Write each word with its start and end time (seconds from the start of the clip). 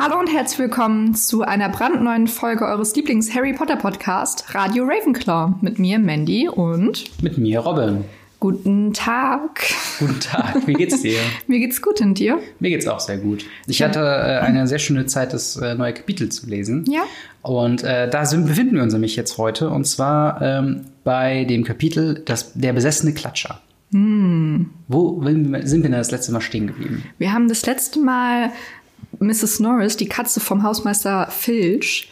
Hallo 0.00 0.16
und 0.16 0.32
herzlich 0.32 0.60
willkommen 0.60 1.16
zu 1.16 1.42
einer 1.42 1.68
brandneuen 1.68 2.28
Folge 2.28 2.64
eures 2.64 2.94
Lieblings-Harry 2.94 3.52
Potter 3.52 3.74
Podcast, 3.74 4.54
Radio 4.54 4.84
Ravenclaw. 4.84 5.54
Mit 5.60 5.80
mir, 5.80 5.98
Mandy 5.98 6.48
und 6.48 7.20
mit 7.20 7.36
mir, 7.36 7.58
Robin. 7.58 8.04
Guten 8.38 8.92
Tag. 8.92 9.64
Guten 9.98 10.20
Tag. 10.20 10.68
Wie 10.68 10.74
geht's 10.74 11.02
dir? 11.02 11.18
mir 11.48 11.58
geht's 11.58 11.82
gut 11.82 12.00
und 12.00 12.16
dir? 12.16 12.38
Mir 12.60 12.70
geht's 12.70 12.86
auch 12.86 13.00
sehr 13.00 13.18
gut. 13.18 13.44
Ich 13.66 13.82
hatte 13.82 13.98
äh, 13.98 14.38
eine 14.38 14.68
sehr 14.68 14.78
schöne 14.78 15.06
Zeit, 15.06 15.32
das 15.32 15.56
äh, 15.56 15.74
neue 15.74 15.94
Kapitel 15.94 16.28
zu 16.28 16.46
lesen. 16.46 16.84
Ja. 16.88 17.02
Und 17.42 17.82
äh, 17.82 18.08
da 18.08 18.24
sind, 18.24 18.46
befinden 18.46 18.76
wir 18.76 18.84
uns 18.84 18.92
nämlich 18.92 19.16
jetzt 19.16 19.36
heute. 19.36 19.68
Und 19.68 19.84
zwar 19.84 20.40
ähm, 20.40 20.84
bei 21.02 21.42
dem 21.42 21.64
Kapitel 21.64 22.22
das, 22.24 22.52
Der 22.54 22.72
besessene 22.72 23.14
Klatscher. 23.14 23.60
Hm. 23.90 24.70
Wo 24.86 25.22
sind 25.24 25.50
wir 25.50 25.80
denn 25.82 25.92
das 25.92 26.10
letzte 26.10 26.32
Mal 26.32 26.42
stehen 26.42 26.66
geblieben? 26.66 27.04
Wir 27.16 27.32
haben 27.32 27.48
das 27.48 27.64
letzte 27.64 28.00
Mal 28.00 28.50
Mrs. 29.20 29.60
Norris, 29.60 29.96
die 29.96 30.08
Katze 30.08 30.40
vom 30.40 30.62
Hausmeister 30.62 31.28
Filch, 31.30 32.10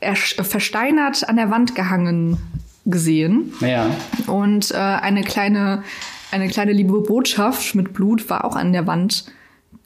versteinert 0.00 1.28
an 1.28 1.36
der 1.36 1.50
Wand 1.50 1.74
gehangen 1.74 2.38
gesehen. 2.84 3.52
Ja. 3.60 3.90
Und 4.26 4.70
äh, 4.70 4.76
eine 4.76 5.22
kleine, 5.22 5.82
eine 6.30 6.48
kleine 6.48 6.72
liebe 6.72 7.00
Botschaft 7.00 7.74
mit 7.74 7.92
Blut 7.92 8.28
war 8.30 8.44
auch 8.44 8.56
an 8.56 8.72
der 8.72 8.86
Wand 8.86 9.24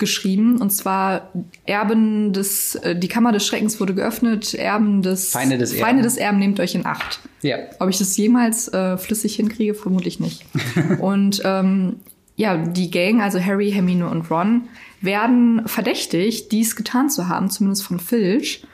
geschrieben. 0.01 0.61
Und 0.61 0.71
zwar 0.71 1.31
Erben 1.65 2.33
des, 2.33 2.75
äh, 2.77 2.97
die 2.97 3.09
Kammer 3.09 3.33
des 3.33 3.47
Schreckens 3.47 3.81
wurde 3.81 3.95
geöffnet, 3.95 4.55
Erben 4.55 5.03
des 5.03 5.31
Feinde 5.31 5.59
des 5.59 5.73
Erben. 5.73 5.85
Feinde 5.85 6.03
des 6.03 6.17
Erben 6.17 6.39
nehmt 6.39 6.61
euch 6.61 6.75
in 6.75 6.85
Acht. 6.85 7.21
Ja. 7.43 7.59
Ob 7.79 7.89
ich 7.89 7.99
das 7.99 8.17
jemals 8.17 8.69
äh, 8.69 8.99
flüssig 8.99 9.37
hinkriege, 9.37 9.75
vermutlich 9.75 10.21
nicht. 10.21 10.45
und 10.99 11.41
ähm, 11.45 11.97
ja, 12.37 12.57
die 12.57 12.91
Gang, 12.91 13.23
also 13.23 13.39
Harry, 13.39 13.71
Hermine 13.71 14.09
und 14.09 14.31
Ron, 14.31 14.63
werden 15.01 15.67
verdächtigt, 15.67 16.53
dies 16.53 16.77
getan 16.77 17.11
zu 17.11 17.29
haben, 17.29 17.51
zumindest 17.51 17.85
von 17.85 17.99
Filch. 17.99 18.65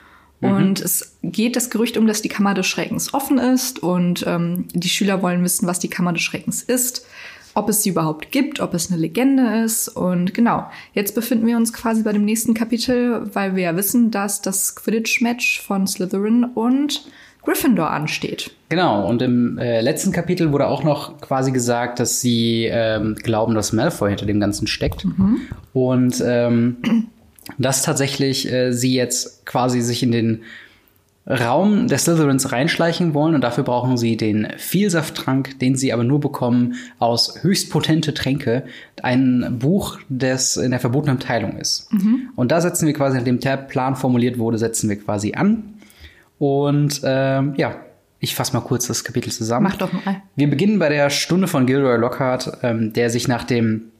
Mhm. 0.41 0.51
Und 0.51 0.81
es 0.81 1.17
geht 1.23 1.55
das 1.55 1.69
Gerücht 1.69 1.97
um, 1.97 2.07
dass 2.07 2.21
die 2.21 2.29
Kammer 2.29 2.53
des 2.53 2.67
Schreckens 2.67 3.13
offen 3.13 3.37
ist 3.37 3.79
und 3.79 4.25
ähm, 4.27 4.67
die 4.73 4.89
Schüler 4.89 5.21
wollen 5.21 5.43
wissen, 5.43 5.67
was 5.67 5.79
die 5.79 5.89
Kammer 5.89 6.13
des 6.13 6.21
Schreckens 6.21 6.61
ist, 6.61 7.05
ob 7.53 7.69
es 7.69 7.81
sie 7.81 7.89
überhaupt 7.89 8.31
gibt, 8.31 8.59
ob 8.59 8.73
es 8.73 8.91
eine 8.91 8.99
Legende 8.99 9.63
ist. 9.63 9.87
Und 9.87 10.33
genau, 10.33 10.69
jetzt 10.93 11.15
befinden 11.15 11.47
wir 11.47 11.57
uns 11.57 11.73
quasi 11.73 12.03
bei 12.03 12.13
dem 12.13 12.25
nächsten 12.25 12.53
Kapitel, 12.53 13.33
weil 13.33 13.55
wir 13.55 13.63
ja 13.63 13.75
wissen, 13.75 14.11
dass 14.11 14.41
das 14.41 14.75
Quidditch-Match 14.75 15.61
von 15.61 15.87
Slytherin 15.87 16.43
und 16.43 17.05
Gryffindor 17.47 17.91
ansteht. 17.91 18.51
Genau, 18.67 19.07
und 19.07 19.21
im 19.21 19.57
äh, 19.57 19.79
letzten 19.79 20.11
Kapitel 20.11 20.51
wurde 20.51 20.67
auch 20.67 20.83
noch 20.83 21.21
quasi 21.21 21.53
gesagt, 21.53 22.01
dass 22.01 22.19
sie 22.19 22.67
ähm, 22.69 23.15
glauben, 23.15 23.55
dass 23.55 23.71
Malfoy 23.71 24.09
hinter 24.09 24.25
dem 24.25 24.41
Ganzen 24.41 24.67
steckt. 24.67 25.05
Mhm. 25.05 25.39
Und 25.71 26.21
ähm, 26.25 26.75
dass 27.57 27.83
tatsächlich 27.83 28.51
äh, 28.51 28.73
sie 28.73 28.93
jetzt 28.93 29.45
quasi 29.45 29.79
sich 29.79 30.03
in 30.03 30.11
den 30.11 30.41
Raum 31.25 31.87
der 31.87 31.99
Slytherins 31.99 32.51
reinschleichen 32.51 33.13
wollen 33.13 33.35
und 33.35 33.41
dafür 33.41 33.63
brauchen 33.63 33.95
sie 33.95 34.17
den 34.17 34.47
Vielsafttrank, 34.57 35.57
den 35.59 35.75
sie 35.75 35.93
aber 35.93 36.03
nur 36.03 36.19
bekommen 36.19 36.75
aus 36.99 37.43
höchst 37.43 37.69
potente 37.69 38.13
Tränke, 38.13 38.63
ein 39.03 39.57
Buch, 39.59 39.99
das 40.09 40.57
in 40.57 40.71
der 40.71 40.81
verbotenen 40.81 41.19
Teilung 41.19 41.57
ist. 41.57 41.93
Mhm. 41.93 42.29
Und 42.35 42.51
da 42.51 42.59
setzen 42.59 42.87
wir 42.87 42.93
quasi, 42.93 43.15
nachdem 43.15 43.39
der 43.39 43.55
Plan 43.55 43.95
formuliert 43.95 44.37
wurde, 44.37 44.57
setzen 44.57 44.89
wir 44.89 44.97
quasi 44.97 45.33
an 45.33 45.76
und 46.39 47.01
ähm, 47.03 47.53
ja, 47.57 47.75
ich 48.19 48.35
fasse 48.35 48.53
mal 48.53 48.61
kurz 48.61 48.87
das 48.87 49.03
Kapitel 49.03 49.31
zusammen. 49.31 49.63
Mach 49.63 49.77
doch 49.77 49.93
mal. 49.93 50.21
Wir 50.35 50.49
beginnen 50.49 50.79
bei 50.79 50.89
der 50.89 51.09
Stunde 51.09 51.47
von 51.47 51.65
Gilroy 51.65 51.97
Lockhart, 51.97 52.59
ähm, 52.63 52.93
der 52.93 53.09
sich 53.09 53.27
nach 53.27 53.43
dem 53.43 53.91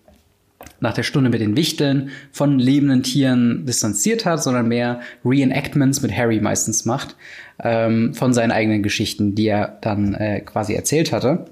nach 0.79 0.93
der 0.93 1.03
Stunde 1.03 1.29
mit 1.29 1.41
den 1.41 1.55
Wichteln 1.55 2.09
von 2.31 2.59
lebenden 2.59 3.03
Tieren 3.03 3.65
distanziert 3.65 4.25
hat, 4.25 4.41
sondern 4.41 4.67
mehr 4.67 5.01
Reenactments 5.23 6.01
mit 6.01 6.15
Harry 6.15 6.39
meistens 6.39 6.85
macht 6.85 7.15
ähm, 7.63 8.13
von 8.13 8.33
seinen 8.33 8.51
eigenen 8.51 8.83
Geschichten, 8.83 9.35
die 9.35 9.47
er 9.47 9.77
dann 9.81 10.13
äh, 10.15 10.41
quasi 10.41 10.73
erzählt 10.73 11.11
hatte. 11.11 11.45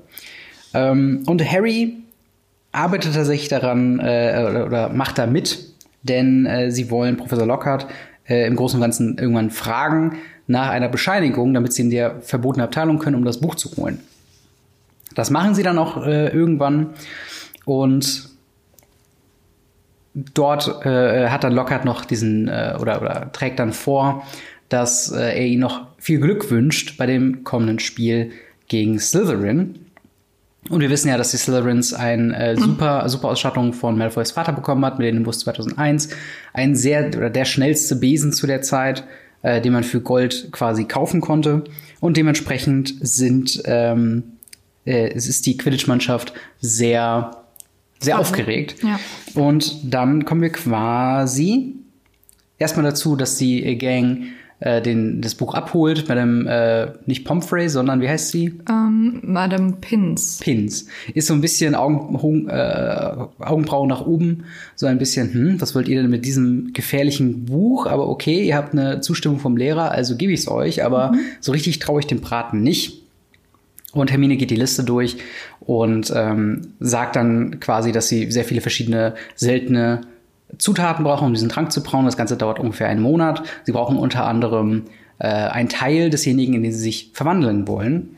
Ähm, 0.74 1.24
und 1.28 1.44
Harry 1.50 1.98
arbeitet 2.72 3.14
tatsächlich 3.14 3.48
daran 3.48 4.00
äh, 4.00 4.46
oder, 4.50 4.66
oder 4.66 4.90
macht 4.90 5.18
da 5.18 5.28
mit, 5.28 5.60
denn 6.04 6.46
äh, 6.46 6.72
sie 6.72 6.90
wollen 6.92 7.18
Professor 7.18 7.48
Lockhart 7.48 7.88
äh, 8.28 8.46
im 8.46 8.56
Großen 8.56 8.78
und 8.78 8.82
Ganzen 8.82 9.18
irgendwann 9.18 9.50
fragen, 9.50 10.18
nach 10.48 10.70
einer 10.70 10.90
Bescheinigung, 10.90 11.54
damit 11.54 11.74
sie 11.74 11.84
in 11.84 11.90
der 11.90 12.22
verbotenen 12.22 12.66
Abteilung 12.66 13.00
können, 13.00 13.16
um 13.16 13.26
das 13.26 13.40
Buch 13.40 13.56
zu 13.56 13.76
holen. 13.78 14.00
Das 15.16 15.30
machen 15.30 15.56
sie 15.56 15.64
dann 15.64 15.78
auch 15.78 16.06
äh, 16.06 16.28
irgendwann 16.28 16.94
und 17.66 18.30
dort 20.14 20.86
äh, 20.86 21.30
hat 21.30 21.44
dann 21.44 21.54
Lockhart 21.54 21.86
noch 21.86 22.06
diesen 22.06 22.48
äh, 22.48 22.78
oder, 22.80 23.02
oder 23.02 23.32
trägt 23.32 23.60
dann 23.60 23.74
vor, 23.74 24.26
dass 24.70 25.12
äh, 25.12 25.38
er 25.38 25.46
ihnen 25.46 25.62
noch 25.62 25.88
viel 25.98 26.20
Glück 26.20 26.50
wünscht 26.50 26.98
bei 26.98 27.06
dem 27.06 27.44
kommenden 27.44 27.80
Spiel 27.80 28.32
gegen 28.68 29.00
Slytherin. 29.00 29.80
Und 30.70 30.82
wir 30.82 30.90
wissen 30.90 31.10
ja, 31.10 31.18
dass 31.18 31.32
die 31.32 31.38
Slytherins 31.38 31.94
eine 31.94 32.36
äh, 32.36 32.56
super, 32.58 33.08
super 33.08 33.30
Ausstattung 33.30 33.74
von 33.74 33.98
Malfoys 33.98 34.32
Vater 34.32 34.52
bekommen 34.52 34.84
hat 34.84 34.98
mit 34.98 35.08
dem 35.08 35.16
Nimbus 35.16 35.40
2001. 35.40 36.10
Ein 36.54 36.76
sehr, 36.76 37.10
oder 37.16 37.30
der 37.30 37.46
schnellste 37.46 37.96
Besen 37.98 38.34
zu 38.34 38.48
der 38.48 38.64
Zeit 38.64 39.04
äh, 39.46 39.62
den 39.62 39.74
man 39.74 39.84
für 39.84 40.02
Gold 40.02 40.50
quasi 40.52 40.86
kaufen 40.86 41.22
konnte. 41.22 41.64
Und 42.00 42.18
dementsprechend 42.18 42.96
sind 43.00 43.62
ähm, 43.66 44.24
äh, 44.86 45.12
es 45.14 45.28
ist 45.28 45.46
die 45.46 45.56
Quidditch-Mannschaft 45.56 46.34
sehr 46.60 47.44
sehr 48.00 48.20
aufgeregt. 48.20 48.84
Ja. 48.84 49.00
Und 49.36 49.94
dann 49.94 50.26
kommen 50.26 50.42
wir 50.42 50.52
quasi 50.52 51.76
erstmal 52.58 52.86
dazu, 52.86 53.16
dass 53.16 53.38
die 53.38 53.78
Gang 53.78 54.24
äh, 54.60 54.82
den, 54.82 55.22
das 55.22 55.36
Buch 55.36 55.54
abholt, 55.54 56.08
Madame, 56.08 56.50
äh, 56.50 56.92
nicht 57.06 57.26
Pomfrey, 57.26 57.68
sondern 57.68 58.02
wie 58.02 58.08
heißt 58.08 58.32
sie? 58.32 58.60
Ähm, 58.70 59.20
Madame 59.24 59.74
Pins. 59.82 60.40
Pins. 60.40 60.88
Ist 61.14 61.28
so 61.28 61.34
ein 61.34 61.42
bisschen 61.42 61.76
Augen, 61.76 62.48
äh, 62.48 63.16
Augenbrauen 63.40 63.90
nach 63.90 64.06
oben, 64.06 64.46
so 64.76 64.86
ein 64.86 64.98
bisschen, 64.98 65.34
hm, 65.34 65.62
was 65.62 65.76
wollt 65.76 65.88
ihr 65.88 66.02
denn 66.02 66.10
mit 66.10 66.26
diesem 66.26 66.72
gefährlichen 66.74 67.46
Buch? 67.46 67.86
Aber 67.86 68.08
okay, 68.08 68.46
ihr 68.46 68.56
habt 68.56 68.74
eine 68.74 69.02
Zustimmung 69.02 69.40
vom 69.40 69.58
Lehrer, 69.58 69.92
also 69.92 70.16
gebe 70.16 70.32
ich 70.32 70.42
es 70.42 70.48
euch, 70.48 70.84
aber 70.84 71.12
mhm. 71.12 71.20
so 71.42 71.52
richtig 71.52 71.80
traue 71.80 72.00
ich 72.00 72.08
dem 72.08 72.22
Braten 72.22 72.62
nicht. 72.62 73.02
Und 73.92 74.12
Hermine 74.12 74.36
geht 74.36 74.52
die 74.52 74.56
Liste 74.56 74.84
durch 74.84 75.18
und 75.62 76.12
ähm, 76.14 76.74
sagt 76.82 77.16
dann 77.16 77.62
quasi, 77.62 77.94
dass 77.94 78.10
sie 78.10 78.30
sehr 78.30 78.44
viele 78.44 78.60
verschiedene 78.60 79.16
seltene 79.36 80.02
Zutaten 80.58 81.04
brauchen, 81.04 81.28
um 81.28 81.34
diesen 81.34 81.50
Trank 81.50 81.72
zu 81.72 81.84
brauen. 81.84 82.06
Das 82.06 82.18
Ganze 82.18 82.38
dauert 82.38 82.60
ungefähr 82.60 82.88
einen 82.88 83.02
Monat. 83.02 83.44
Sie 83.64 83.72
brauchen 83.72 83.98
unter 83.98 84.26
anderem 84.26 84.84
äh, 85.20 85.28
einen 85.28 85.70
Teil 85.70 86.10
desjenigen, 86.10 86.54
in 86.54 86.64
den 86.64 86.72
sie 86.72 86.80
sich 86.80 87.12
verwandeln 87.14 87.68
wollen. 87.68 88.16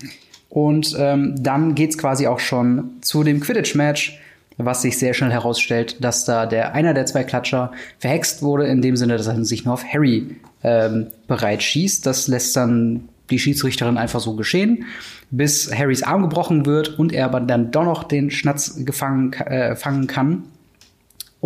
Und 0.49 0.95
ähm, 0.97 1.35
dann 1.37 1.75
geht's 1.75 1.97
quasi 1.97 2.27
auch 2.27 2.39
schon 2.39 2.91
zu 3.01 3.23
dem 3.23 3.39
Quidditch-Match, 3.39 4.19
was 4.57 4.81
sich 4.81 4.97
sehr 4.97 5.13
schnell 5.13 5.31
herausstellt, 5.31 6.03
dass 6.03 6.25
da 6.25 6.45
der 6.45 6.73
einer 6.73 6.93
der 6.93 7.05
zwei 7.05 7.23
Klatscher 7.23 7.71
verhext 7.99 8.41
wurde, 8.41 8.66
in 8.66 8.81
dem 8.81 8.95
Sinne, 8.95 9.17
dass 9.17 9.27
er 9.27 9.43
sich 9.45 9.66
nur 9.66 9.73
auf 9.73 9.85
Harry 9.85 10.37
ähm, 10.63 11.07
bereit 11.27 11.61
schießt. 11.61 12.05
Das 12.05 12.27
lässt 12.27 12.55
dann 12.55 13.09
die 13.29 13.39
Schiedsrichterin 13.39 13.97
einfach 13.97 14.21
so 14.21 14.35
geschehen, 14.35 14.85
bis 15.29 15.71
Harrys 15.71 16.01
Arm 16.01 16.23
gebrochen 16.23 16.66
wird 16.66 16.97
und 16.97 17.11
er 17.13 17.25
aber 17.25 17.41
dann 17.41 17.71
doch 17.71 17.83
noch 17.83 18.03
den 18.03 18.31
Schnatz 18.31 18.83
gefangen 18.83 19.33
äh, 19.33 19.75
fangen 19.75 20.07
kann 20.07 20.43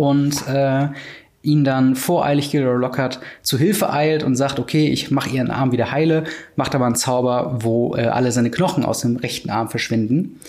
und 0.02 0.48
äh, 0.48 0.88
ihn 1.42 1.62
dann 1.62 1.94
voreilig 1.94 2.50
Gilderoy 2.50 2.80
Lockhart 2.80 3.20
zu 3.42 3.56
Hilfe 3.56 3.92
eilt 3.92 4.24
und 4.24 4.34
sagt, 4.34 4.58
okay, 4.58 4.88
ich 4.88 5.12
mache 5.12 5.30
ihren 5.30 5.52
Arm 5.52 5.70
wieder 5.70 5.92
heile, 5.92 6.24
macht 6.56 6.74
aber 6.74 6.86
einen 6.86 6.96
Zauber, 6.96 7.58
wo 7.60 7.94
äh, 7.94 8.06
alle 8.06 8.32
seine 8.32 8.50
Knochen 8.50 8.84
aus 8.84 9.02
dem 9.02 9.14
rechten 9.16 9.48
Arm 9.48 9.68
verschwinden. 9.68 10.40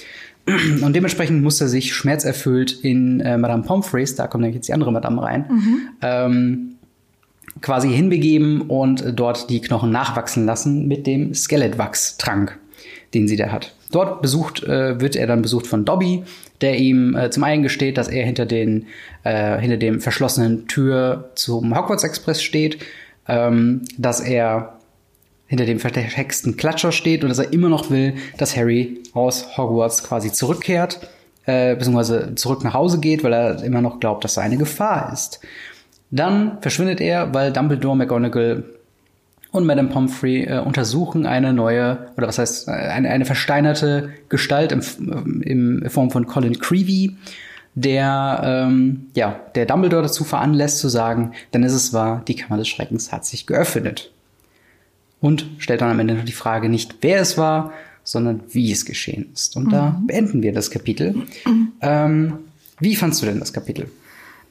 Und 0.82 0.96
dementsprechend 0.96 1.44
muss 1.44 1.62
er 1.62 1.68
sich 1.68 1.94
schmerzerfüllt 1.94 2.72
in 2.72 3.20
äh, 3.20 3.38
Madame 3.38 3.62
Pomfreys, 3.62 4.16
da 4.16 4.26
kommt 4.26 4.42
nämlich 4.42 4.56
jetzt 4.56 4.70
die 4.70 4.74
andere 4.74 4.92
Madame 4.92 5.22
rein, 5.22 5.46
mhm. 5.48 5.78
ähm, 6.02 6.70
quasi 7.62 7.90
hinbegeben 7.90 8.62
und 8.62 9.06
dort 9.16 9.52
die 9.52 9.62
Knochen 9.62 9.92
nachwachsen 9.92 10.48
lassen 10.48 10.88
mit 10.88 11.06
dem 11.06 11.36
Skelettwachstrank, 11.36 12.58
den 13.14 13.28
sie 13.28 13.38
da 13.38 13.52
hat. 13.52 13.76
Dort 13.92 14.24
besucht, 14.24 14.64
äh, 14.64 15.00
wird 15.00 15.16
er 15.16 15.28
dann 15.28 15.44
besucht 15.44 15.68
von 15.68 15.86
Dobby, 15.86 16.24
der 16.64 16.78
ihm 16.78 17.16
äh, 17.16 17.30
zum 17.30 17.44
einen 17.44 17.62
gesteht, 17.62 17.98
dass 17.98 18.08
er 18.08 18.26
hinter, 18.26 18.48
den, 18.48 18.88
äh, 19.24 19.60
hinter 19.60 19.78
dem 19.78 20.02
verschlossenen 20.02 20.68
Tür 20.68 21.32
zum 21.36 21.78
Hogwarts 21.78 22.04
Express 22.04 22.42
steht, 22.42 22.80
ähm, 23.28 23.82
dass 23.98 24.22
er 24.22 24.80
hinter 25.46 25.66
dem 25.66 25.80
verhexten 25.80 26.58
Klatscher 26.58 26.92
steht 26.92 27.24
und 27.24 27.30
dass 27.30 27.38
er 27.38 27.54
immer 27.54 27.70
noch 27.70 27.92
will, 27.92 28.16
dass 28.38 28.58
Harry 28.58 29.02
aus 29.14 29.58
Hogwarts 29.58 30.04
quasi 30.04 30.32
zurückkehrt, 30.32 31.08
äh, 31.46 31.76
beziehungsweise 31.76 32.34
zurück 32.36 32.64
nach 32.64 32.74
Hause 32.74 33.00
geht, 33.00 33.24
weil 33.24 33.34
er 33.34 33.64
immer 33.64 33.82
noch 33.82 34.00
glaubt, 34.00 34.24
dass 34.24 34.38
er 34.38 34.44
eine 34.44 34.58
Gefahr 34.58 35.12
ist. 35.14 35.42
Dann 36.10 36.60
verschwindet 36.62 37.02
er, 37.02 37.34
weil 37.34 37.52
Dumbledore 37.52 37.98
McGonagall 37.98 38.64
und 39.54 39.66
Madame 39.66 39.90
Pomfrey 39.90 40.46
äh, 40.46 40.60
untersuchen 40.60 41.26
eine 41.26 41.54
neue, 41.54 42.10
oder 42.18 42.28
was 42.28 42.40
heißt, 42.40 42.68
äh, 42.68 42.72
eine, 42.72 43.10
eine 43.10 43.24
versteinerte 43.24 44.10
Gestalt 44.28 44.72
im, 44.72 45.42
im 45.44 45.90
Form 45.90 46.10
von 46.12 46.26
Colin 46.26 46.60
Creevy, 46.60 47.16
der, 47.76 48.42
ähm, 48.44 49.08
ja, 49.16 49.40
der 49.56 49.68
Dumbledore 49.68 50.02
dazu 50.02 50.24
veranlässt 50.24 50.80
zu 50.80 50.90
sagen, 50.90 51.34
dann 51.52 51.64
ist 51.64 51.74
es 51.74 51.94
wahr, 51.94 52.24
die 52.28 52.36
Kammer 52.36 52.58
des 52.58 52.68
Schreckens 52.68 53.12
hat 53.12 53.26
sich 53.26 53.46
geöffnet. 53.46 54.12
Und 55.22 55.46
stellt 55.60 55.82
dann 55.82 55.92
am 55.92 56.00
Ende 56.00 56.16
noch 56.16 56.26
die 56.26 56.34
Frage 56.34 56.68
nicht, 56.68 56.98
wer 57.02 57.22
es 57.22 57.38
war, 57.38 57.72
sondern 58.04 58.42
wie 58.50 58.72
es 58.72 58.86
geschehen 58.86 59.28
ist. 59.34 59.56
Und 59.56 59.68
mhm. 59.68 59.70
da 59.70 60.02
beenden 60.06 60.42
wir 60.42 60.52
das 60.52 60.72
Kapitel. 60.72 61.16
Ähm, 61.80 62.40
wie 62.80 62.96
fandst 62.96 63.22
du 63.22 63.28
denn 63.28 63.40
das 63.40 63.54
Kapitel? 63.54 63.88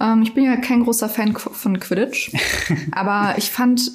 Ähm, 0.02 0.22
ich 0.22 0.34
bin 0.34 0.44
ja 0.44 0.56
kein 0.56 0.82
großer 0.82 1.08
Fan 1.08 1.34
von 1.34 1.78
Quidditch, 1.78 2.32
aber 2.92 3.34
ich 3.38 3.50
fand, 3.50 3.92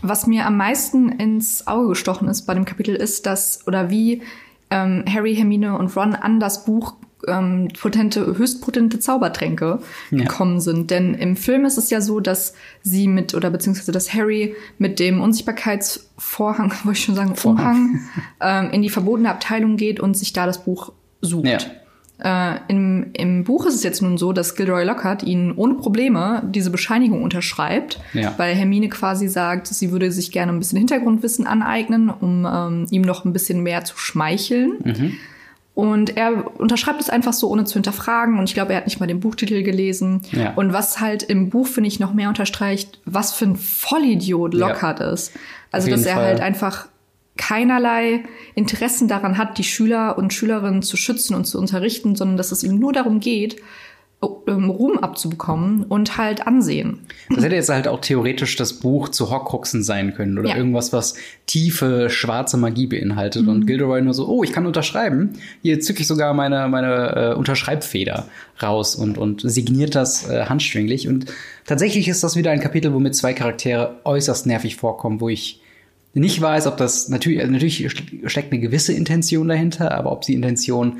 was 0.00 0.26
mir 0.26 0.46
am 0.46 0.56
meisten 0.56 1.10
ins 1.10 1.66
Auge 1.66 1.88
gestochen 1.88 2.28
ist 2.28 2.42
bei 2.42 2.54
dem 2.54 2.64
Kapitel 2.64 2.94
ist, 2.94 3.26
dass 3.26 3.66
oder 3.66 3.90
wie 3.90 4.22
ähm, 4.70 5.04
Harry, 5.12 5.34
Hermine 5.34 5.76
und 5.76 5.94
Ron 5.96 6.14
an 6.14 6.38
das 6.38 6.64
Buch 6.64 6.94
ähm, 7.26 7.68
potente, 7.78 8.24
höchst 8.38 8.62
potente 8.62 8.98
Zaubertränke 8.98 9.80
ja. 10.10 10.18
gekommen 10.18 10.60
sind. 10.60 10.90
Denn 10.90 11.14
im 11.14 11.36
Film 11.36 11.64
ist 11.64 11.76
es 11.76 11.90
ja 11.90 12.00
so, 12.00 12.20
dass 12.20 12.54
sie 12.82 13.08
mit, 13.08 13.34
oder 13.34 13.50
beziehungsweise 13.50 13.92
dass 13.92 14.14
Harry 14.14 14.54
mit 14.78 14.98
dem 15.00 15.20
Unsichtbarkeitsvorhang, 15.20 16.72
wollte 16.84 16.98
ich 16.98 17.04
schon 17.04 17.16
sagen, 17.16 17.34
Vorhang, 17.34 18.00
ähm, 18.40 18.70
in 18.70 18.82
die 18.82 18.90
verbotene 18.90 19.30
Abteilung 19.30 19.76
geht 19.76 20.00
und 20.00 20.16
sich 20.16 20.32
da 20.32 20.46
das 20.46 20.64
Buch 20.64 20.92
sucht. 21.20 21.46
Ja. 21.46 21.58
Äh, 22.22 22.56
im, 22.68 23.10
Im 23.14 23.44
Buch 23.44 23.66
ist 23.66 23.74
es 23.74 23.82
jetzt 23.82 24.02
nun 24.02 24.18
so, 24.18 24.32
dass 24.32 24.54
Gilderoy 24.54 24.84
Lockhart 24.84 25.22
ihn 25.22 25.52
ohne 25.56 25.74
Probleme 25.74 26.42
diese 26.46 26.70
Bescheinigung 26.70 27.22
unterschreibt, 27.22 27.98
ja. 28.12 28.34
weil 28.36 28.54
Hermine 28.54 28.88
quasi 28.88 29.28
sagt, 29.28 29.68
sie 29.68 29.90
würde 29.90 30.12
sich 30.12 30.30
gerne 30.30 30.52
ein 30.52 30.58
bisschen 30.58 30.78
Hintergrundwissen 30.78 31.46
aneignen, 31.46 32.10
um 32.10 32.46
ähm, 32.46 32.86
ihm 32.90 33.02
noch 33.02 33.24
ein 33.24 33.32
bisschen 33.32 33.62
mehr 33.62 33.84
zu 33.84 33.96
schmeicheln. 33.96 34.72
Mhm. 34.84 35.12
Und 35.74 36.16
er 36.16 36.60
unterschreibt 36.60 37.00
es 37.00 37.08
einfach 37.08 37.32
so, 37.32 37.48
ohne 37.48 37.64
zu 37.64 37.74
hinterfragen. 37.74 38.38
Und 38.38 38.44
ich 38.44 38.54
glaube, 38.54 38.72
er 38.72 38.78
hat 38.78 38.86
nicht 38.86 39.00
mal 39.00 39.06
den 39.06 39.20
Buchtitel 39.20 39.62
gelesen. 39.62 40.20
Ja. 40.32 40.52
Und 40.54 40.74
was 40.74 41.00
halt 41.00 41.22
im 41.22 41.48
Buch, 41.48 41.66
finde 41.66 41.88
ich, 41.88 42.00
noch 42.00 42.12
mehr 42.12 42.28
unterstreicht, 42.28 43.00
was 43.06 43.32
für 43.32 43.46
ein 43.46 43.56
Vollidiot 43.56 44.52
Lockhart 44.52 45.00
ja. 45.00 45.12
ist. 45.12 45.32
Also, 45.70 45.88
dass 45.88 46.04
er 46.04 46.16
Fall. 46.16 46.24
halt 46.24 46.40
einfach 46.40 46.88
keinerlei 47.40 48.22
Interessen 48.54 49.08
daran 49.08 49.38
hat, 49.38 49.56
die 49.56 49.64
Schüler 49.64 50.18
und 50.18 50.34
Schülerinnen 50.34 50.82
zu 50.82 50.98
schützen 50.98 51.34
und 51.34 51.46
zu 51.46 51.58
unterrichten, 51.58 52.14
sondern 52.14 52.36
dass 52.36 52.52
es 52.52 52.62
ihm 52.62 52.78
nur 52.78 52.92
darum 52.92 53.18
geht, 53.18 53.56
ähm, 54.46 54.68
Ruhm 54.68 54.98
abzubekommen 54.98 55.84
und 55.84 56.18
halt 56.18 56.46
Ansehen. 56.46 56.98
Das 57.30 57.42
hätte 57.42 57.54
jetzt 57.54 57.70
halt 57.70 57.88
auch 57.88 58.02
theoretisch 58.02 58.56
das 58.56 58.74
Buch 58.74 59.08
zu 59.08 59.30
Horcruxen 59.30 59.82
sein 59.82 60.12
können 60.12 60.38
oder 60.38 60.50
ja. 60.50 60.56
irgendwas, 60.56 60.92
was 60.92 61.14
tiefe 61.46 62.10
schwarze 62.10 62.58
Magie 62.58 62.86
beinhaltet. 62.86 63.44
Mhm. 63.44 63.48
Und 63.48 63.66
Gilderoy 63.66 64.02
nur 64.02 64.12
so, 64.12 64.28
oh, 64.28 64.44
ich 64.44 64.52
kann 64.52 64.66
unterschreiben. 64.66 65.38
Hier 65.62 65.80
zücke 65.80 66.02
ich 66.02 66.06
sogar 66.06 66.34
meine, 66.34 66.68
meine 66.68 67.32
äh, 67.32 67.34
Unterschreibfeder 67.34 68.26
raus 68.62 68.94
und, 68.94 69.16
und 69.16 69.40
signiert 69.40 69.94
das 69.94 70.28
äh, 70.28 70.44
handschwinglich. 70.44 71.08
Und 71.08 71.32
tatsächlich 71.64 72.06
ist 72.06 72.22
das 72.22 72.36
wieder 72.36 72.50
ein 72.50 72.60
Kapitel, 72.60 72.92
womit 72.92 73.16
zwei 73.16 73.32
Charaktere 73.32 74.00
äußerst 74.04 74.44
nervig 74.44 74.76
vorkommen, 74.76 75.22
wo 75.22 75.30
ich 75.30 75.59
nicht 76.14 76.40
weiß, 76.40 76.66
ob 76.66 76.76
das 76.76 77.08
natürlich, 77.08 77.40
also 77.40 77.52
natürlich 77.52 77.90
steckt 78.26 78.52
eine 78.52 78.60
gewisse 78.60 78.92
Intention 78.92 79.48
dahinter, 79.48 79.92
aber 79.92 80.10
ob 80.12 80.22
die 80.22 80.34
Intention 80.34 80.98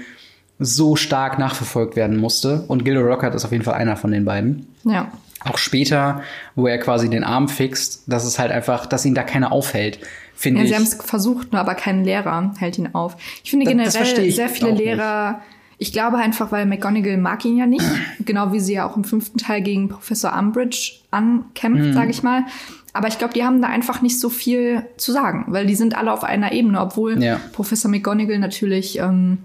so 0.60 0.94
stark 0.94 1.38
nachverfolgt 1.38 1.96
werden 1.96 2.16
musste. 2.16 2.62
Und 2.68 2.84
Gildo 2.84 3.00
Rockhart 3.00 3.34
ist 3.34 3.44
auf 3.44 3.52
jeden 3.52 3.64
Fall 3.64 3.74
einer 3.74 3.96
von 3.96 4.12
den 4.12 4.24
beiden. 4.24 4.66
Ja. 4.84 5.10
Auch 5.42 5.56
später, 5.56 6.22
wo 6.54 6.66
er 6.66 6.78
quasi 6.78 7.08
den 7.08 7.24
Arm 7.24 7.48
fixt, 7.48 8.04
dass 8.06 8.24
es 8.24 8.38
halt 8.38 8.52
einfach, 8.52 8.84
dass 8.84 9.06
ihn 9.06 9.14
da 9.14 9.22
keiner 9.22 9.52
aufhält, 9.52 9.98
finde 10.34 10.60
ja, 10.60 10.64
ich. 10.64 10.70
Sie 10.70 10.76
haben 10.76 10.82
es 10.82 10.94
versucht, 10.94 11.54
aber 11.54 11.74
kein 11.74 12.04
Lehrer 12.04 12.52
hält 12.58 12.78
ihn 12.78 12.90
auf. 12.92 13.16
Ich 13.42 13.50
finde 13.50 13.64
das, 13.64 13.94
generell 13.94 14.26
das 14.26 14.36
sehr 14.36 14.48
viele 14.50 14.72
Lehrer. 14.72 15.32
Nicht. 15.32 15.40
Ich 15.78 15.92
glaube 15.94 16.18
einfach, 16.18 16.52
weil 16.52 16.66
McGonagall 16.66 17.16
mag 17.16 17.42
ihn 17.46 17.56
ja 17.56 17.64
nicht, 17.64 17.86
genau 18.26 18.52
wie 18.52 18.60
sie 18.60 18.74
ja 18.74 18.86
auch 18.86 18.98
im 18.98 19.04
fünften 19.04 19.38
Teil 19.38 19.62
gegen 19.62 19.88
Professor 19.88 20.38
Umbridge 20.38 20.92
ankämpft, 21.10 21.86
mhm. 21.86 21.92
sage 21.94 22.10
ich 22.10 22.22
mal. 22.22 22.44
Aber 22.92 23.08
ich 23.08 23.18
glaube, 23.18 23.34
die 23.34 23.44
haben 23.44 23.62
da 23.62 23.68
einfach 23.68 24.02
nicht 24.02 24.18
so 24.18 24.28
viel 24.28 24.84
zu 24.96 25.12
sagen, 25.12 25.44
weil 25.48 25.66
die 25.66 25.76
sind 25.76 25.96
alle 25.96 26.12
auf 26.12 26.24
einer 26.24 26.52
Ebene, 26.52 26.80
obwohl 26.80 27.22
ja. 27.22 27.40
Professor 27.52 27.90
McGonagall 27.90 28.38
natürlich 28.38 28.98
ähm, 28.98 29.38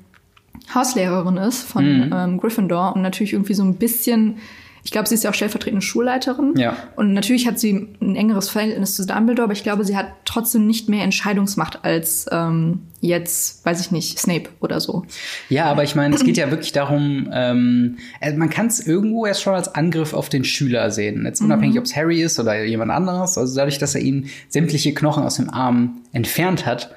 Hauslehrerin 0.73 1.37
ist 1.37 1.63
von 1.63 2.07
mhm. 2.07 2.13
ähm, 2.13 2.37
Gryffindor 2.39 2.95
und 2.95 3.01
natürlich 3.01 3.33
irgendwie 3.33 3.53
so 3.53 3.63
ein 3.63 3.75
bisschen 3.75 4.37
ich 4.85 4.91
glaube, 4.91 5.09
sie 5.09 5.15
ist 5.15 5.23
ja 5.23 5.31
auch 5.31 5.33
stellvertretende 5.33 5.81
Schulleiterin. 5.81 6.53
Ja. 6.57 6.77
Und 6.95 7.13
natürlich 7.13 7.47
hat 7.47 7.59
sie 7.59 7.89
ein 7.99 8.15
engeres 8.15 8.49
Verhältnis 8.49 8.95
zu 8.95 9.03
Dumbledore, 9.03 9.45
aber 9.45 9.53
ich 9.53 9.63
glaube, 9.63 9.83
sie 9.83 9.97
hat 9.97 10.09
trotzdem 10.25 10.67
nicht 10.67 10.89
mehr 10.89 11.03
Entscheidungsmacht 11.03 11.83
als 11.83 12.27
ähm, 12.31 12.81
jetzt, 13.01 13.65
weiß 13.65 13.81
ich 13.81 13.89
nicht, 13.89 14.19
Snape 14.19 14.49
oder 14.59 14.79
so. 14.79 15.03
Ja, 15.49 15.65
aber 15.65 15.83
ich 15.83 15.95
meine, 15.95 16.13
es 16.13 16.23
geht 16.23 16.37
ja 16.37 16.51
wirklich 16.51 16.71
darum, 16.71 17.31
ähm, 17.33 17.97
äh, 18.21 18.33
man 18.33 18.51
kann 18.51 18.67
es 18.67 18.79
irgendwo 18.79 19.25
erst 19.25 19.41
schon 19.41 19.55
als 19.55 19.73
Angriff 19.73 20.13
auf 20.13 20.29
den 20.29 20.43
Schüler 20.43 20.91
sehen. 20.91 21.25
Jetzt 21.25 21.41
unabhängig, 21.41 21.73
mhm. 21.73 21.79
ob 21.79 21.85
es 21.85 21.95
Harry 21.95 22.21
ist 22.21 22.39
oder 22.39 22.63
jemand 22.63 22.91
anderes. 22.91 23.39
Also 23.39 23.55
dadurch, 23.55 23.79
dass 23.79 23.95
er 23.95 24.01
ihm 24.01 24.25
sämtliche 24.49 24.93
Knochen 24.93 25.23
aus 25.23 25.37
dem 25.37 25.49
Arm 25.49 26.03
entfernt 26.13 26.67
hat, 26.67 26.93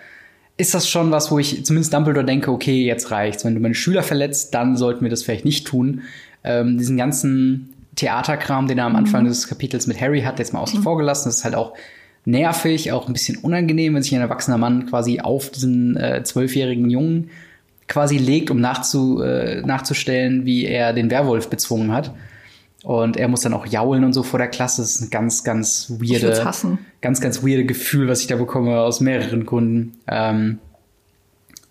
ist 0.59 0.75
das 0.75 0.91
schon 0.91 1.11
was, 1.11 1.31
wo 1.31 1.39
ich 1.39 1.65
zumindest 1.65 1.95
Dumbledore 1.95 2.27
denke, 2.27 2.51
okay, 2.51 2.85
jetzt 2.85 3.11
reicht's. 3.11 3.47
Wenn 3.47 3.55
du 3.55 3.61
meine 3.61 3.75
Schüler 3.75 4.03
verletzt, 4.03 4.53
dann 4.53 4.77
sollten 4.77 5.05
wir 5.05 5.11
das 5.11 5.23
vielleicht 5.23 5.47
nicht 5.47 5.67
tun. 5.67 6.03
Ähm, 6.45 6.77
diesen 6.79 6.97
ganzen 6.97 7.75
Theaterkram, 7.99 8.69
den 8.69 8.79
er 8.79 8.87
am 8.87 8.97
Anfang 8.97 9.25
mhm. 9.25 9.29
des 9.29 9.49
Kapitels 9.49 9.87
mit 9.87 10.01
Harry 10.01 10.23
hat, 10.23 10.39
jetzt 10.39 10.53
mal 10.53 10.61
außen 10.61 10.81
mhm. 10.81 10.85
vor 10.85 10.97
gelassen. 10.97 11.29
Das 11.29 11.39
ist 11.39 11.45
halt 11.45 11.55
auch 11.55 11.75
nervig, 12.25 12.93
auch 12.93 13.07
ein 13.07 13.13
bisschen 13.13 13.39
unangenehm, 13.39 13.95
wenn 13.95 14.03
sich 14.03 14.15
ein 14.15 14.21
erwachsener 14.21 14.59
Mann 14.59 14.87
quasi 14.87 15.21
auf 15.21 15.51
diesen 15.51 15.97
äh, 15.97 16.23
zwölfjährigen 16.23 16.91
Jungen 16.91 17.31
quasi 17.89 18.19
legt, 18.19 18.51
um 18.51 18.61
nachzu, 18.61 19.23
äh, 19.23 19.63
nachzustellen, 19.63 20.45
wie 20.45 20.67
er 20.67 20.93
den 20.93 21.11
Werwolf 21.11 21.49
bezwungen 21.49 21.93
hat. 21.93 22.15
Und 22.85 23.17
er 23.17 23.29
muss 23.29 23.41
dann 23.41 23.55
auch 23.55 23.67
jaulen 23.67 24.05
und 24.05 24.13
so 24.13 24.23
vor 24.23 24.39
der 24.39 24.49
Klasse. 24.49 24.83
Das 24.83 24.95
ist 24.95 25.01
ein 25.01 25.11
ganz, 25.11 25.43
ganz 25.43 25.91
weirde, 25.99 26.45
ganz, 27.01 27.21
ganz 27.21 27.43
weirde 27.43 27.65
Gefühl, 27.65 28.09
was 28.09 28.21
ich 28.21 28.29
da 28.29 28.37
bekomme 28.37 28.79
aus 28.81 29.01
mehreren 29.01 29.47
Gründen. 29.47 29.97
Ähm, 30.07 30.59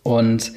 und 0.03 0.51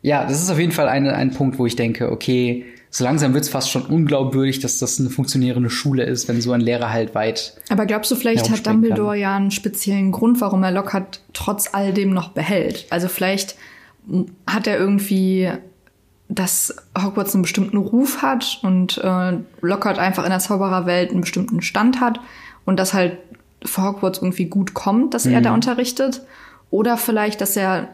ja, 0.00 0.24
das 0.24 0.42
ist 0.42 0.50
auf 0.50 0.58
jeden 0.58 0.72
Fall 0.72 0.88
eine, 0.88 1.14
ein 1.14 1.32
Punkt, 1.32 1.58
wo 1.58 1.66
ich 1.66 1.76
denke, 1.76 2.10
okay, 2.10 2.64
so 2.90 3.04
langsam 3.04 3.34
wird 3.34 3.44
es 3.44 3.50
fast 3.50 3.70
schon 3.70 3.82
unglaubwürdig, 3.82 4.58
dass 4.58 4.78
das 4.78 4.98
eine 4.98 5.10
funktionierende 5.10 5.70
Schule 5.70 6.02
ist, 6.02 6.26
wenn 6.28 6.40
so 6.40 6.50
ein 6.52 6.60
Lehrer 6.60 6.90
halt 6.90 7.14
weit. 7.14 7.54
Aber 7.68 7.86
glaubst 7.86 8.10
du, 8.10 8.16
vielleicht 8.16 8.50
hat 8.50 8.66
Dumbledore 8.66 9.12
kann. 9.12 9.20
ja 9.20 9.36
einen 9.36 9.50
speziellen 9.52 10.10
Grund, 10.10 10.40
warum 10.40 10.64
er 10.64 10.72
Lockhart 10.72 11.20
trotz 11.32 11.72
all 11.72 11.92
dem 11.92 12.12
noch 12.12 12.30
behält? 12.30 12.86
Also 12.90 13.06
vielleicht 13.06 13.54
hat 14.44 14.66
er 14.66 14.76
irgendwie, 14.76 15.50
dass 16.28 16.74
Hogwarts 17.00 17.34
einen 17.34 17.42
bestimmten 17.42 17.76
Ruf 17.76 18.22
hat 18.22 18.58
und 18.62 18.98
äh, 18.98 19.38
Lockhart 19.60 20.00
einfach 20.00 20.24
in 20.24 20.30
der 20.30 20.40
Zaubererwelt 20.40 21.12
einen 21.12 21.20
bestimmten 21.20 21.62
Stand 21.62 22.00
hat 22.00 22.18
und 22.64 22.80
das 22.80 22.92
halt 22.92 23.18
für 23.64 23.84
Hogwarts 23.84 24.18
irgendwie 24.18 24.46
gut 24.46 24.74
kommt, 24.74 25.14
dass 25.14 25.26
mhm. 25.26 25.34
er 25.34 25.40
da 25.42 25.54
unterrichtet. 25.54 26.22
Oder 26.70 26.96
vielleicht, 26.96 27.40
dass 27.40 27.56
er 27.56 27.90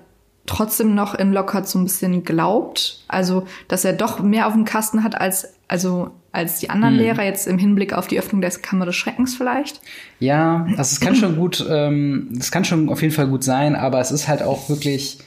trotzdem 0.47 0.95
noch 0.95 1.15
in 1.15 1.33
Lockhart 1.33 1.69
so 1.69 1.79
ein 1.79 1.85
bisschen 1.85 2.25
glaubt. 2.25 3.01
Also, 3.09 3.47
dass 3.69 3.85
er 3.85 3.93
doch 3.93 4.21
mehr 4.21 4.47
auf 4.47 4.53
dem 4.53 4.65
Kasten 4.65 5.03
hat 5.03 5.21
als, 5.21 5.55
also, 5.69 6.11
als 6.33 6.61
die 6.61 6.71
anderen 6.71 6.95
hm. 6.95 7.03
Lehrer 7.03 7.25
jetzt 7.25 7.47
im 7.47 7.59
Hinblick 7.59 7.93
auf 7.93 8.07
die 8.07 8.19
Öffnung 8.19 8.41
der 8.41 8.51
Kammer 8.51 8.87
des 8.87 8.97
Schreckens 8.97 9.35
vielleicht. 9.35 9.81
Ja, 10.21 10.67
also 10.77 10.81
es 10.81 11.01
kann 11.01 11.17
schon 11.17 11.37
gut, 11.37 11.65
ähm, 11.69 12.31
es 12.39 12.51
kann 12.51 12.65
schon 12.65 12.89
auf 12.89 13.03
jeden 13.03 13.15
Fall 13.15 13.29
gut 13.29 13.45
sein, 13.45 13.75
aber 13.75 14.01
es 14.01 14.11
ist 14.11 14.29
halt 14.29 14.43
auch 14.43 14.69
wirklich, 14.69 15.19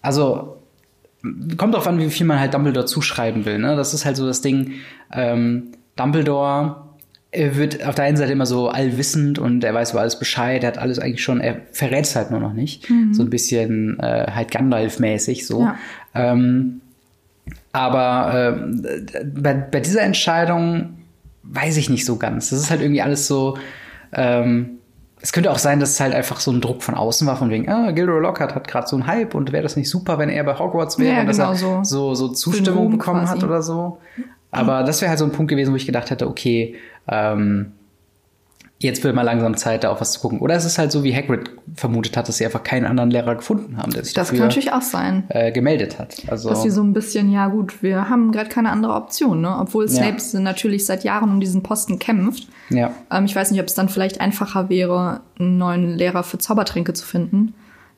also 0.00 0.56
kommt 1.56 1.74
darauf 1.74 1.86
an, 1.86 1.98
wie 1.98 2.10
viel 2.10 2.26
man 2.26 2.40
halt 2.40 2.54
Dumbledore 2.54 2.86
zuschreiben 2.86 3.44
will. 3.44 3.58
Ne? 3.58 3.76
Das 3.76 3.94
ist 3.94 4.04
halt 4.04 4.16
so 4.16 4.26
das 4.26 4.40
Ding. 4.40 4.72
Ähm, 5.12 5.68
Dumbledore 5.96 6.82
er 7.32 7.56
wird 7.56 7.84
auf 7.86 7.94
der 7.94 8.04
einen 8.04 8.18
Seite 8.18 8.30
immer 8.30 8.44
so 8.44 8.68
allwissend 8.68 9.38
und 9.38 9.64
er 9.64 9.72
weiß 9.72 9.92
über 9.92 10.00
alles 10.02 10.18
Bescheid, 10.18 10.62
er 10.62 10.68
hat 10.68 10.78
alles 10.78 10.98
eigentlich 10.98 11.22
schon, 11.22 11.40
er 11.40 11.62
verrät 11.72 12.04
es 12.04 12.14
halt 12.14 12.30
nur 12.30 12.40
noch 12.40 12.52
nicht. 12.52 12.88
Mhm. 12.90 13.14
So 13.14 13.22
ein 13.22 13.30
bisschen 13.30 13.98
äh, 14.00 14.30
halt 14.30 14.50
Gandalf-mäßig 14.50 15.46
so. 15.46 15.62
Ja. 15.62 15.78
Ähm, 16.14 16.82
aber 17.72 18.54
äh, 18.54 19.24
bei, 19.24 19.54
bei 19.54 19.80
dieser 19.80 20.02
Entscheidung 20.02 20.98
weiß 21.42 21.78
ich 21.78 21.88
nicht 21.88 22.04
so 22.04 22.16
ganz. 22.16 22.50
Das 22.50 22.60
ist 22.60 22.70
halt 22.70 22.82
irgendwie 22.82 23.00
alles 23.02 23.26
so. 23.26 23.56
Ähm, 24.12 24.78
es 25.22 25.32
könnte 25.32 25.50
auch 25.50 25.58
sein, 25.58 25.80
dass 25.80 25.90
es 25.90 26.00
halt 26.00 26.14
einfach 26.14 26.40
so 26.40 26.50
ein 26.50 26.60
Druck 26.60 26.82
von 26.82 26.94
außen 26.94 27.26
war, 27.26 27.36
von 27.36 27.48
wegen, 27.48 27.68
ah, 27.68 27.92
Gilderoy 27.92 28.20
Lockhart 28.20 28.54
hat 28.54 28.66
gerade 28.68 28.88
so 28.88 28.96
einen 28.96 29.06
Hype 29.06 29.34
und 29.34 29.52
wäre 29.52 29.62
das 29.62 29.76
nicht 29.76 29.88
super, 29.88 30.18
wenn 30.18 30.28
er 30.28 30.42
bei 30.44 30.58
Hogwarts 30.58 30.98
wäre 30.98 31.14
ja, 31.14 31.20
und 31.20 31.28
genau 31.28 31.50
dass 31.50 31.62
er 31.62 31.82
so, 31.84 31.84
so, 31.84 32.14
so 32.14 32.28
Zustimmung 32.28 32.90
bekommen 32.90 33.20
quasi. 33.20 33.32
hat 33.32 33.44
oder 33.44 33.62
so. 33.62 34.00
Aber 34.52 34.84
das 34.84 35.00
wäre 35.00 35.08
halt 35.08 35.18
so 35.18 35.24
ein 35.24 35.32
Punkt 35.32 35.50
gewesen, 35.50 35.72
wo 35.72 35.76
ich 35.76 35.86
gedacht 35.86 36.10
hätte, 36.10 36.28
okay, 36.28 36.76
ähm, 37.08 37.72
jetzt 38.82 39.02
wird 39.04 39.14
mal 39.14 39.22
langsam 39.22 39.56
Zeit, 39.56 39.84
da 39.84 39.90
auf 39.90 40.00
was 40.00 40.12
zu 40.12 40.20
gucken. 40.20 40.40
Oder 40.40 40.54
es 40.56 40.64
ist 40.64 40.76
halt 40.76 40.92
so, 40.92 41.04
wie 41.04 41.14
Hagrid 41.14 41.50
vermutet 41.74 42.16
hat, 42.16 42.28
dass 42.28 42.36
sie 42.36 42.44
einfach 42.44 42.62
keinen 42.62 42.84
anderen 42.84 43.10
Lehrer 43.10 43.34
gefunden 43.36 43.76
haben, 43.76 43.92
der 43.92 44.04
sich 44.04 44.12
das 44.12 44.28
dafür, 44.28 44.40
kann 44.40 44.48
natürlich 44.48 44.72
auch 44.72 44.82
sein. 44.82 45.24
Äh, 45.28 45.52
gemeldet 45.52 45.98
hat. 45.98 46.16
Also, 46.28 46.50
dass 46.50 46.62
sie 46.62 46.70
so 46.70 46.82
ein 46.82 46.92
bisschen, 46.92 47.30
ja 47.30 47.48
gut, 47.48 47.82
wir 47.82 48.10
haben 48.10 48.32
gerade 48.32 48.50
keine 48.50 48.70
andere 48.70 48.94
Option, 48.94 49.40
ne? 49.40 49.56
Obwohl 49.58 49.88
Snape 49.88 50.18
ja. 50.20 50.40
natürlich 50.40 50.84
seit 50.84 51.04
Jahren 51.04 51.30
um 51.30 51.40
diesen 51.40 51.62
Posten 51.62 51.98
kämpft. 51.98 52.48
Ja. 52.70 52.92
Ähm, 53.10 53.24
ich 53.24 53.34
weiß 53.34 53.52
nicht, 53.52 53.60
ob 53.60 53.66
es 53.66 53.74
dann 53.74 53.88
vielleicht 53.88 54.20
einfacher 54.20 54.68
wäre, 54.68 55.20
einen 55.38 55.58
neuen 55.58 55.96
Lehrer 55.96 56.24
für 56.24 56.38
Zaubertränke 56.38 56.92
zu 56.92 57.06
finden. 57.06 57.54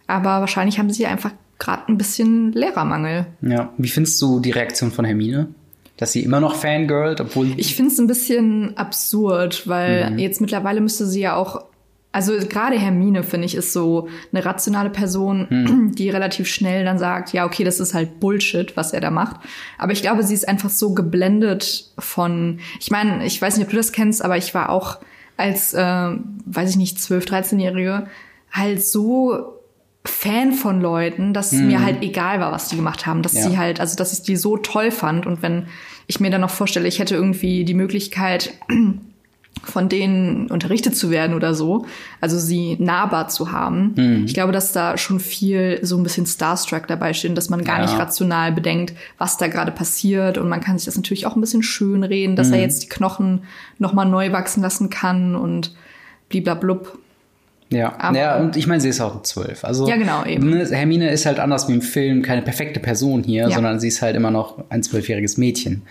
Aber 0.06 0.40
wahrscheinlich 0.40 0.78
haben 0.78 0.90
sie 0.90 1.06
einfach 1.06 1.32
gerade 1.58 1.84
ein 1.88 1.96
bisschen 1.96 2.52
Lehrermangel. 2.52 3.26
Ja. 3.40 3.72
Wie 3.78 3.88
findest 3.88 4.20
du 4.20 4.40
die 4.40 4.50
Reaktion 4.50 4.90
von 4.90 5.04
Hermine? 5.04 5.48
Dass 5.96 6.12
sie 6.12 6.22
immer 6.22 6.40
noch 6.40 6.56
fangirlt, 6.56 7.20
obwohl. 7.20 7.52
Ich 7.56 7.76
finde 7.76 7.92
es 7.92 7.98
ein 7.98 8.06
bisschen 8.06 8.76
absurd, 8.76 9.68
weil 9.68 10.10
mhm. 10.10 10.18
jetzt 10.18 10.40
mittlerweile 10.40 10.80
müsste 10.80 11.06
sie 11.06 11.20
ja 11.20 11.36
auch 11.36 11.64
also 12.14 12.32
gerade 12.48 12.78
Hermine, 12.78 13.24
finde 13.24 13.46
ich, 13.46 13.56
ist 13.56 13.72
so 13.72 14.08
eine 14.32 14.44
rationale 14.44 14.88
Person, 14.88 15.48
hm. 15.50 15.94
die 15.96 16.10
relativ 16.10 16.46
schnell 16.46 16.84
dann 16.84 16.96
sagt, 16.96 17.32
ja, 17.32 17.44
okay, 17.44 17.64
das 17.64 17.80
ist 17.80 17.92
halt 17.92 18.20
Bullshit, 18.20 18.76
was 18.76 18.92
er 18.92 19.00
da 19.00 19.10
macht. 19.10 19.40
Aber 19.78 19.90
ich 19.90 20.00
glaube, 20.00 20.22
sie 20.22 20.32
ist 20.32 20.46
einfach 20.46 20.70
so 20.70 20.94
geblendet 20.94 21.90
von, 21.98 22.60
ich 22.78 22.92
meine, 22.92 23.26
ich 23.26 23.42
weiß 23.42 23.56
nicht, 23.56 23.64
ob 23.64 23.72
du 23.72 23.76
das 23.76 23.90
kennst, 23.90 24.24
aber 24.24 24.36
ich 24.36 24.54
war 24.54 24.68
auch 24.70 24.98
als, 25.36 25.74
äh, 25.74 26.10
weiß 26.46 26.70
ich 26.70 26.76
nicht, 26.76 27.00
12, 27.00 27.24
13-Jährige 27.24 28.06
halt 28.52 28.84
so 28.84 29.53
Fan 30.06 30.52
von 30.52 30.80
Leuten, 30.80 31.32
dass 31.32 31.52
hm. 31.52 31.66
mir 31.66 31.82
halt 31.82 32.02
egal 32.02 32.40
war, 32.40 32.52
was 32.52 32.68
die 32.68 32.76
gemacht 32.76 33.06
haben, 33.06 33.22
dass 33.22 33.32
ja. 33.32 33.42
sie 33.42 33.58
halt, 33.58 33.80
also 33.80 33.96
dass 33.96 34.12
ich 34.12 34.22
die 34.22 34.36
so 34.36 34.56
toll 34.58 34.90
fand 34.90 35.26
und 35.26 35.42
wenn 35.42 35.66
ich 36.06 36.20
mir 36.20 36.30
dann 36.30 36.42
noch 36.42 36.50
vorstelle, 36.50 36.86
ich 36.86 36.98
hätte 36.98 37.14
irgendwie 37.14 37.64
die 37.64 37.74
Möglichkeit, 37.74 38.52
von 39.62 39.88
denen 39.88 40.50
unterrichtet 40.50 40.94
zu 40.94 41.10
werden 41.10 41.34
oder 41.34 41.54
so, 41.54 41.86
also 42.20 42.38
sie 42.38 42.76
nahbar 42.78 43.28
zu 43.28 43.50
haben. 43.52 43.94
Mhm. 43.96 44.24
Ich 44.26 44.34
glaube, 44.34 44.52
dass 44.52 44.72
da 44.72 44.98
schon 44.98 45.20
viel 45.20 45.78
so 45.82 45.96
ein 45.96 46.02
bisschen 46.02 46.26
Starstruck 46.26 46.86
dabei 46.86 47.14
steht, 47.14 47.36
dass 47.38 47.48
man 47.48 47.64
gar 47.64 47.78
ja. 47.78 47.86
nicht 47.86 47.98
rational 47.98 48.52
bedenkt, 48.52 48.92
was 49.16 49.38
da 49.38 49.46
gerade 49.46 49.72
passiert 49.72 50.36
und 50.36 50.50
man 50.50 50.60
kann 50.60 50.76
sich 50.76 50.84
das 50.84 50.96
natürlich 50.96 51.24
auch 51.24 51.34
ein 51.34 51.40
bisschen 51.40 51.62
schön 51.62 52.04
reden, 52.04 52.36
dass 52.36 52.48
mhm. 52.48 52.54
er 52.54 52.60
jetzt 52.60 52.82
die 52.82 52.88
Knochen 52.88 53.44
nochmal 53.78 54.06
neu 54.06 54.32
wachsen 54.32 54.62
lassen 54.62 54.90
kann 54.90 55.34
und 55.34 55.74
bliblablub. 56.28 56.98
Ja, 57.74 57.94
Aber, 57.98 58.16
ja, 58.16 58.36
und 58.38 58.56
ich 58.56 58.66
meine, 58.66 58.80
sie 58.80 58.88
ist 58.88 59.00
auch 59.00 59.22
zwölf. 59.22 59.64
Also, 59.64 59.88
ja, 59.88 59.96
genau, 59.96 60.24
eben. 60.24 60.48
Ne, 60.48 60.66
Hermine 60.70 61.10
ist 61.10 61.26
halt 61.26 61.40
anders 61.40 61.68
wie 61.68 61.74
im 61.74 61.82
Film 61.82 62.22
keine 62.22 62.42
perfekte 62.42 62.80
Person 62.80 63.22
hier, 63.22 63.48
ja. 63.48 63.50
sondern 63.50 63.80
sie 63.80 63.88
ist 63.88 64.00
halt 64.00 64.16
immer 64.16 64.30
noch 64.30 64.64
ein 64.70 64.82
zwölfjähriges 64.82 65.36
Mädchen. 65.36 65.82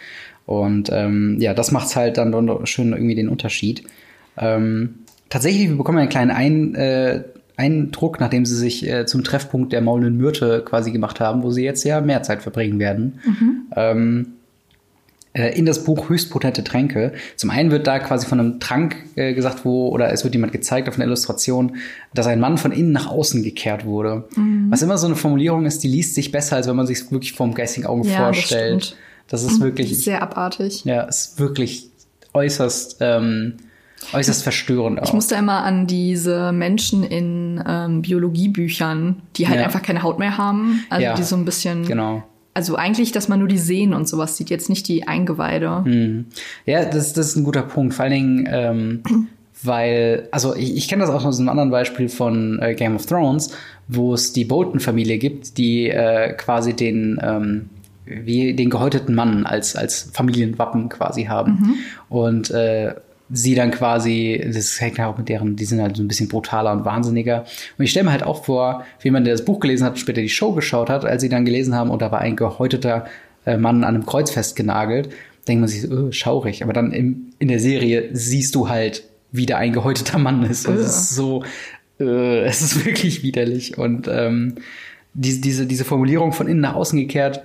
Und 0.45 0.89
ähm, 0.91 1.37
ja, 1.39 1.53
das 1.53 1.71
macht 1.71 1.95
halt 1.95 2.17
dann 2.17 2.33
schön 2.65 2.93
irgendwie 2.93 3.15
den 3.15 3.29
Unterschied. 3.29 3.83
Ähm, 4.37 4.95
tatsächlich, 5.29 5.69
wir 5.69 5.77
bekommen 5.77 5.99
einen 5.99 6.09
kleinen 6.09 6.31
Ein, 6.31 6.75
äh, 6.75 7.23
Eindruck, 7.55 8.19
nachdem 8.19 8.45
sie 8.45 8.55
sich 8.55 8.87
äh, 8.87 9.05
zum 9.05 9.23
Treffpunkt 9.23 9.73
der 9.73 9.81
maulenden 9.81 10.17
Myrte 10.17 10.63
quasi 10.65 10.91
gemacht 10.91 11.19
haben, 11.19 11.43
wo 11.43 11.51
sie 11.51 11.63
jetzt 11.63 11.83
ja 11.83 12.01
mehr 12.01 12.23
Zeit 12.23 12.41
verbringen 12.41 12.79
werden. 12.79 13.19
Mhm. 13.25 13.67
Ähm, 13.75 14.21
äh, 14.21 14.42
in 15.33 15.65
das 15.65 15.83
Buch 15.83 16.09
Höchstpotente 16.09 16.63
Tränke. 16.63 17.13
Zum 17.35 17.49
einen 17.49 17.71
wird 17.71 17.87
da 17.87 17.99
quasi 17.99 18.27
von 18.27 18.39
einem 18.39 18.59
Trank 18.59 18.97
äh, 19.15 19.33
gesagt, 19.33 19.65
wo, 19.65 19.89
oder 19.89 20.11
es 20.11 20.23
wird 20.23 20.35
jemand 20.35 20.51
gezeigt 20.51 20.87
auf 20.87 20.95
einer 20.95 21.05
Illustration, 21.05 21.77
dass 22.13 22.27
ein 22.27 22.39
Mann 22.39 22.57
von 22.57 22.71
innen 22.71 22.91
nach 22.91 23.07
außen 23.07 23.41
gekehrt 23.43 23.85
wurde. 23.85 24.25
Mhm. 24.35 24.67
Was 24.69 24.81
immer 24.81 24.97
so 24.97 25.07
eine 25.07 25.15
Formulierung 25.15 25.65
ist, 25.65 25.83
die 25.83 25.87
liest 25.87 26.13
sich 26.15 26.31
besser, 26.31 26.57
als 26.57 26.67
wenn 26.67 26.75
man 26.75 26.85
sich 26.85 27.11
wirklich 27.11 27.33
vom 27.33 27.53
geistigen 27.53 27.87
Auge 27.87 28.07
ja, 28.07 28.17
vorstellt. 28.17 28.91
Das 28.91 28.95
das 29.27 29.43
ist 29.43 29.59
mhm. 29.59 29.63
wirklich. 29.63 29.97
Sehr 29.97 30.21
abartig. 30.21 30.85
Ja, 30.85 31.01
ist 31.03 31.39
wirklich 31.39 31.89
äußerst, 32.33 32.97
ähm, 32.99 33.57
äußerst 34.11 34.43
verstörend 34.43 34.99
auch. 34.99 35.05
Ich 35.05 35.13
musste 35.13 35.35
immer 35.35 35.63
an 35.63 35.87
diese 35.87 36.51
Menschen 36.51 37.03
in 37.03 37.63
ähm, 37.65 38.01
Biologiebüchern, 38.01 39.21
die 39.35 39.47
halt 39.47 39.59
ja. 39.59 39.65
einfach 39.65 39.81
keine 39.81 40.03
Haut 40.03 40.19
mehr 40.19 40.37
haben. 40.37 40.85
Also 40.89 41.03
ja, 41.03 41.15
die 41.15 41.23
so 41.23 41.35
ein 41.35 41.45
bisschen. 41.45 41.85
Genau. 41.85 42.23
Also 42.53 42.75
eigentlich, 42.75 43.11
dass 43.11 43.27
man 43.27 43.39
nur 43.39 43.47
die 43.47 43.57
Sehnen 43.57 43.93
und 43.93 44.07
sowas 44.07 44.37
sieht, 44.37 44.49
jetzt 44.49 44.69
nicht 44.69 44.87
die 44.87 45.07
Eingeweide. 45.07 45.83
Mhm. 45.85 46.25
Ja, 46.65 46.85
das, 46.85 47.13
das 47.13 47.29
ist 47.29 47.35
ein 47.35 47.43
guter 47.43 47.63
Punkt. 47.63 47.93
Vor 47.93 48.05
allen 48.05 48.13
Dingen, 48.13 48.49
ähm, 48.51 49.03
weil, 49.63 50.27
also 50.31 50.55
ich, 50.55 50.75
ich 50.75 50.87
kenne 50.87 51.05
das 51.05 51.13
auch 51.13 51.25
aus 51.25 51.39
einem 51.39 51.49
anderen 51.49 51.71
Beispiel 51.71 52.09
von 52.09 52.59
äh, 52.61 52.75
Game 52.75 52.95
of 52.95 53.05
Thrones, 53.05 53.51
wo 53.87 54.13
es 54.13 54.33
die 54.33 54.45
Bolton-Familie 54.45 55.17
gibt, 55.17 55.57
die 55.57 55.89
äh, 55.89 56.33
quasi 56.33 56.73
den 56.73 57.19
ähm, 57.21 57.69
wie 58.05 58.53
den 58.53 58.69
gehäuteten 58.69 59.15
Mann 59.15 59.45
als, 59.45 59.75
als 59.75 60.09
Familienwappen 60.13 60.89
quasi 60.89 61.25
haben. 61.25 61.51
Mhm. 61.51 61.75
Und 62.09 62.51
äh, 62.51 62.95
sie 63.33 63.55
dann 63.55 63.71
quasi, 63.71 64.41
das 64.53 64.79
hängt 64.79 64.97
ja 64.97 65.07
auch 65.07 65.17
mit 65.17 65.27
deren, 65.27 65.55
die 65.55 65.65
sind 65.65 65.81
halt 65.81 65.97
so 65.97 66.03
ein 66.03 66.07
bisschen 66.07 66.27
brutaler 66.27 66.71
und 66.71 66.85
wahnsinniger. 66.85 67.45
Und 67.77 67.83
ich 67.83 67.91
stelle 67.91 68.05
mir 68.05 68.11
halt 68.11 68.23
auch 68.23 68.45
vor, 68.45 68.85
wie 69.01 69.11
man, 69.11 69.23
der 69.23 69.33
das 69.33 69.43
Buch 69.43 69.59
gelesen 69.59 69.85
hat, 69.85 69.97
später 69.97 70.21
die 70.21 70.29
Show 70.29 70.53
geschaut 70.53 70.89
hat, 70.89 71.03
als 71.03 71.21
sie 71.21 71.29
dann 71.29 71.43
gelesen 71.43 71.75
haben, 71.75 71.89
und 71.89 72.01
da 72.01 72.11
war 72.11 72.19
ein 72.19 72.35
gehäuteter 72.35 73.05
äh, 73.45 73.57
Mann 73.57 73.83
an 73.83 73.95
einem 73.95 74.05
Kreuz 74.05 74.31
festgenagelt, 74.31 75.09
denkt 75.47 75.61
man 75.61 75.67
sich 75.67 75.81
so, 75.81 75.95
oh, 75.95 76.11
schaurig. 76.11 76.63
Aber 76.63 76.73
dann 76.73 76.91
im, 76.91 77.33
in 77.39 77.47
der 77.47 77.59
Serie 77.59 78.09
siehst 78.13 78.55
du 78.55 78.69
halt, 78.69 79.03
wie 79.31 79.45
der 79.45 79.57
ein 79.57 79.73
gehäuteter 79.73 80.19
Mann 80.19 80.43
ist. 80.43 80.67
Und 80.67 80.75
es 80.75 80.85
ist 80.85 81.15
so, 81.15 81.43
äh, 81.99 82.43
es 82.43 82.61
ist 82.61 82.85
wirklich 82.85 83.23
widerlich. 83.23 83.77
Und 83.77 84.07
ähm, 84.07 84.55
diese, 85.13 85.41
diese, 85.41 85.65
diese 85.65 85.85
Formulierung 85.85 86.33
von 86.33 86.47
innen 86.47 86.61
nach 86.61 86.75
außen 86.75 86.99
gekehrt, 86.99 87.41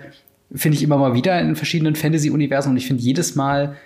finde 0.54 0.76
ich 0.76 0.82
immer 0.82 0.96
mal 0.98 1.14
wieder 1.14 1.40
in 1.40 1.56
verschiedenen 1.56 1.94
Fantasy-Universen 1.94 2.70
und 2.70 2.76
ich 2.76 2.86
finde 2.86 3.02
jedes 3.02 3.34
Mal 3.34 3.76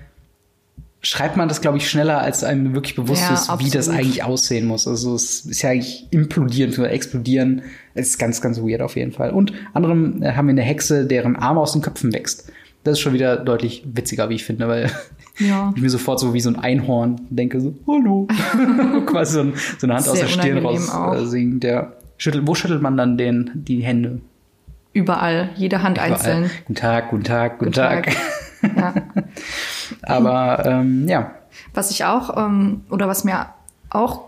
schreibt 1.02 1.37
man 1.37 1.49
das, 1.49 1.61
glaube 1.61 1.78
ich, 1.78 1.90
schneller, 1.90 2.21
als 2.21 2.44
einem 2.44 2.75
wirklich 2.75 2.94
bewusst 2.94 3.23
ja, 3.23 3.35
ist, 3.35 3.50
wie 3.59 3.71
das 3.71 3.88
eigentlich 3.88 4.23
aussehen 4.23 4.66
muss. 4.66 4.87
Also 4.87 5.14
es 5.14 5.44
ist 5.44 5.62
ja 5.62 5.71
eigentlich 5.71 6.06
implodieren 6.11 6.73
oder 6.75 6.92
explodieren. 6.92 7.62
Es 7.94 8.11
ist 8.11 8.18
ganz, 8.18 8.40
ganz 8.40 8.61
weird 8.61 8.80
auf 8.80 8.97
jeden 8.97 9.12
Fall. 9.12 9.30
Und 9.30 9.52
anderem 9.75 10.23
äh, 10.23 10.32
haben 10.32 10.47
wir 10.47 10.52
eine 10.52 10.62
Hexe, 10.62 11.04
deren 11.04 11.37
Arm 11.37 11.59
aus 11.59 11.73
den 11.73 11.82
Köpfen 11.82 12.12
wächst. 12.12 12.50
Das 12.85 12.92
ist 12.92 13.00
schon 13.00 13.12
wieder 13.12 13.37
deutlich 13.37 13.85
witziger, 13.85 14.28
wie 14.28 14.37
ich 14.37 14.44
finde, 14.44 14.68
weil 14.68 14.90
ja. 15.38 15.73
ich 15.75 15.82
mir 15.82 15.90
sofort 15.90 16.21
so 16.21 16.35
wie 16.35 16.40
so 16.40 16.50
ein 16.50 16.56
Einhorn 16.56 17.21
denke, 17.30 17.61
so, 17.61 17.75
hallo. 17.87 18.28
Quasi 19.06 19.35
so, 19.35 19.40
ein, 19.40 19.54
so, 19.78 19.87
eine 19.87 19.94
Hand 19.94 20.04
Sehr 20.04 20.12
aus 20.12 20.18
der 20.21 20.28
Stirn 20.28 20.59
raus 20.59 20.92
äh, 21.16 21.26
singt. 21.26 21.64
Der 21.64 21.97
schüttelt, 22.16 22.47
wo 22.47 22.54
schüttelt 22.54 22.80
man 22.80 22.97
dann 22.97 23.18
den, 23.18 23.50
die 23.54 23.82
Hände? 23.82 24.21
Überall, 24.92 25.50
jede 25.56 25.82
Hand 25.82 25.99
Überall. 25.99 26.12
einzeln. 26.12 26.50
Guten 26.66 26.75
Tag, 26.76 27.11
guten 27.11 27.25
Tag, 27.25 27.59
guten, 27.59 27.73
guten 27.73 27.75
Tag. 27.75 28.04
Tag. 28.04 28.76
Ja. 28.76 28.94
Aber 30.02 30.64
ähm, 30.66 31.09
ja. 31.09 31.32
Was 31.75 31.90
ich 31.90 32.04
auch, 32.04 32.37
ähm, 32.37 32.82
oder 32.90 33.09
was 33.09 33.25
mir 33.25 33.47
auch 33.90 34.23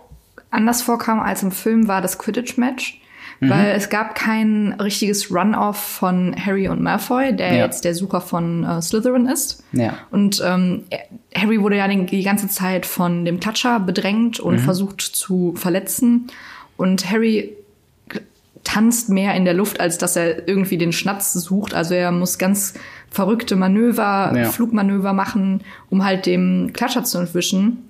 anders 0.51 0.83
vorkam 0.83 1.21
als 1.21 1.43
im 1.43 1.51
Film, 1.51 1.89
war 1.89 2.01
das 2.01 2.19
Quidditch-Match. 2.19 3.01
Mhm. 3.41 3.51
Weil 3.51 3.67
es 3.71 3.89
gab 3.89 4.15
kein 4.15 4.75
richtiges 4.81 5.35
Run-Off 5.35 5.77
von 5.77 6.35
Harry 6.37 6.69
und 6.69 6.83
Malfoy, 6.83 7.35
der 7.35 7.55
ja. 7.55 7.65
jetzt 7.65 7.85
der 7.85 7.95
Sucher 7.95 8.21
von 8.21 8.65
äh, 8.65 8.81
Slytherin 8.81 9.27
ist. 9.27 9.65
Ja. 9.73 9.95
Und 10.11 10.43
ähm, 10.45 10.85
Harry 11.35 11.61
wurde 11.61 11.77
ja 11.77 11.89
die 11.89 12.23
ganze 12.23 12.49
Zeit 12.49 12.87
von 12.87 13.25
dem 13.25 13.41
Klatscher 13.41 13.81
bedrängt 13.81 14.39
und 14.39 14.57
mhm. 14.57 14.61
versucht 14.61 15.01
zu 15.01 15.55
verletzen. 15.57 16.29
Und 16.77 17.11
Harry 17.11 17.57
tanzt 18.65 19.11
mehr 19.11 19.35
in 19.35 19.45
der 19.45 19.55
Luft, 19.55 19.79
als 19.79 19.99
dass 19.99 20.17
er 20.17 20.49
irgendwie 20.49 20.79
den 20.79 20.93
Schnatz 20.93 21.33
sucht. 21.33 21.75
Also 21.75 21.95
er 21.95 22.11
muss 22.11 22.39
ganz 22.39 22.75
verrückte 23.11 23.57
Manöver, 23.57 24.33
ja. 24.35 24.45
Flugmanöver 24.47 25.13
machen, 25.13 25.63
um 25.91 26.05
halt 26.05 26.27
dem 26.27 26.73
Klatscher 26.73 27.05
zu 27.05 27.19
entwischen. 27.19 27.89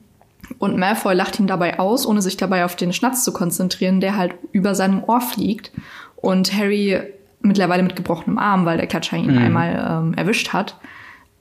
Und 0.59 0.77
Malfoy 0.77 1.15
lacht 1.15 1.41
ihn 1.41 1.47
dabei 1.47 1.79
aus, 1.79 2.07
ohne 2.07 2.21
sich 2.21 2.37
dabei 2.37 2.65
auf 2.65 2.77
den 2.77 2.93
Schnatz 2.93 3.25
zu 3.25 3.33
konzentrieren, 3.33 4.01
der 4.01 4.17
halt 4.17 4.35
über 4.53 4.75
seinem 4.75 5.03
Ohr 5.05 5.21
fliegt. 5.21 5.73
Und 6.17 6.53
Harry 6.53 7.01
mittlerweile 7.41 7.83
mit 7.83 7.97
gebrochenem 7.97 8.39
Arm, 8.39 8.67
weil 8.67 8.77
der 8.77 8.87
Klatscher 8.87 9.17
ihn 9.17 9.33
mhm. 9.33 9.39
einmal 9.39 9.87
ähm, 9.89 10.15
erwischt 10.15 10.53
hat, 10.53 10.77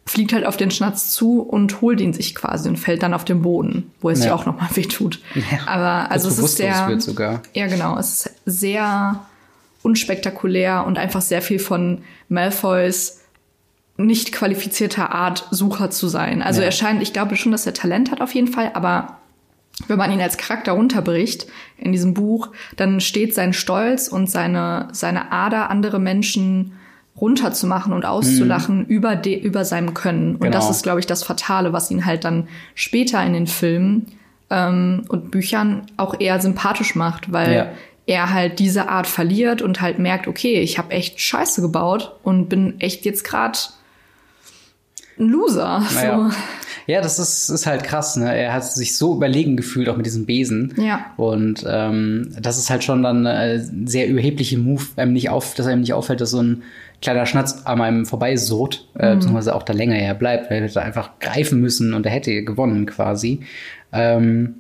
fliegt 0.06 0.34
halt 0.34 0.46
auf 0.46 0.58
den 0.58 0.70
Schnatz 0.70 1.12
zu 1.12 1.42
und 1.42 1.82
holt 1.82 2.02
ihn 2.02 2.14
sich 2.14 2.36
quasi 2.36 2.68
und 2.68 2.78
fällt 2.78 3.04
dann 3.04 3.14
auf 3.14 3.24
den 3.24 3.42
Boden, 3.42 3.92
wo 4.02 4.10
es 4.10 4.20
ja, 4.20 4.28
ja 4.28 4.36
auch 4.36 4.46
nochmal 4.46 4.70
wehtut. 4.76 5.20
Ja, 5.36 5.66
Aber 5.66 6.12
also 6.12 6.28
es 6.28 6.40
ist 6.40 6.58
sehr. 6.58 6.88
Wird 6.88 7.02
sogar. 7.02 7.42
Ja, 7.54 7.68
genau. 7.68 7.98
Es 7.98 8.26
ist 8.26 8.36
sehr 8.46 9.26
unspektakulär 9.82 10.86
und 10.86 10.98
einfach 10.98 11.22
sehr 11.22 11.42
viel 11.42 11.60
von 11.60 12.04
Malfoys 12.30 13.20
nicht 13.98 14.32
qualifizierter 14.32 15.12
Art 15.12 15.48
Sucher 15.52 15.92
zu 15.92 16.08
sein. 16.08 16.42
Also 16.42 16.62
ja. 16.62 16.68
er 16.68 16.72
scheint, 16.72 17.02
ich 17.02 17.14
glaube 17.14 17.36
schon, 17.36 17.52
dass 17.52 17.66
er 17.66 17.74
Talent 17.74 18.12
hat 18.12 18.22
auf 18.22 18.34
jeden 18.34 18.48
Fall, 18.48 18.72
aber 18.74 19.20
wenn 19.88 19.98
man 19.98 20.12
ihn 20.12 20.22
als 20.22 20.38
Charakter 20.38 20.74
runterbricht 20.74 21.48
in 21.78 21.92
diesem 21.92 22.14
Buch, 22.14 22.50
dann 22.76 23.02
steht 23.02 23.36
sein 23.36 23.54
Stolz 23.54 24.08
und 24.08 24.30
seine, 24.30 24.88
seine 24.92 25.32
Ader, 25.32 25.70
andere 25.70 26.00
Menschen 26.00 26.74
runterzumachen 27.20 27.94
und 27.94 28.06
auszulachen 28.06 28.80
mhm. 28.80 28.86
über, 28.86 29.16
de, 29.16 29.40
über 29.40 29.66
seinem 29.66 29.94
Können. 29.94 30.36
Und 30.36 30.42
genau. 30.42 30.54
das 30.54 30.70
ist, 30.70 30.84
glaube 30.84 31.00
ich, 31.00 31.06
das 31.06 31.24
Fatale, 31.24 31.74
was 31.74 31.92
ihn 31.92 32.06
halt 32.06 32.24
dann 32.24 32.48
später 32.76 33.24
in 33.24 33.34
den 33.34 33.48
Filmen 33.48 34.08
ähm, 34.50 35.06
und 35.10 35.32
Büchern 35.32 35.84
auch 35.98 36.20
eher 36.20 36.40
sympathisch 36.42 36.96
macht, 36.96 37.32
weil 37.32 37.54
ja. 37.54 37.68
er 38.08 38.34
halt 38.34 38.60
diese 38.60 38.90
Art 38.90 39.08
verliert 39.08 39.62
und 39.62 39.80
halt 39.80 40.00
merkt, 40.00 40.28
okay, 40.28 40.60
ich 40.60 40.78
habe 40.78 40.92
echt 40.92 41.20
Scheiße 41.20 41.62
gebaut 41.62 42.16
und 42.24 42.50
bin 42.50 42.80
echt 42.80 43.06
jetzt 43.06 43.24
gerade 43.24 43.60
ein 45.20 45.30
Loser. 45.30 45.84
Naja. 45.94 46.30
So. 46.30 46.36
Ja, 46.86 47.02
das 47.02 47.18
ist, 47.18 47.50
ist 47.50 47.66
halt 47.66 47.84
krass. 47.84 48.18
Ne? 48.18 48.36
Er 48.36 48.54
hat 48.54 48.66
sich 48.66 48.98
so 48.98 49.16
überlegen 49.16 49.56
gefühlt, 49.56 49.88
auch 49.88 49.96
mit 49.96 50.06
diesem 50.06 50.26
Besen. 50.26 50.74
Ja. 50.78 51.14
Und 51.16 51.64
ähm, 51.68 52.36
das 52.40 52.58
ist 52.58 52.70
halt 52.70 52.84
schon 52.84 53.04
dann 53.04 53.26
ein 53.26 53.88
sehr 53.88 54.08
überhebliche 54.08 54.58
Move, 54.58 54.84
einem 54.98 55.14
nicht 55.14 55.30
auf, 55.30 55.54
dass 55.54 55.68
einem 55.68 55.82
nicht 55.82 55.94
auffällt, 55.94 56.20
dass 56.20 56.32
so 56.32 56.42
ein 56.42 56.64
kleiner 57.04 57.26
Schnatz 57.28 57.62
an 57.66 57.82
einem 57.82 58.06
vorbeisot, 58.06 58.88
äh, 58.98 59.12
mhm. 59.12 59.20
beziehungsweise 59.20 59.56
auch 59.56 59.64
da 59.64 59.74
länger 59.74 59.98
er 59.98 60.16
bleibt. 60.16 60.50
Er 60.50 60.62
hätte 60.62 60.82
einfach 60.82 61.20
greifen 61.20 61.60
müssen 61.60 61.94
und 61.94 62.06
er 62.06 62.12
hätte 62.12 62.44
gewonnen 62.44 62.86
quasi. 62.88 63.42
Ähm, 63.92 64.56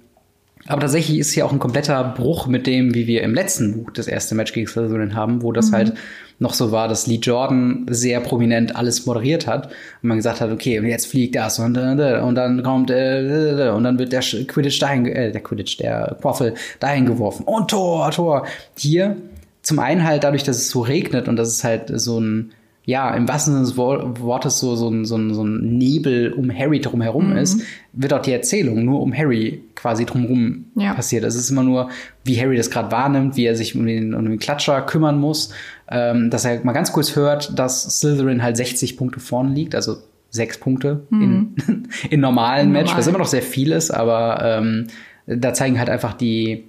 Aber 0.67 0.81
tatsächlich 0.81 1.17
ist 1.17 1.31
hier 1.31 1.45
auch 1.45 1.51
ein 1.51 1.59
kompletter 1.59 2.03
Bruch 2.03 2.47
mit 2.47 2.67
dem, 2.67 2.93
wie 2.93 3.07
wir 3.07 3.23
im 3.23 3.33
letzten 3.33 3.73
Buch 3.73 3.91
das 3.91 4.07
erste 4.07 4.35
Match 4.35 4.53
gegen 4.53 4.67
Slytherin 4.67 5.15
haben, 5.15 5.41
wo 5.41 5.51
das 5.51 5.71
mhm. 5.71 5.75
halt 5.75 5.93
noch 6.39 6.53
so 6.53 6.71
war, 6.71 6.87
dass 6.87 7.07
Lee 7.07 7.19
Jordan 7.21 7.85
sehr 7.89 8.19
prominent 8.19 8.75
alles 8.75 9.05
moderiert 9.05 9.47
hat 9.47 9.67
und 9.67 10.09
man 10.09 10.17
gesagt 10.17 10.41
hat, 10.41 10.51
okay, 10.51 10.81
jetzt 10.81 11.07
fliegt 11.07 11.35
das 11.35 11.59
und, 11.59 11.77
äh, 11.77 12.19
und 12.19 12.35
dann 12.35 12.61
kommt 12.63 12.91
äh, 12.91 13.71
und 13.73 13.83
dann 13.83 13.97
wird 13.97 14.11
der 14.11 14.21
Quidditch 14.21 14.79
dahin, 14.79 15.05
äh, 15.05 15.31
der 15.31 15.41
Quidditch, 15.41 15.77
der 15.79 16.17
Quaffel 16.21 16.53
dahin 16.79 17.05
geworfen 17.05 17.43
und 17.45 17.69
Tor, 17.69 18.11
Tor. 18.11 18.45
Hier 18.77 19.15
zum 19.63 19.79
einen 19.79 20.03
halt 20.03 20.23
dadurch, 20.23 20.43
dass 20.43 20.57
es 20.57 20.69
so 20.69 20.81
regnet 20.81 21.27
und 21.27 21.35
dass 21.37 21.47
es 21.47 21.63
halt 21.63 21.91
so 21.99 22.19
ein 22.19 22.53
ja, 22.85 23.13
im 23.15 23.29
wahrsten 23.29 23.53
Sinne 23.53 23.65
des 23.65 23.77
Wortes 23.77 24.59
so, 24.59 24.75
so, 24.75 24.89
ein, 24.89 25.05
so, 25.05 25.15
ein, 25.15 25.33
so 25.33 25.43
ein 25.43 25.77
Nebel 25.77 26.33
um 26.33 26.53
Harry 26.53 26.81
drumherum 26.81 27.29
mhm. 27.29 27.37
ist, 27.37 27.61
wird 27.93 28.11
auch 28.11 28.21
die 28.21 28.33
Erzählung 28.33 28.83
nur 28.83 29.01
um 29.01 29.15
Harry 29.15 29.63
quasi 29.73 30.05
drumherum 30.05 30.65
ja. 30.75 30.93
passiert. 30.93 31.23
Es 31.23 31.35
ist 31.35 31.49
immer 31.49 31.63
nur, 31.63 31.89
wie 32.25 32.39
Harry 32.41 32.57
das 32.57 32.69
gerade 32.69 32.91
wahrnimmt, 32.91 33.37
wie 33.37 33.45
er 33.45 33.55
sich 33.55 33.73
um 33.75 33.85
den, 33.85 34.13
um 34.13 34.25
den 34.25 34.37
Klatscher 34.37 34.81
kümmern 34.81 35.17
muss, 35.17 35.53
ähm, 35.89 36.29
dass 36.29 36.43
er 36.43 36.63
mal 36.65 36.73
ganz 36.73 36.91
kurz 36.91 37.15
hört, 37.15 37.57
dass 37.57 37.99
Slytherin 37.99 38.43
halt 38.43 38.57
60 38.57 38.97
Punkte 38.97 39.21
vorne 39.21 39.53
liegt, 39.53 39.75
also 39.75 39.97
sechs 40.29 40.57
Punkte 40.57 41.03
mhm. 41.09 41.55
in, 41.67 41.87
in 42.09 42.19
normalen 42.19 42.71
Match, 42.73 42.87
Normal. 42.87 42.99
was 42.99 43.07
immer 43.07 43.19
noch 43.19 43.27
sehr 43.27 43.43
viel 43.43 43.71
ist, 43.71 43.91
aber 43.91 44.41
ähm, 44.43 44.87
da 45.25 45.53
zeigen 45.53 45.79
halt 45.79 45.89
einfach 45.89 46.13
die 46.13 46.65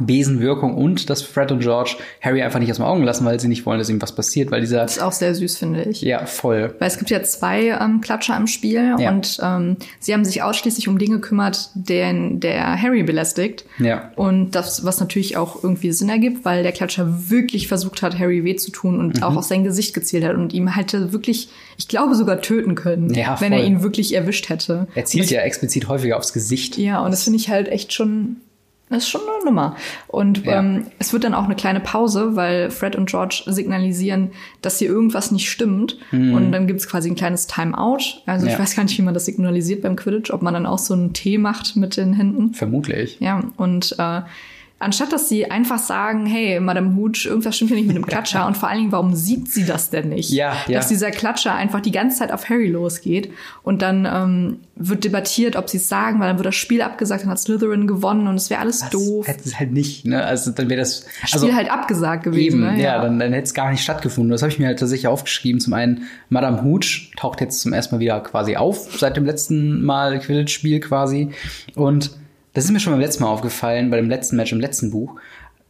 Besenwirkung 0.00 0.74
und 0.74 1.10
dass 1.10 1.22
Fred 1.22 1.52
und 1.52 1.60
George 1.60 1.96
Harry 2.20 2.42
einfach 2.42 2.58
nicht 2.58 2.70
aus 2.70 2.76
den 2.76 2.84
Augen 2.84 3.02
lassen, 3.02 3.24
weil 3.24 3.40
sie 3.40 3.48
nicht 3.48 3.66
wollen, 3.66 3.78
dass 3.78 3.88
ihm 3.88 4.00
was 4.00 4.14
passiert, 4.14 4.50
weil 4.50 4.60
dieser. 4.60 4.82
Das 4.82 4.96
ist 4.96 5.02
auch 5.02 5.12
sehr 5.12 5.34
süß, 5.34 5.56
finde 5.56 5.82
ich. 5.84 6.02
Ja, 6.02 6.26
voll. 6.26 6.74
Weil 6.78 6.88
es 6.88 6.98
gibt 6.98 7.10
ja 7.10 7.22
zwei 7.22 7.78
ähm, 7.80 8.00
Klatscher 8.00 8.36
im 8.36 8.46
Spiel 8.46 8.94
ja. 8.98 9.10
und 9.10 9.38
ähm, 9.42 9.76
sie 10.00 10.12
haben 10.12 10.24
sich 10.24 10.42
ausschließlich 10.42 10.88
um 10.88 10.98
Dinge 10.98 11.16
gekümmert, 11.16 11.70
den 11.74 12.40
der 12.40 12.80
Harry 12.80 13.02
belästigt. 13.02 13.64
Ja. 13.78 14.10
Und 14.16 14.52
das, 14.52 14.84
was 14.84 15.00
natürlich 15.00 15.36
auch 15.36 15.62
irgendwie 15.62 15.92
Sinn 15.92 16.08
ergibt, 16.08 16.44
weil 16.44 16.62
der 16.62 16.72
Klatscher 16.72 17.30
wirklich 17.30 17.68
versucht 17.68 18.02
hat, 18.02 18.18
Harry 18.18 18.44
weh 18.44 18.56
zu 18.56 18.70
tun 18.70 18.98
und 18.98 19.16
mhm. 19.16 19.22
auch 19.22 19.36
auf 19.36 19.44
sein 19.44 19.64
Gesicht 19.64 19.94
gezielt 19.94 20.24
hat 20.24 20.36
und 20.36 20.52
ihm 20.52 20.68
hätte 20.68 21.12
wirklich, 21.12 21.48
ich 21.76 21.88
glaube, 21.88 22.14
sogar 22.14 22.40
töten 22.40 22.74
können, 22.74 23.12
ja, 23.14 23.40
wenn 23.40 23.52
er 23.52 23.64
ihn 23.64 23.82
wirklich 23.82 24.14
erwischt 24.14 24.48
hätte. 24.48 24.86
Er 24.94 25.04
zielt 25.04 25.30
ja 25.30 25.40
explizit 25.40 25.88
häufiger 25.88 26.16
aufs 26.16 26.32
Gesicht. 26.32 26.76
Ja, 26.78 27.00
und 27.00 27.10
das 27.10 27.24
finde 27.24 27.38
ich 27.38 27.48
halt 27.48 27.68
echt 27.68 27.92
schon 27.92 28.36
das 28.88 28.98
ist 28.98 29.08
schon 29.08 29.22
eine 29.22 29.44
Nummer. 29.44 29.76
Und 30.06 30.44
ja. 30.44 30.60
ähm, 30.60 30.86
es 30.98 31.12
wird 31.12 31.24
dann 31.24 31.34
auch 31.34 31.44
eine 31.44 31.56
kleine 31.56 31.80
Pause, 31.80 32.36
weil 32.36 32.70
Fred 32.70 32.94
und 32.94 33.08
George 33.08 33.42
signalisieren, 33.46 34.30
dass 34.62 34.78
hier 34.78 34.88
irgendwas 34.88 35.32
nicht 35.32 35.50
stimmt. 35.50 35.98
Mhm. 36.12 36.34
Und 36.34 36.52
dann 36.52 36.66
gibt's 36.68 36.88
quasi 36.88 37.10
ein 37.10 37.16
kleines 37.16 37.48
Timeout. 37.48 38.22
Also 38.26 38.46
ja. 38.46 38.52
ich 38.52 38.58
weiß 38.58 38.76
gar 38.76 38.84
nicht, 38.84 38.96
wie 38.96 39.02
man 39.02 39.14
das 39.14 39.24
signalisiert 39.24 39.82
beim 39.82 39.96
Quidditch, 39.96 40.30
ob 40.30 40.42
man 40.42 40.54
dann 40.54 40.66
auch 40.66 40.78
so 40.78 40.94
einen 40.94 41.12
Tee 41.12 41.38
macht 41.38 41.74
mit 41.74 41.96
den 41.96 42.12
Händen. 42.12 42.54
Vermutlich. 42.54 43.18
Ja, 43.18 43.42
und 43.56 43.96
äh, 43.98 44.22
Anstatt 44.78 45.10
dass 45.10 45.30
sie 45.30 45.50
einfach 45.50 45.78
sagen, 45.78 46.26
hey, 46.26 46.60
Madame 46.60 46.96
Hooch, 46.96 47.24
irgendwas 47.24 47.56
stimmt 47.56 47.70
hier 47.70 47.78
nicht 47.78 47.86
mit 47.86 47.96
dem 47.96 48.04
Klatscher 48.04 48.46
und 48.46 48.58
vor 48.58 48.68
allen 48.68 48.78
Dingen, 48.78 48.92
warum 48.92 49.14
sieht 49.14 49.50
sie 49.50 49.64
das 49.64 49.88
denn 49.88 50.10
nicht? 50.10 50.30
Ja, 50.30 50.54
ja. 50.68 50.78
Dass 50.78 50.88
dieser 50.88 51.10
Klatscher 51.10 51.54
einfach 51.54 51.80
die 51.80 51.92
ganze 51.92 52.18
Zeit 52.18 52.30
auf 52.30 52.50
Harry 52.50 52.68
losgeht 52.68 53.32
und 53.62 53.80
dann 53.80 54.04
ähm, 54.04 54.60
wird 54.74 55.04
debattiert, 55.04 55.56
ob 55.56 55.70
sie 55.70 55.78
es 55.78 55.88
sagen, 55.88 56.20
weil 56.20 56.28
dann 56.28 56.36
wird 56.36 56.44
das 56.44 56.56
Spiel 56.56 56.82
abgesagt, 56.82 57.22
dann 57.22 57.30
hat 57.30 57.38
Slytherin 57.38 57.86
gewonnen 57.86 58.28
und 58.28 58.34
es 58.34 58.50
wäre 58.50 58.60
alles 58.60 58.80
das 58.80 58.90
doof. 58.90 59.26
Hätte 59.26 59.48
es 59.48 59.58
halt 59.58 59.72
nicht, 59.72 60.04
ne? 60.04 60.22
Also 60.22 60.50
dann 60.50 60.68
wäre 60.68 60.80
das 60.80 61.06
also, 61.32 61.46
Spiel 61.46 61.56
halt 61.56 61.70
abgesagt 61.70 62.24
gewesen. 62.24 62.62
Eben, 62.62 62.74
ne? 62.74 62.82
ja, 62.82 62.96
ja, 62.96 63.02
dann, 63.02 63.18
dann 63.18 63.32
hätte 63.32 63.44
es 63.44 63.54
gar 63.54 63.70
nicht 63.70 63.82
stattgefunden. 63.82 64.30
Das 64.30 64.42
habe 64.42 64.52
ich 64.52 64.58
mir 64.58 64.66
halt 64.66 64.78
tatsächlich 64.78 65.08
aufgeschrieben. 65.08 65.58
Zum 65.58 65.72
einen, 65.72 66.02
Madame 66.28 66.62
Hooch 66.62 67.12
taucht 67.16 67.40
jetzt 67.40 67.62
zum 67.62 67.72
ersten 67.72 67.94
Mal 67.94 68.00
wieder 68.00 68.20
quasi 68.20 68.56
auf, 68.56 68.98
seit 68.98 69.16
dem 69.16 69.24
letzten 69.24 69.82
Mal 69.82 70.18
Quidditch-Spiel 70.18 70.80
quasi. 70.80 71.30
Und 71.74 72.10
das 72.56 72.64
ist 72.64 72.70
mir 72.70 72.80
schon 72.80 72.94
beim 72.94 73.00
letzten 73.00 73.22
Mal 73.22 73.28
aufgefallen, 73.28 73.90
bei 73.90 73.98
dem 73.98 74.08
letzten 74.08 74.36
Match 74.36 74.50
im 74.50 74.60
letzten 74.60 74.90
Buch. 74.90 75.16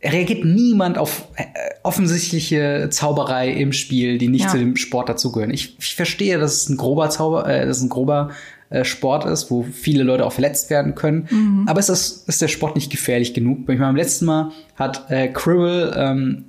Reagiert 0.04 0.44
niemand 0.44 0.98
auf 0.98 1.26
äh, 1.34 1.42
offensichtliche 1.82 2.90
Zauberei 2.90 3.50
im 3.50 3.72
Spiel, 3.72 4.18
die 4.18 4.28
nicht 4.28 4.44
ja. 4.44 4.50
zu 4.50 4.58
dem 4.58 4.76
Sport 4.76 5.08
dazugehören. 5.08 5.50
Ich, 5.50 5.76
ich 5.80 5.96
verstehe, 5.96 6.38
dass 6.38 6.54
es 6.54 6.68
ein 6.68 6.76
grober 6.76 7.10
Zauber, 7.10 7.48
äh, 7.48 7.66
dass 7.66 7.78
es 7.78 7.82
ein 7.82 7.88
grober 7.88 8.30
äh, 8.70 8.84
Sport 8.84 9.24
ist, 9.24 9.50
wo 9.50 9.64
viele 9.64 10.04
Leute 10.04 10.24
auch 10.24 10.32
verletzt 10.32 10.70
werden 10.70 10.94
können. 10.94 11.26
Mhm. 11.28 11.64
Aber 11.66 11.80
ist, 11.80 11.88
das, 11.88 12.22
ist 12.24 12.40
der 12.40 12.46
Sport 12.46 12.76
nicht 12.76 12.92
gefährlich 12.92 13.34
genug? 13.34 13.62
Ich 13.62 13.66
meine, 13.66 13.80
beim 13.80 13.96
letzten 13.96 14.26
Mal 14.26 14.52
hat 14.76 15.10
äh, 15.10 15.26
Cribble 15.26 15.92
ähm, 15.96 16.44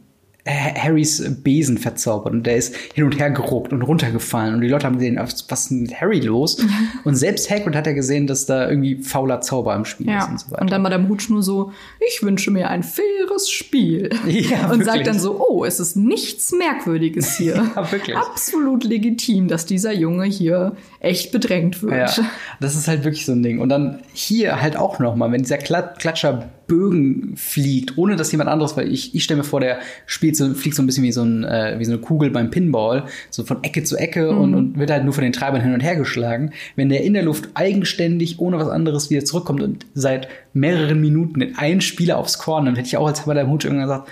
Harrys 0.47 1.23
Besen 1.43 1.77
verzaubert 1.77 2.33
und 2.33 2.43
der 2.45 2.57
ist 2.57 2.75
hin 2.93 3.03
und 3.03 3.19
her 3.19 3.29
geruckt 3.31 3.73
und 3.73 3.81
runtergefallen 3.81 4.55
und 4.55 4.61
die 4.61 4.67
Leute 4.67 4.85
haben 4.85 4.97
gesehen, 4.97 5.17
was 5.19 5.65
ist 5.65 5.71
mit 5.71 5.99
Harry 5.99 6.19
los? 6.19 6.57
und 7.03 7.15
selbst 7.15 7.49
Hagrid 7.49 7.75
hat 7.75 7.87
ja 7.87 7.93
gesehen, 7.93 8.27
dass 8.27 8.45
da 8.45 8.69
irgendwie 8.69 9.03
fauler 9.03 9.41
Zauber 9.41 9.75
im 9.75 9.85
Spiel 9.85 10.07
ja. 10.07 10.19
ist 10.19 10.29
und 10.29 10.39
so 10.39 10.51
weiter. 10.51 10.61
Und 10.61 10.71
dann 10.71 10.81
Madame 10.81 11.09
Hutsch 11.09 11.29
nur 11.29 11.43
so, 11.43 11.71
ich 12.07 12.23
wünsche 12.23 12.51
mir 12.51 12.69
ein 12.69 12.83
faires 12.83 13.49
Spiel. 13.49 14.09
Ja, 14.37 14.65
und 14.65 14.79
wirklich. 14.79 14.85
sagt 14.85 15.07
dann 15.07 15.19
so, 15.19 15.39
oh, 15.39 15.65
es 15.65 15.79
ist 15.79 15.95
nichts 15.95 16.51
Merkwürdiges 16.51 17.37
hier. 17.37 17.55
ja, 17.75 17.91
wirklich. 17.91 18.15
Absolut 18.15 18.83
legitim, 18.83 19.47
dass 19.47 19.65
dieser 19.65 19.91
Junge 19.93 20.25
hier 20.25 20.75
echt 20.99 21.31
bedrängt 21.31 21.81
wird. 21.81 22.17
Ja, 22.17 22.23
das 22.59 22.75
ist 22.75 22.87
halt 22.87 23.03
wirklich 23.03 23.25
so 23.25 23.31
ein 23.31 23.41
Ding. 23.41 23.59
Und 23.59 23.69
dann 23.69 24.01
hier 24.13 24.61
halt 24.61 24.77
auch 24.77 24.99
noch 24.99 25.15
mal, 25.15 25.31
wenn 25.31 25.41
dieser 25.41 25.57
Klatscher 25.57 26.49
Bögen 26.67 27.35
fliegt, 27.37 27.97
ohne 27.97 28.15
dass 28.15 28.31
jemand 28.31 28.49
anderes, 28.49 28.77
weil 28.77 28.91
ich, 28.91 29.15
ich 29.15 29.23
stelle 29.23 29.39
mir 29.39 29.43
vor, 29.43 29.61
der 29.61 29.79
spielt 30.05 30.35
so, 30.37 30.53
fliegt 30.53 30.75
so 30.75 30.83
ein 30.83 30.85
bisschen 30.85 31.03
wie 31.03 31.11
so, 31.11 31.23
ein, 31.23 31.43
äh, 31.43 31.75
wie 31.77 31.85
so 31.85 31.91
eine 31.91 32.01
Kugel 32.01 32.29
beim 32.29 32.51
Pinball, 32.51 33.05
so 33.29 33.43
von 33.43 33.63
Ecke 33.63 33.83
zu 33.83 33.97
Ecke 33.97 34.31
mhm. 34.31 34.39
und, 34.39 34.55
und 34.55 34.79
wird 34.79 34.91
halt 34.91 35.03
nur 35.03 35.13
von 35.13 35.23
den 35.23 35.33
Treibern 35.33 35.61
hin 35.61 35.73
und 35.73 35.81
her 35.81 35.95
geschlagen. 35.95 36.51
Wenn 36.75 36.89
der 36.89 37.03
in 37.03 37.13
der 37.13 37.23
Luft 37.23 37.49
eigenständig, 37.53 38.39
ohne 38.39 38.57
was 38.57 38.69
anderes 38.69 39.09
wieder 39.09 39.25
zurückkommt 39.25 39.61
und 39.61 39.85
seit 39.93 40.27
mehreren 40.53 41.01
Minuten 41.01 41.41
in 41.41 41.57
einen 41.57 41.81
Spieler 41.81 42.17
aufs 42.17 42.37
Korn, 42.37 42.65
dann 42.65 42.75
hätte 42.75 42.87
ich 42.87 42.97
auch 42.97 43.07
als 43.07 43.25
bei 43.25 43.33
der 43.33 43.47
Hut 43.47 43.65
irgendwann 43.65 43.87
gesagt, 43.87 44.09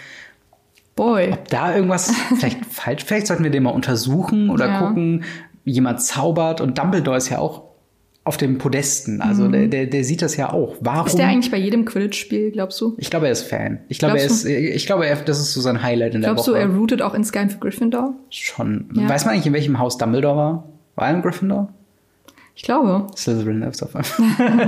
Boy. 0.96 1.34
Ob 1.34 1.48
da 1.50 1.76
irgendwas 1.76 2.12
vielleicht 2.38 2.66
falsch, 2.66 3.04
vielleicht 3.04 3.28
sollten 3.28 3.44
wir 3.44 3.52
den 3.52 3.64
mal 3.64 3.72
untersuchen 3.72 4.50
oder 4.50 4.68
ja. 4.68 4.80
gucken, 4.80 5.24
jemand 5.66 6.02
zaubert. 6.02 6.62
Und 6.62 6.78
Dumbledore 6.78 7.18
ist 7.18 7.30
ja 7.30 7.40
auch 7.40 7.65
auf 8.26 8.38
dem 8.38 8.58
Podesten. 8.58 9.22
Also 9.22 9.46
mhm. 9.46 9.52
der, 9.52 9.68
der, 9.68 9.86
der 9.86 10.04
sieht 10.04 10.24
das 10.24 10.36
ja 10.36 10.52
auch. 10.52 10.76
Warum? 10.82 11.06
Ist 11.06 11.18
der 11.18 11.28
eigentlich 11.28 11.52
bei 11.52 11.58
jedem 11.58 11.86
Quidditch-Spiel, 11.86 12.52
glaubst 12.52 12.82
du? 12.82 12.96
Ich 12.98 13.12
glaube, 13.12 13.28
er 13.28 13.32
ist 13.32 13.44
Fan. 13.44 13.80
Ich 13.88 14.00
glaube, 14.00 14.18
er 14.18 14.26
ist, 14.26 14.46
ich 14.46 14.86
glaube, 14.88 15.06
er, 15.06 15.16
das 15.18 15.40
ist 15.40 15.54
so 15.54 15.62
sein 15.62 15.84
Highlight 15.84 16.16
in 16.16 16.22
der 16.22 16.32
glaubst 16.32 16.48
Woche. 16.48 16.58
Glaubst 16.58 16.72
du, 16.72 16.76
er 16.76 16.80
rootet 16.80 17.02
auch 17.04 17.14
in 17.14 17.24
Sky 17.24 17.48
für 17.48 17.60
Gryffindor? 17.60 18.16
Schon. 18.32 18.90
Ja. 18.96 19.08
Weiß 19.08 19.26
man 19.26 19.36
eigentlich, 19.36 19.46
in 19.46 19.54
welchem 19.54 19.78
Haus 19.78 20.00
Dumbledore 20.00 20.36
war? 20.36 20.64
War 20.96 21.08
er 21.08 21.14
in 21.14 21.22
Gryffindor? 21.22 21.70
Ich 22.56 22.64
glaube. 22.64 23.08
Slytherin 23.16 23.62
ist 23.62 23.84
auf 23.84 23.94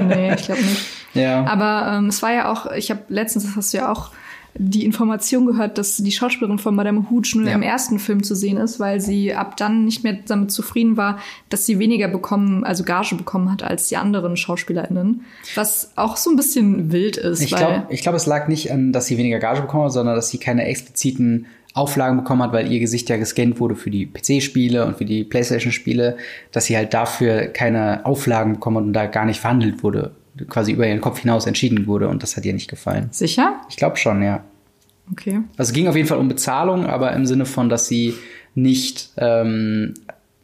Nee, 0.07 0.33
ich 0.33 0.43
glaube 0.43 0.61
nicht. 0.61 0.85
Ja. 1.13 1.45
Aber 1.45 1.97
ähm, 1.97 2.09
es 2.09 2.21
war 2.21 2.31
ja 2.31 2.51
auch, 2.51 2.71
ich 2.73 2.91
habe 2.91 3.01
letztens, 3.07 3.45
das 3.45 3.55
hast 3.55 3.73
du 3.73 3.77
ja 3.77 3.91
auch 3.91 4.11
die 4.59 4.85
Information 4.85 5.45
gehört, 5.45 5.77
dass 5.77 5.97
die 5.97 6.11
Schauspielerin 6.11 6.57
von 6.57 6.75
Madame 6.75 7.09
Hooch 7.09 7.35
nur 7.35 7.47
ja. 7.47 7.53
im 7.53 7.61
ersten 7.61 7.99
Film 7.99 8.23
zu 8.23 8.35
sehen 8.35 8.57
ist, 8.57 8.79
weil 8.79 8.99
sie 8.99 9.33
ab 9.33 9.57
dann 9.57 9.85
nicht 9.85 10.03
mehr 10.03 10.17
damit 10.27 10.51
zufrieden 10.51 10.97
war, 10.97 11.19
dass 11.49 11.65
sie 11.65 11.79
weniger 11.79 12.07
bekommen, 12.07 12.63
also 12.63 12.83
Gage 12.83 13.15
bekommen 13.15 13.51
hat 13.51 13.63
als 13.63 13.87
die 13.87 13.97
anderen 13.97 14.35
SchauspielerInnen. 14.35 15.21
Was 15.55 15.91
auch 15.95 16.17
so 16.17 16.29
ein 16.29 16.35
bisschen 16.35 16.91
wild 16.91 17.17
ist. 17.17 17.41
Ich 17.41 17.55
glaube, 17.55 17.85
ich 17.89 18.01
glaube, 18.01 18.17
es 18.17 18.25
lag 18.25 18.47
nicht 18.47 18.71
an, 18.71 18.91
dass 18.91 19.05
sie 19.05 19.17
weniger 19.17 19.39
Gage 19.39 19.61
bekommen 19.61 19.85
hat, 19.85 19.93
sondern 19.93 20.15
dass 20.15 20.29
sie 20.29 20.37
keine 20.37 20.65
expliziten 20.65 21.45
Auflagen 21.73 22.17
bekommen 22.17 22.41
hat, 22.41 22.53
weil 22.53 22.71
ihr 22.71 22.79
Gesicht 22.79 23.07
ja 23.09 23.17
gescannt 23.17 23.59
wurde 23.59 23.75
für 23.75 23.91
die 23.91 24.07
PC-Spiele 24.07 24.85
und 24.85 24.97
für 24.97 25.05
die 25.05 25.23
PlayStation-Spiele, 25.23 26.17
dass 26.51 26.65
sie 26.65 26.75
halt 26.75 26.93
dafür 26.93 27.47
keine 27.47 28.05
Auflagen 28.05 28.53
bekommen 28.53 28.77
hat 28.77 28.83
und 28.83 28.93
da 28.93 29.05
gar 29.05 29.25
nicht 29.25 29.39
verhandelt 29.39 29.83
wurde 29.83 30.15
quasi 30.49 30.71
über 30.71 30.87
ihren 30.87 31.01
Kopf 31.01 31.19
hinaus 31.19 31.45
entschieden 31.45 31.87
wurde 31.87 32.07
und 32.07 32.23
das 32.23 32.37
hat 32.37 32.45
ihr 32.45 32.53
nicht 32.53 32.69
gefallen. 32.69 33.09
Sicher? 33.11 33.61
Ich 33.69 33.77
glaube 33.77 33.97
schon, 33.97 34.21
ja. 34.21 34.43
Okay. 35.11 35.39
Also 35.57 35.69
es 35.69 35.73
ging 35.73 35.87
auf 35.87 35.95
jeden 35.95 36.07
Fall 36.07 36.17
um 36.17 36.27
Bezahlung, 36.27 36.85
aber 36.85 37.13
im 37.13 37.25
Sinne 37.25 37.45
von, 37.45 37.69
dass 37.69 37.87
sie 37.87 38.13
nicht 38.55 39.11
ähm, 39.17 39.93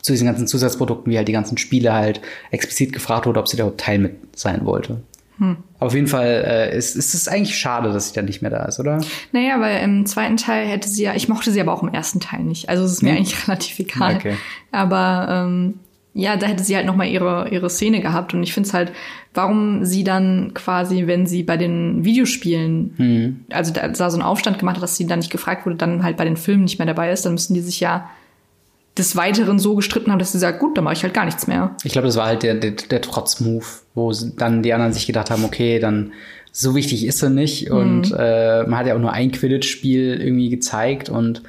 zu 0.02 0.14
diesen 0.14 0.28
ganzen 0.28 0.48
Zusatzprodukten, 0.48 1.12
wie 1.12 1.18
halt 1.18 1.28
die 1.28 1.34
ganzen 1.34 1.58
Spiele 1.58 1.94
halt 1.94 2.22
explizit 2.52 2.94
gefragt 2.94 3.26
wurde, 3.26 3.40
ob 3.40 3.48
sie 3.48 3.58
da 3.58 3.70
Teil 3.72 4.00
mit 4.00 4.38
sein 4.38 4.66
wollte. 4.66 5.02
Hm. 5.40 5.58
Auf 5.80 5.96
jeden 5.96 6.08
Fall 6.08 6.44
äh, 6.46 6.78
ist, 6.78 6.96
ist 6.96 7.14
es 7.14 7.28
eigentlich 7.28 7.58
schade, 7.58 7.92
dass 7.92 8.10
sie 8.10 8.14
dann 8.14 8.26
nicht 8.26 8.42
mehr 8.42 8.52
da 8.52 8.66
ist, 8.66 8.80
oder? 8.80 9.02
Naja, 9.32 9.60
weil 9.60 9.84
im 9.84 10.06
zweiten 10.06 10.38
Teil 10.38 10.68
hätte 10.68 10.88
sie 10.88 11.04
ja, 11.04 11.16
ich 11.16 11.28
mochte 11.28 11.52
sie 11.52 11.60
aber 11.60 11.74
auch 11.74 11.84
im 11.84 11.90
ersten 11.90 12.20
Teil 12.20 12.44
nicht. 12.44 12.70
Also 12.70 12.84
es 12.84 12.94
ist 12.94 13.02
mir 13.02 13.12
hm. 13.12 13.18
eigentlich 13.18 13.48
relativ 13.48 13.80
egal. 13.80 14.16
Okay. 14.16 14.36
Aber 14.72 15.28
ähm, 15.30 15.80
ja, 16.16 16.38
da 16.38 16.46
hätte 16.46 16.64
sie 16.64 16.76
halt 16.76 16.86
nochmal 16.86 17.08
ihre, 17.08 17.50
ihre 17.50 17.70
Szene 17.70 18.00
gehabt. 18.00 18.34
Und 18.34 18.44
ich 18.44 18.54
finde 18.54 18.68
es 18.68 18.74
halt, 18.74 18.92
warum 19.34 19.84
sie 19.84 20.04
dann 20.04 20.52
quasi, 20.54 21.08
wenn 21.08 21.26
sie 21.26 21.42
bei 21.44 21.58
den 21.58 22.06
Videospielen, 22.06 22.94
mhm. 22.98 23.46
also 23.52 23.74
da, 23.74 23.88
da 23.88 24.10
so 24.10 24.18
einen 24.18 24.22
Aufstand 24.22 24.60
gemacht 24.60 24.76
hat, 24.76 24.84
dass 24.84 24.96
sie 24.96 25.08
dann 25.08 25.20
nicht 25.20 25.32
gefragt 25.32 25.66
wurde, 25.66 25.78
dann 25.78 26.04
halt 26.04 26.18
bei 26.18 26.26
den 26.26 26.38
Filmen 26.38 26.66
nicht 26.66 26.78
mehr 26.78 26.86
dabei 26.86 27.12
ist, 27.12 27.26
dann 27.26 27.34
müssen 27.34 27.56
die 27.56 27.62
sich 27.62 27.80
ja 27.80 28.10
des 28.96 29.16
Weiteren 29.16 29.58
so 29.58 29.76
gestritten 29.76 30.12
haben, 30.12 30.20
dass 30.20 30.34
sie 30.34 30.38
sagt, 30.38 30.60
gut, 30.60 30.78
dann 30.78 30.84
mache 30.84 30.94
ich 30.94 31.04
halt 31.04 31.16
gar 31.16 31.26
nichts 31.26 31.48
mehr. 31.48 31.76
Ich 31.84 31.94
glaube, 31.94 32.06
das 32.06 32.16
war 32.16 32.28
halt 32.28 32.44
der, 32.44 32.54
der, 32.54 32.72
der 32.72 33.02
Trotz-Move, 33.02 33.66
wo 33.96 34.14
dann 34.38 34.62
die 34.62 34.72
anderen 34.72 34.94
sich 34.94 35.08
gedacht 35.08 35.32
haben, 35.32 35.44
okay, 35.44 35.80
dann 35.80 36.14
so 36.52 36.76
wichtig 36.76 37.08
ist 37.08 37.24
er 37.24 37.32
nicht. 37.32 37.70
Mhm. 37.70 37.76
Und 37.76 38.16
äh, 38.16 38.64
man 38.68 38.78
hat 38.78 38.86
ja 38.86 38.96
auch 38.96 39.00
nur 39.00 39.12
ein 39.12 39.32
Quidditch-Spiel 39.32 40.22
irgendwie 40.22 40.50
gezeigt 40.50 41.10
und 41.10 41.42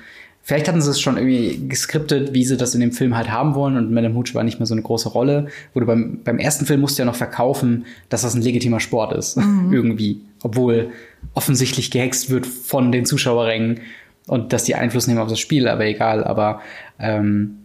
Vielleicht 0.46 0.68
hatten 0.68 0.82
sie 0.82 0.90
es 0.90 1.00
schon 1.00 1.16
irgendwie 1.16 1.68
geskriptet, 1.68 2.34
wie 2.34 2.44
sie 2.44 2.58
das 2.58 2.74
in 2.74 2.82
dem 2.82 2.92
Film 2.92 3.16
halt 3.16 3.30
haben 3.30 3.54
wollen 3.54 3.78
und 3.78 3.90
Madame 3.90 4.14
Hooch 4.14 4.34
war 4.34 4.44
nicht 4.44 4.58
mehr 4.58 4.66
so 4.66 4.74
eine 4.74 4.82
große 4.82 5.08
Rolle. 5.08 5.46
Wo 5.72 5.80
du 5.80 5.86
beim, 5.86 6.20
beim 6.22 6.38
ersten 6.38 6.66
Film 6.66 6.82
musst 6.82 6.98
du 6.98 7.02
ja 7.02 7.06
noch 7.06 7.14
verkaufen, 7.14 7.86
dass 8.10 8.22
das 8.22 8.34
ein 8.34 8.42
legitimer 8.42 8.78
Sport 8.78 9.14
ist. 9.14 9.38
Mhm. 9.44 9.72
Irgendwie. 9.72 10.20
Obwohl 10.42 10.90
offensichtlich 11.34 11.90
gehext 11.90 12.28
wird 12.28 12.46
von 12.46 12.92
den 12.92 13.06
Zuschauerrängen 13.06 13.80
und 14.26 14.52
dass 14.52 14.64
die 14.64 14.74
Einfluss 14.74 15.06
nehmen 15.06 15.20
auf 15.20 15.28
das 15.28 15.38
Spiel, 15.38 15.68
aber 15.68 15.86
egal. 15.86 16.24
Aber 16.24 16.60
ähm, 16.98 17.56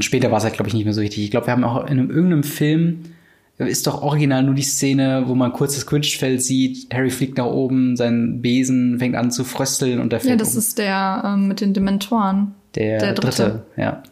später 0.00 0.30
war 0.30 0.38
es 0.38 0.44
halt, 0.44 0.54
glaube 0.54 0.68
ich, 0.68 0.74
nicht 0.74 0.84
mehr 0.84 0.94
so 0.94 1.02
wichtig. 1.02 1.24
Ich 1.24 1.30
glaube, 1.30 1.46
wir 1.46 1.52
haben 1.52 1.64
auch 1.64 1.84
in 1.84 1.98
einem, 1.98 2.10
irgendeinem 2.10 2.44
Film 2.44 3.04
ist 3.66 3.86
doch 3.86 4.02
original 4.02 4.42
nur 4.44 4.54
die 4.54 4.62
Szene, 4.62 5.24
wo 5.26 5.34
man 5.34 5.52
kurz 5.52 5.74
das 5.74 5.86
Quidditch-Feld 5.86 6.40
sieht, 6.42 6.92
Harry 6.94 7.10
fliegt 7.10 7.38
nach 7.38 7.46
oben, 7.46 7.96
sein 7.96 8.40
Besen 8.40 8.98
fängt 8.98 9.16
an 9.16 9.30
zu 9.30 9.44
frösteln 9.44 10.00
und 10.00 10.12
der 10.12 10.20
fällt 10.20 10.30
Ja, 10.30 10.36
das 10.36 10.52
um. 10.52 10.58
ist 10.58 10.78
der 10.78 11.22
ähm, 11.24 11.48
mit 11.48 11.60
den 11.60 11.74
Dementoren. 11.74 12.54
Der, 12.74 12.98
der 12.98 13.14
dritte. 13.14 13.42
dritte, 13.42 13.62
ja. 13.76 14.02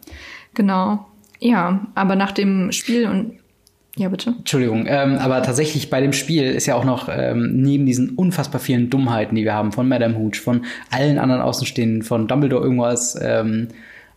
Genau. 0.53 1.05
Ja, 1.39 1.87
aber 1.95 2.15
nach 2.15 2.31
dem 2.31 2.71
Spiel 2.71 3.07
und 3.07 3.33
ja, 3.95 4.09
bitte. 4.09 4.35
Entschuldigung, 4.37 4.85
ähm, 4.87 5.15
aber 5.15 5.41
tatsächlich 5.41 5.89
bei 5.89 6.01
dem 6.01 6.13
Spiel 6.13 6.43
ist 6.43 6.67
ja 6.67 6.75
auch 6.75 6.85
noch 6.85 7.09
ähm, 7.11 7.61
neben 7.61 7.85
diesen 7.87 8.11
unfassbar 8.11 8.61
vielen 8.61 8.91
Dummheiten, 8.91 9.35
die 9.35 9.43
wir 9.43 9.53
haben, 9.53 9.71
von 9.71 9.87
Madame 9.87 10.17
Hooch, 10.17 10.35
von 10.35 10.65
allen 10.91 11.17
anderen 11.17 11.41
Außenstehenden, 11.41 12.03
von 12.03 12.27
Dumbledore 12.27 12.63
irgendwas 12.63 13.17
ähm, 13.19 13.69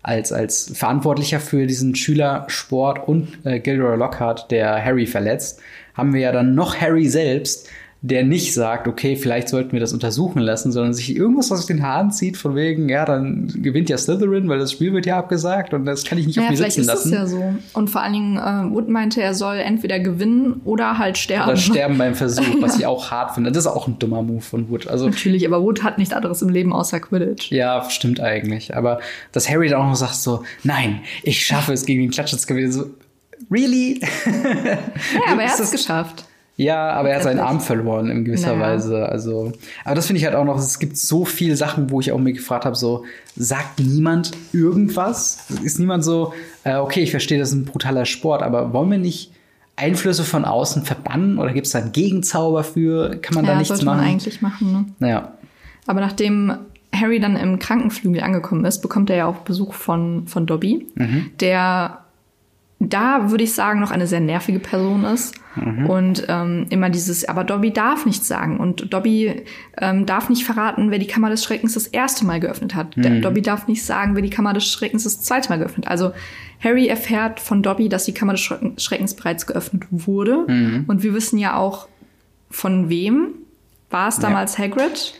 als, 0.03 0.33
als 0.33 0.73
Verantwortlicher 0.77 1.41
für 1.41 1.67
diesen 1.67 1.95
Schülersport 1.95 3.07
und 3.07 3.39
äh, 3.45 3.61
Gilderoy 3.61 3.97
Lockhart, 3.97 4.51
der 4.51 4.83
Harry 4.83 5.07
verletzt, 5.07 5.61
haben 5.95 6.15
wir 6.15 6.21
ja 6.21 6.33
dann 6.33 6.55
noch 6.55 6.81
Harry 6.81 7.09
selbst, 7.09 7.69
der 8.03 8.25
nicht 8.25 8.55
sagt, 8.55 8.89
okay, 8.89 9.15
vielleicht 9.15 9.51
sollten 9.51 9.73
wir 9.73 9.81
das 9.81 9.93
untersuchen 9.93 10.41
lassen, 10.41 10.73
sondern 10.73 10.95
sich 10.95 11.15
irgendwas 11.15 11.53
aus 11.53 11.67
den 11.67 11.83
Haaren 11.83 12.11
zieht, 12.11 12.39
von 12.39 12.55
wegen, 12.55 12.89
ja, 12.89 13.05
dann 13.05 13.53
gewinnt 13.63 13.91
ja 13.91 13.99
Slytherin, 13.99 14.49
weil 14.49 14.59
das 14.59 14.73
Spiel 14.73 14.95
wird 14.95 15.05
ja 15.05 15.19
abgesagt 15.19 15.75
und 15.75 15.85
das 15.85 16.05
kann 16.05 16.17
ich 16.17 16.27
nicht 16.27 16.37
ja, 16.37 16.45
auf 16.45 16.51
mir 16.51 16.57
sitzen 16.57 16.85
lassen. 16.85 17.11
Vielleicht 17.11 17.25
ist 17.25 17.33
das 17.35 17.41
ja 17.41 17.53
so. 17.53 17.79
Und 17.79 17.91
vor 17.91 18.01
allen 18.01 18.15
Dingen, 18.15 18.37
äh, 18.39 18.75
Wood 18.75 18.89
meinte, 18.89 19.21
er 19.21 19.35
soll 19.35 19.57
entweder 19.57 20.01
gewinnen 20.01 20.63
oder 20.65 20.97
halt 20.97 21.19
sterben. 21.19 21.51
Oder 21.51 21.57
sterben 21.59 21.99
beim 21.99 22.15
Versuch, 22.21 22.43
ja. 22.43 22.63
was 22.63 22.79
ich 22.79 22.87
auch 22.87 23.11
hart 23.11 23.35
finde. 23.35 23.53
Das 23.53 23.65
ist 23.65 23.71
auch 23.71 23.87
ein 23.87 23.99
dummer 23.99 24.23
Move 24.23 24.41
von 24.41 24.71
Wood. 24.71 24.89
Also, 24.89 25.07
Natürlich, 25.07 25.47
aber 25.47 25.63
Wood 25.63 25.83
hat 25.83 25.99
nichts 25.99 26.15
anderes 26.15 26.41
im 26.41 26.49
Leben 26.49 26.73
außer 26.73 27.01
Quidditch. 27.01 27.51
Ja, 27.53 27.89
stimmt 27.91 28.21
eigentlich. 28.21 28.75
Aber 28.75 29.01
dass 29.33 29.51
Harry 29.51 29.69
dann 29.69 29.83
auch 29.83 29.89
noch 29.89 29.97
sagt 29.97 30.15
so, 30.15 30.43
nein, 30.63 31.01
ich 31.23 31.45
schaffe 31.45 31.75
es 31.75 31.85
gegen 31.85 32.01
den 32.01 32.11
Klatschitz 32.11 32.47
gewinnen, 32.47 32.73
so, 32.73 32.87
really? 33.51 34.01
Ja, 34.25 34.79
aber 35.33 35.43
er 35.43 35.51
hat 35.51 35.61
es 35.61 35.71
geschafft. 35.71 36.25
Ja, 36.61 36.91
aber 36.91 37.09
er 37.09 37.17
hat 37.17 37.23
seinen 37.23 37.39
Arm 37.39 37.59
verloren 37.59 38.11
in 38.11 38.23
gewisser 38.23 38.55
naja. 38.55 38.75
Weise. 38.75 39.09
Also, 39.09 39.51
aber 39.83 39.95
das 39.95 40.07
finde 40.07 40.19
ich 40.19 40.27
halt 40.27 40.35
auch 40.37 40.45
noch, 40.45 40.59
es 40.59 40.79
gibt 40.79 40.99
so 40.99 41.25
viele 41.25 41.57
Sachen, 41.57 41.91
wo 41.91 42.01
ich 42.01 42.13
auch 42.13 42.19
mir 42.19 42.35
gefragt 42.35 42.67
habe, 42.67 42.77
so, 42.77 43.07
sagt 43.35 43.81
niemand 43.81 44.33
irgendwas? 44.53 45.47
Ist 45.65 45.79
niemand 45.79 46.05
so, 46.05 46.35
äh, 46.65 46.77
okay, 46.77 47.01
ich 47.01 47.13
verstehe, 47.13 47.39
das 47.39 47.49
ist 47.49 47.55
ein 47.55 47.65
brutaler 47.65 48.05
Sport, 48.05 48.43
aber 48.43 48.75
wollen 48.75 48.91
wir 48.91 48.99
nicht 48.99 49.33
Einflüsse 49.77 50.23
von 50.23 50.45
außen 50.45 50.83
verbannen 50.83 51.39
oder 51.39 51.55
gibt 51.55 51.65
es 51.65 51.73
da 51.73 51.79
einen 51.79 51.93
Gegenzauber 51.93 52.63
für? 52.63 53.17
Kann 53.23 53.37
man 53.37 53.47
ja, 53.47 53.53
da 53.53 53.57
nichts 53.57 53.69
sollte 53.69 53.87
machen? 53.87 54.01
Man 54.01 54.07
eigentlich 54.07 54.43
machen, 54.43 54.71
ne? 54.71 54.85
Naja. 54.99 55.33
Aber 55.87 56.01
nachdem 56.01 56.59
Harry 56.95 57.21
dann 57.21 57.37
im 57.37 57.59
Krankenflügel 57.59 58.21
angekommen 58.21 58.67
ist, 58.67 58.81
bekommt 58.83 59.09
er 59.09 59.17
ja 59.17 59.27
auch 59.27 59.37
Besuch 59.37 59.73
von, 59.73 60.27
von 60.27 60.45
Dobby, 60.45 60.89
mhm. 60.95 61.31
der 61.41 62.00
da 62.83 63.31
würde 63.31 63.45
ich 63.45 63.55
sagen, 63.55 63.79
noch 63.79 63.91
eine 63.91 64.07
sehr 64.07 64.21
nervige 64.21 64.59
Person 64.59 65.05
ist. 65.05 65.35
Mhm. 65.55 65.87
Und 65.87 66.25
ähm, 66.29 66.67
immer 66.71 66.89
dieses, 66.89 67.29
aber 67.29 67.45
Dobby 67.45 67.73
darf 67.73 68.07
nichts 68.07 68.27
sagen. 68.27 68.59
Und 68.59 68.93
Dobby 68.93 69.45
ähm, 69.77 70.07
darf 70.07 70.31
nicht 70.31 70.45
verraten, 70.45 70.91
wer 70.91 70.99
die 70.99 71.07
Kammer 71.07 71.29
des 71.29 71.45
Schreckens 71.45 71.75
das 71.75 71.87
erste 71.87 72.25
Mal 72.25 72.41
geöffnet 72.41 72.75
hat. 72.75 72.97
Mhm. 72.97 73.21
Dobby 73.21 73.43
darf 73.43 73.69
nicht 73.69 73.85
sagen, 73.85 74.15
wer 74.15 74.23
die 74.23 74.31
Kammer 74.31 74.55
des 74.55 74.65
Schreckens 74.67 75.05
das 75.05 75.21
zweite 75.21 75.51
Mal 75.51 75.59
geöffnet 75.59 75.87
hat. 75.87 75.93
Also 75.93 76.13
Harry 76.65 76.89
erfährt 76.89 77.39
von 77.39 77.63
Dobby, 77.63 77.91
dass 77.91 78.07
die 78.07 78.15
Kammer 78.15 78.33
des 78.33 78.41
Schreckens 78.79 79.15
bereits 79.15 79.47
geöffnet 79.47 79.85
wurde. 79.91 80.47
Mhm. 80.49 80.85
Und 80.87 81.03
wir 81.03 81.13
wissen 81.13 81.39
ja 81.39 81.57
auch, 81.57 81.87
von 82.51 82.89
wem. 82.89 83.35
War 83.91 84.09
es 84.09 84.19
damals 84.19 84.57
ja. 84.57 84.65
Hagrid? 84.65 85.15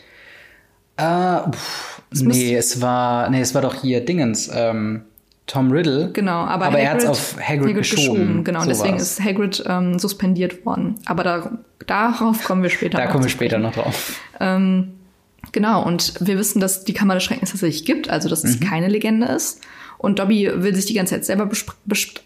Äh, 0.97 1.51
pff, 1.51 2.01
nee, 2.11 2.55
es 2.55 2.81
war, 2.81 3.29
nee, 3.29 3.41
es 3.41 3.53
war 3.53 3.61
doch 3.61 3.75
hier 3.75 4.03
Dingens. 4.03 4.49
Ähm 4.51 5.03
Tom 5.51 5.69
Riddle. 5.69 6.11
Genau, 6.13 6.45
aber, 6.45 6.67
aber 6.67 6.77
Hagrid, 6.77 6.79
er 6.79 6.91
hat 6.91 6.97
es 6.99 7.05
auf 7.05 7.35
Hagrid, 7.35 7.59
Hagrid 7.59 7.77
geschoben. 7.77 8.13
geschoben. 8.13 8.43
Genau, 8.45 8.61
so 8.61 8.69
deswegen 8.69 8.93
war's. 8.93 9.01
ist 9.01 9.21
Hagrid 9.21 9.63
ähm, 9.67 9.99
suspendiert 9.99 10.65
worden. 10.65 10.95
Aber 11.03 11.25
da, 11.25 11.59
darauf 11.87 12.45
kommen 12.45 12.63
wir 12.63 12.69
später 12.69 12.97
Da 12.97 13.07
kommen 13.07 13.25
wir 13.25 13.29
später 13.29 13.57
noch 13.57 13.73
drauf. 13.73 14.17
Ähm, 14.39 14.93
genau, 15.51 15.83
und 15.85 16.13
wir 16.25 16.37
wissen, 16.37 16.61
dass 16.61 16.85
die 16.85 16.93
Kammer 16.93 17.15
des 17.15 17.23
Schreckens 17.23 17.51
tatsächlich 17.51 17.83
gibt, 17.83 18.09
also 18.09 18.29
dass 18.29 18.45
es 18.45 18.61
mhm. 18.61 18.63
keine 18.63 18.87
Legende 18.87 19.27
ist. 19.27 19.59
Und 19.97 20.19
Dobby 20.19 20.49
will 20.53 20.73
sich 20.73 20.85
die 20.85 20.93
ganze 20.93 21.15
Zeit 21.15 21.25
selber 21.25 21.49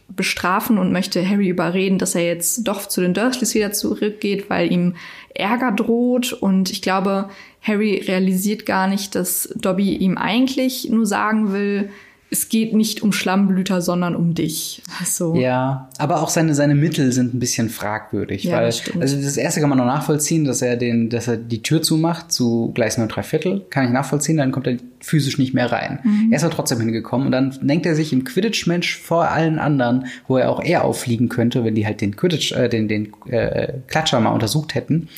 bestrafen 0.07 0.77
und 0.77 0.93
möchte 0.93 1.27
Harry 1.27 1.49
überreden, 1.49 1.97
dass 1.97 2.13
er 2.13 2.25
jetzt 2.25 2.65
doch 2.67 2.87
zu 2.87 3.01
den 3.01 3.15
Dursleys 3.15 3.55
wieder 3.55 3.71
zurückgeht, 3.71 4.51
weil 4.51 4.71
ihm 4.71 4.93
Ärger 5.33 5.71
droht. 5.71 6.31
Und 6.31 6.69
ich 6.69 6.83
glaube, 6.83 7.29
Harry 7.61 8.03
realisiert 8.07 8.67
gar 8.67 8.87
nicht, 8.87 9.15
dass 9.15 9.49
Dobby 9.55 9.95
ihm 9.95 10.17
eigentlich 10.17 10.89
nur 10.91 11.07
sagen 11.07 11.51
will, 11.51 11.89
es 12.31 12.49
geht 12.49 12.73
nicht 12.73 13.03
um 13.03 13.11
Schlammblüter, 13.11 13.81
sondern 13.81 14.15
um 14.15 14.33
dich. 14.33 14.81
Also. 14.99 15.35
Ja, 15.35 15.89
aber 15.99 16.21
auch 16.21 16.29
seine, 16.29 16.55
seine 16.55 16.73
Mittel 16.73 17.11
sind 17.11 17.33
ein 17.33 17.39
bisschen 17.39 17.69
fragwürdig. 17.69 18.43
Ja, 18.43 18.57
weil, 18.57 18.65
das 18.65 18.79
stimmt. 18.79 19.01
Also 19.01 19.21
das 19.21 19.37
erste 19.37 19.61
kann 19.61 19.69
man 19.69 19.77
noch 19.77 19.85
nachvollziehen, 19.85 20.43
dass 20.43 20.61
er 20.61 20.75
den, 20.75 21.09
dass 21.09 21.27
er 21.27 21.37
die 21.37 21.61
Tür 21.61 21.83
zumacht 21.83 22.31
zu 22.31 22.71
Gleis 22.73 22.97
9 22.97 23.09
3 23.09 23.23
Viertel. 23.23 23.65
Kann 23.69 23.85
ich 23.85 23.91
nachvollziehen, 23.91 24.37
dann 24.37 24.51
kommt 24.51 24.67
er 24.67 24.77
physisch 25.01 25.37
nicht 25.37 25.53
mehr 25.53 25.71
rein. 25.71 25.99
Mhm. 26.03 26.31
Er 26.31 26.37
ist 26.37 26.43
aber 26.43 26.53
trotzdem 26.53 26.79
hingekommen 26.79 27.27
und 27.27 27.31
dann 27.31 27.55
denkt 27.61 27.85
er 27.85 27.95
sich 27.95 28.11
im 28.11 28.23
Quidditch-Mensch 28.23 28.97
vor 28.97 29.29
allen 29.29 29.59
anderen, 29.59 30.07
wo 30.27 30.37
er 30.37 30.49
auch 30.49 30.63
eher 30.63 30.83
auffliegen 30.83 31.29
könnte, 31.29 31.63
wenn 31.63 31.75
die 31.75 31.85
halt 31.85 32.01
den 32.01 32.15
Quidditch, 32.15 32.53
äh, 32.53 32.69
den, 32.69 32.87
den 32.87 33.13
äh, 33.27 33.73
Klatscher 33.87 34.19
mal 34.19 34.31
untersucht 34.31 34.73
hätten. 34.73 35.09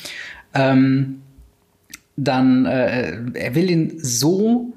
Ähm, 0.54 1.22
dann, 2.16 2.66
äh, 2.66 3.16
er 3.34 3.54
will 3.54 3.70
ihn 3.70 3.94
so 3.98 4.72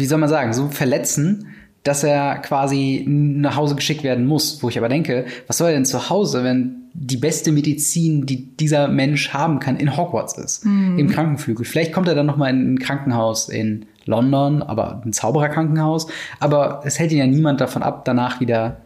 wie 0.00 0.06
soll 0.06 0.18
man 0.18 0.28
sagen, 0.28 0.52
so 0.52 0.68
verletzen, 0.68 1.46
dass 1.82 2.04
er 2.04 2.36
quasi 2.38 3.04
nach 3.06 3.56
Hause 3.56 3.74
geschickt 3.74 4.02
werden 4.02 4.26
muss. 4.26 4.62
Wo 4.62 4.68
ich 4.68 4.76
aber 4.76 4.88
denke, 4.88 5.26
was 5.46 5.58
soll 5.58 5.68
er 5.68 5.74
denn 5.74 5.86
zu 5.86 6.10
Hause, 6.10 6.44
wenn 6.44 6.76
die 6.92 7.16
beste 7.16 7.52
Medizin, 7.52 8.26
die 8.26 8.56
dieser 8.56 8.88
Mensch 8.88 9.32
haben 9.32 9.60
kann, 9.60 9.76
in 9.76 9.96
Hogwarts 9.96 10.36
ist, 10.36 10.66
mhm. 10.66 10.98
im 10.98 11.08
Krankenflügel. 11.08 11.64
Vielleicht 11.64 11.92
kommt 11.92 12.08
er 12.08 12.14
dann 12.14 12.26
noch 12.26 12.36
mal 12.36 12.50
in 12.50 12.74
ein 12.74 12.78
Krankenhaus 12.78 13.48
in 13.48 13.86
London, 14.04 14.62
aber 14.62 15.02
ein 15.04 15.12
Zaubererkrankenhaus. 15.12 16.08
Aber 16.40 16.82
es 16.84 16.98
hält 16.98 17.12
ihn 17.12 17.18
ja 17.18 17.26
niemand 17.26 17.60
davon 17.60 17.82
ab, 17.82 18.04
danach 18.04 18.40
wieder 18.40 18.78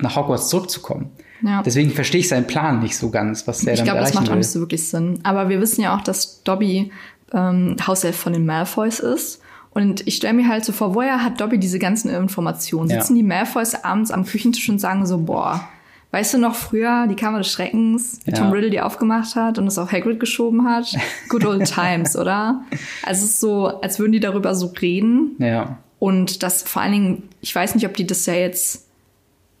nach 0.00 0.14
Hogwarts 0.14 0.48
zurückzukommen. 0.48 1.10
Ja. 1.42 1.62
Deswegen 1.62 1.90
verstehe 1.90 2.20
ich 2.20 2.28
seinen 2.28 2.46
Plan 2.46 2.80
nicht 2.80 2.96
so 2.96 3.10
ganz, 3.10 3.46
was 3.46 3.60
der 3.60 3.74
ich 3.74 3.80
dann 3.80 3.86
glaub, 3.86 3.96
erreichen 3.96 4.08
Ich 4.08 4.12
glaube, 4.12 4.24
das 4.24 4.28
macht 4.28 4.32
auch 4.32 4.38
nicht 4.38 4.50
so 4.50 4.60
wirklich 4.60 4.88
Sinn. 4.88 5.20
Aber 5.22 5.48
wir 5.48 5.60
wissen 5.60 5.80
ja 5.80 5.96
auch, 5.96 6.02
dass 6.02 6.42
Dobby 6.44 6.92
ähm, 7.32 7.76
Hauself 7.84 8.16
von 8.16 8.32
den 8.32 8.46
Malfoys 8.46 9.00
ist. 9.00 9.40
Und 9.70 10.06
ich 10.06 10.16
stelle 10.16 10.34
mir 10.34 10.48
halt 10.48 10.64
so 10.64 10.72
vor, 10.72 10.94
woher 10.94 11.22
hat 11.22 11.40
Dobby 11.40 11.58
diese 11.58 11.78
ganzen 11.78 12.10
Informationen? 12.10 12.88
Sitzen 12.88 13.16
ja. 13.16 13.22
die 13.22 13.28
Malfoys 13.28 13.84
abends 13.84 14.10
am 14.10 14.24
Küchentisch 14.24 14.68
und 14.68 14.78
sagen 14.78 15.06
so, 15.06 15.18
boah, 15.18 15.68
weißt 16.10 16.34
du 16.34 16.38
noch 16.38 16.54
früher 16.54 17.06
die 17.06 17.16
Kammer 17.16 17.38
des 17.38 17.50
Schreckens, 17.50 18.20
wie 18.24 18.30
ja. 18.30 18.38
Tom 18.38 18.50
Riddle 18.50 18.70
die 18.70 18.80
aufgemacht 18.80 19.36
hat 19.36 19.58
und 19.58 19.66
es 19.66 19.78
auf 19.78 19.92
Hagrid 19.92 20.20
geschoben 20.20 20.66
hat? 20.66 20.96
Good 21.28 21.44
old 21.44 21.64
times, 21.66 22.16
oder? 22.16 22.62
Also 23.04 23.24
es 23.24 23.30
ist 23.30 23.40
so, 23.40 23.66
als 23.66 23.98
würden 23.98 24.12
die 24.12 24.20
darüber 24.20 24.54
so 24.54 24.68
reden. 24.80 25.36
Ja. 25.38 25.78
Und 25.98 26.42
das 26.42 26.62
vor 26.62 26.82
allen 26.82 26.92
Dingen, 26.92 27.22
ich 27.40 27.54
weiß 27.54 27.74
nicht, 27.74 27.86
ob 27.86 27.94
die 27.94 28.06
das 28.06 28.24
ja 28.26 28.34
jetzt 28.34 28.86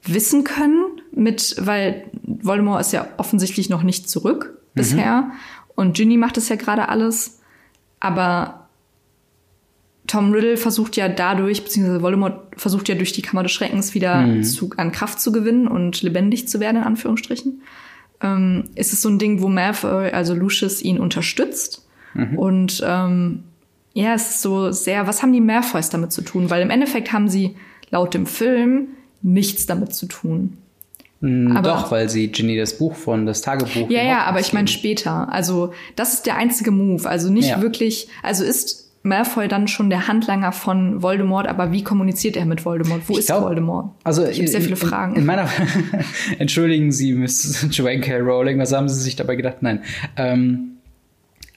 wissen 0.04 0.44
können 0.44 0.84
mit, 1.12 1.56
weil 1.58 2.04
Voldemort 2.22 2.80
ist 2.80 2.92
ja 2.92 3.08
offensichtlich 3.18 3.68
noch 3.68 3.82
nicht 3.82 4.08
zurück 4.08 4.54
mhm. 4.54 4.74
bisher 4.74 5.30
und 5.78 5.94
Ginny 5.94 6.16
macht 6.16 6.36
es 6.36 6.48
ja 6.48 6.56
gerade 6.56 6.88
alles. 6.88 7.38
Aber 8.00 8.57
Tom 10.08 10.32
Riddle 10.32 10.56
versucht 10.56 10.96
ja 10.96 11.08
dadurch, 11.08 11.62
beziehungsweise 11.62 12.02
Voldemort 12.02 12.40
versucht 12.56 12.88
ja 12.88 12.96
durch 12.96 13.12
die 13.12 13.22
Kammer 13.22 13.44
des 13.44 13.52
Schreckens 13.52 13.94
wieder 13.94 14.22
mhm. 14.22 14.42
zu, 14.42 14.70
an 14.76 14.90
Kraft 14.90 15.20
zu 15.20 15.30
gewinnen 15.30 15.68
und 15.68 16.02
lebendig 16.02 16.48
zu 16.48 16.58
werden, 16.58 16.78
in 16.78 16.82
Anführungsstrichen. 16.82 17.62
Ähm, 18.20 18.64
ist 18.74 18.92
es 18.92 19.02
so 19.02 19.10
ein 19.10 19.18
Ding, 19.18 19.42
wo 19.42 19.48
Malfoy, 19.48 20.10
also 20.10 20.34
Lucius, 20.34 20.82
ihn 20.82 20.98
unterstützt. 20.98 21.86
Mhm. 22.14 22.38
Und 22.38 22.82
ähm, 22.84 23.44
ja, 23.92 24.14
es 24.14 24.30
ist 24.30 24.42
so 24.42 24.72
sehr, 24.72 25.06
was 25.06 25.22
haben 25.22 25.32
die 25.32 25.40
Malfoys 25.40 25.90
damit 25.90 26.10
zu 26.10 26.22
tun? 26.22 26.50
Weil 26.50 26.62
im 26.62 26.70
Endeffekt 26.70 27.12
haben 27.12 27.28
sie 27.28 27.56
laut 27.90 28.14
dem 28.14 28.26
Film 28.26 28.88
nichts 29.20 29.66
damit 29.66 29.94
zu 29.94 30.06
tun. 30.06 30.56
Mm, 31.20 31.56
aber, 31.56 31.70
Doch, 31.70 31.90
weil 31.90 32.08
sie 32.08 32.28
Ginny 32.28 32.56
das 32.56 32.78
Buch 32.78 32.94
von, 32.94 33.26
das 33.26 33.42
Tagebuch. 33.42 33.90
Ja, 33.90 34.02
ja, 34.02 34.24
aber 34.24 34.40
ich 34.40 34.52
meine 34.52 34.68
später. 34.68 35.32
Also, 35.32 35.72
das 35.96 36.14
ist 36.14 36.26
der 36.26 36.36
einzige 36.36 36.70
Move. 36.70 37.08
Also 37.08 37.30
nicht 37.30 37.48
ja. 37.50 37.60
wirklich, 37.60 38.08
also 38.22 38.44
ist 38.44 38.87
Malfoy 39.08 39.48
dann 39.48 39.68
schon 39.68 39.90
der 39.90 40.08
Handlanger 40.08 40.52
von 40.52 41.02
Voldemort, 41.02 41.48
aber 41.48 41.72
wie 41.72 41.82
kommuniziert 41.82 42.36
er 42.36 42.46
mit 42.46 42.64
Voldemort? 42.64 43.02
Wo 43.08 43.14
ich 43.14 43.20
ist 43.20 43.26
glaub, 43.26 43.42
Voldemort? 43.42 43.94
Also 44.04 44.26
ich 44.26 44.38
habe 44.38 44.48
sehr 44.48 44.60
viele 44.60 44.76
Fragen. 44.76 45.14
In, 45.14 45.20
in 45.20 45.26
meiner 45.26 45.48
Entschuldigen 46.38 46.92
Sie, 46.92 47.12
Miss 47.12 47.66
Joanne 47.70 48.00
K. 48.00 48.18
Rowling, 48.18 48.58
was 48.58 48.72
haben 48.72 48.88
Sie 48.88 49.00
sich 49.00 49.16
dabei 49.16 49.36
gedacht? 49.36 49.56
Nein. 49.60 49.82
Ähm, 50.16 50.77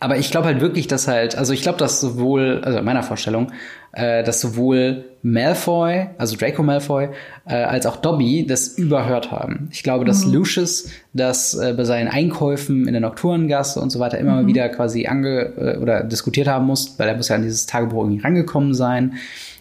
Aber 0.02 0.18
ich 0.18 0.32
glaube 0.32 0.48
halt 0.48 0.62
wirklich, 0.62 0.88
dass 0.88 1.08
halt, 1.08 1.38
also 1.38 1.54
ich 1.54 1.62
glaube, 1.62 1.78
dass 1.78 2.02
sowohl, 2.02 2.62
also 2.64 2.80
in 2.80 2.86
meiner 2.86 3.04
Vorstellung, 3.04 3.52
äh, 3.92 4.24
dass 4.24 4.42
sowohl 4.42 5.06
Malfoy, 5.22 6.08
also 6.18 6.36
Draco 6.36 6.64
Malfoy, 6.64 7.10
äh, 7.46 7.54
als 7.54 7.86
auch 7.86 7.98
Dobby 7.98 8.44
das 8.48 8.70
überhört 8.70 9.32
haben. 9.32 9.70
Ich 9.72 9.84
glaube, 9.84 10.04
dass 10.04 10.26
mhm. 10.26 10.34
Lucius 10.34 10.90
das 11.14 11.54
äh, 11.54 11.76
bei 11.78 11.84
seinen 11.84 12.08
Einkäufen 12.08 12.88
in 12.88 12.94
der 12.94 13.02
Nocturngasse 13.02 13.80
und 13.80 13.92
so 13.92 14.00
weiter 14.00 14.18
immer 14.18 14.42
mhm. 14.42 14.48
wieder 14.48 14.70
quasi 14.70 15.06
ange 15.06 15.54
äh, 15.56 15.78
oder 15.78 16.04
diskutiert 16.04 16.48
haben 16.48 16.66
muss, 16.66 16.98
weil 16.98 17.08
er 17.08 17.16
muss 17.16 17.30
ja 17.30 17.36
an 17.36 17.44
dieses 17.44 17.68
Tagebuch 17.68 18.02
irgendwie 18.06 18.24
rangekommen 18.24 18.74
sein. 18.74 19.14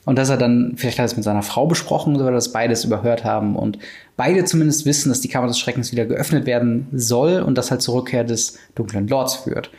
Und 0.06 0.16
dass 0.16 0.30
er 0.30 0.38
dann, 0.38 0.72
vielleicht 0.76 0.98
hat 0.98 1.02
er 1.02 1.06
es 1.06 1.16
mit 1.16 1.24
seiner 1.24 1.42
Frau 1.42 1.66
besprochen, 1.66 2.16
oder 2.16 2.32
dass 2.32 2.50
beides 2.50 2.86
überhört 2.86 3.24
haben 3.24 3.56
und 3.56 3.78
beide 4.16 4.46
zumindest 4.46 4.86
wissen, 4.86 5.10
dass 5.10 5.20
die 5.20 5.28
Kammer 5.28 5.48
des 5.48 5.58
Schreckens 5.58 5.92
wieder 5.92 6.06
geöffnet 6.06 6.46
werden 6.46 6.86
soll 6.92 7.42
und 7.42 7.58
das 7.58 7.70
halt 7.70 7.82
zur 7.82 7.96
Rückkehr 7.96 8.24
des 8.24 8.58
dunklen 8.74 9.06
Lords 9.06 9.34
führt. 9.34 9.70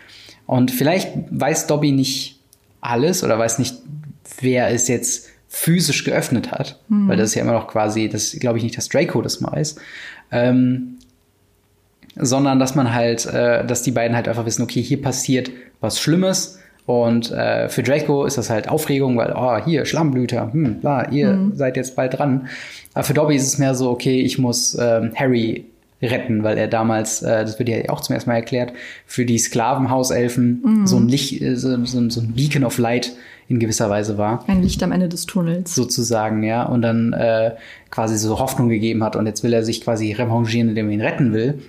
Und 0.51 0.69
vielleicht 0.69 1.13
weiß 1.29 1.67
Dobby 1.67 1.93
nicht 1.93 2.37
alles 2.81 3.23
oder 3.23 3.39
weiß 3.39 3.57
nicht, 3.57 3.73
wer 4.41 4.67
es 4.67 4.89
jetzt 4.89 5.29
physisch 5.47 6.03
geöffnet 6.03 6.51
hat, 6.51 6.77
mhm. 6.89 7.07
weil 7.07 7.15
das 7.15 7.29
ist 7.29 7.35
ja 7.35 7.43
immer 7.43 7.53
noch 7.53 7.69
quasi, 7.69 8.09
das 8.09 8.33
glaube 8.37 8.57
ich 8.57 8.65
nicht, 8.65 8.75
dass 8.75 8.89
Draco 8.89 9.21
das 9.21 9.41
weiß, 9.41 9.77
ähm, 10.33 10.97
sondern 12.17 12.59
dass 12.59 12.75
man 12.75 12.93
halt, 12.93 13.25
äh, 13.27 13.65
dass 13.65 13.83
die 13.83 13.91
beiden 13.91 14.13
halt 14.13 14.27
einfach 14.27 14.45
wissen, 14.45 14.61
okay, 14.61 14.81
hier 14.81 15.01
passiert 15.01 15.51
was 15.79 16.01
Schlimmes 16.01 16.59
und 16.85 17.31
äh, 17.31 17.69
für 17.69 17.81
Draco 17.81 18.25
ist 18.25 18.37
das 18.37 18.49
halt 18.49 18.67
Aufregung, 18.67 19.15
weil, 19.15 19.33
oh, 19.33 19.55
hier, 19.63 19.85
Schlammblüter, 19.85 20.51
hm, 20.51 20.81
bla, 20.81 21.09
ihr 21.11 21.31
mhm. 21.31 21.55
seid 21.55 21.77
jetzt 21.77 21.95
bald 21.95 22.19
dran. 22.19 22.49
Aber 22.93 23.05
für 23.05 23.13
Dobby 23.13 23.37
ist 23.37 23.47
es 23.47 23.57
mehr 23.57 23.73
so, 23.73 23.89
okay, 23.89 24.19
ich 24.19 24.37
muss 24.37 24.77
ähm, 24.77 25.13
Harry 25.15 25.70
retten, 26.01 26.43
weil 26.43 26.57
er 26.57 26.67
damals, 26.67 27.21
äh, 27.21 27.43
das 27.45 27.59
wird 27.59 27.69
ja 27.69 27.89
auch 27.89 28.01
zum 28.01 28.15
ersten 28.15 28.29
Mal 28.29 28.37
erklärt, 28.37 28.73
für 29.05 29.25
die 29.25 29.37
Sklavenhauselfen 29.37 30.61
mhm. 30.63 30.87
so, 30.87 30.97
ein 30.97 31.07
Licht, 31.07 31.41
äh, 31.41 31.55
so, 31.55 31.83
so, 31.85 32.09
so 32.09 32.21
ein 32.21 32.33
Beacon 32.33 32.63
of 32.63 32.77
Light 32.77 33.13
in 33.47 33.59
gewisser 33.59 33.89
Weise 33.89 34.17
war. 34.17 34.43
Ein 34.47 34.63
Licht 34.63 34.81
am 34.81 34.91
Ende 34.91 35.09
des 35.09 35.25
Tunnels. 35.25 35.75
Sozusagen, 35.75 36.43
ja. 36.43 36.63
Und 36.63 36.81
dann 36.81 37.13
äh, 37.13 37.51
quasi 37.89 38.17
so 38.17 38.39
Hoffnung 38.39 38.69
gegeben 38.69 39.03
hat 39.03 39.15
und 39.15 39.25
jetzt 39.25 39.43
will 39.43 39.53
er 39.53 39.63
sich 39.63 39.81
quasi 39.81 40.13
revanchieren, 40.13 40.69
indem 40.69 40.87
er 40.87 40.93
ihn 40.93 41.01
retten 41.01 41.33
will. 41.33 41.59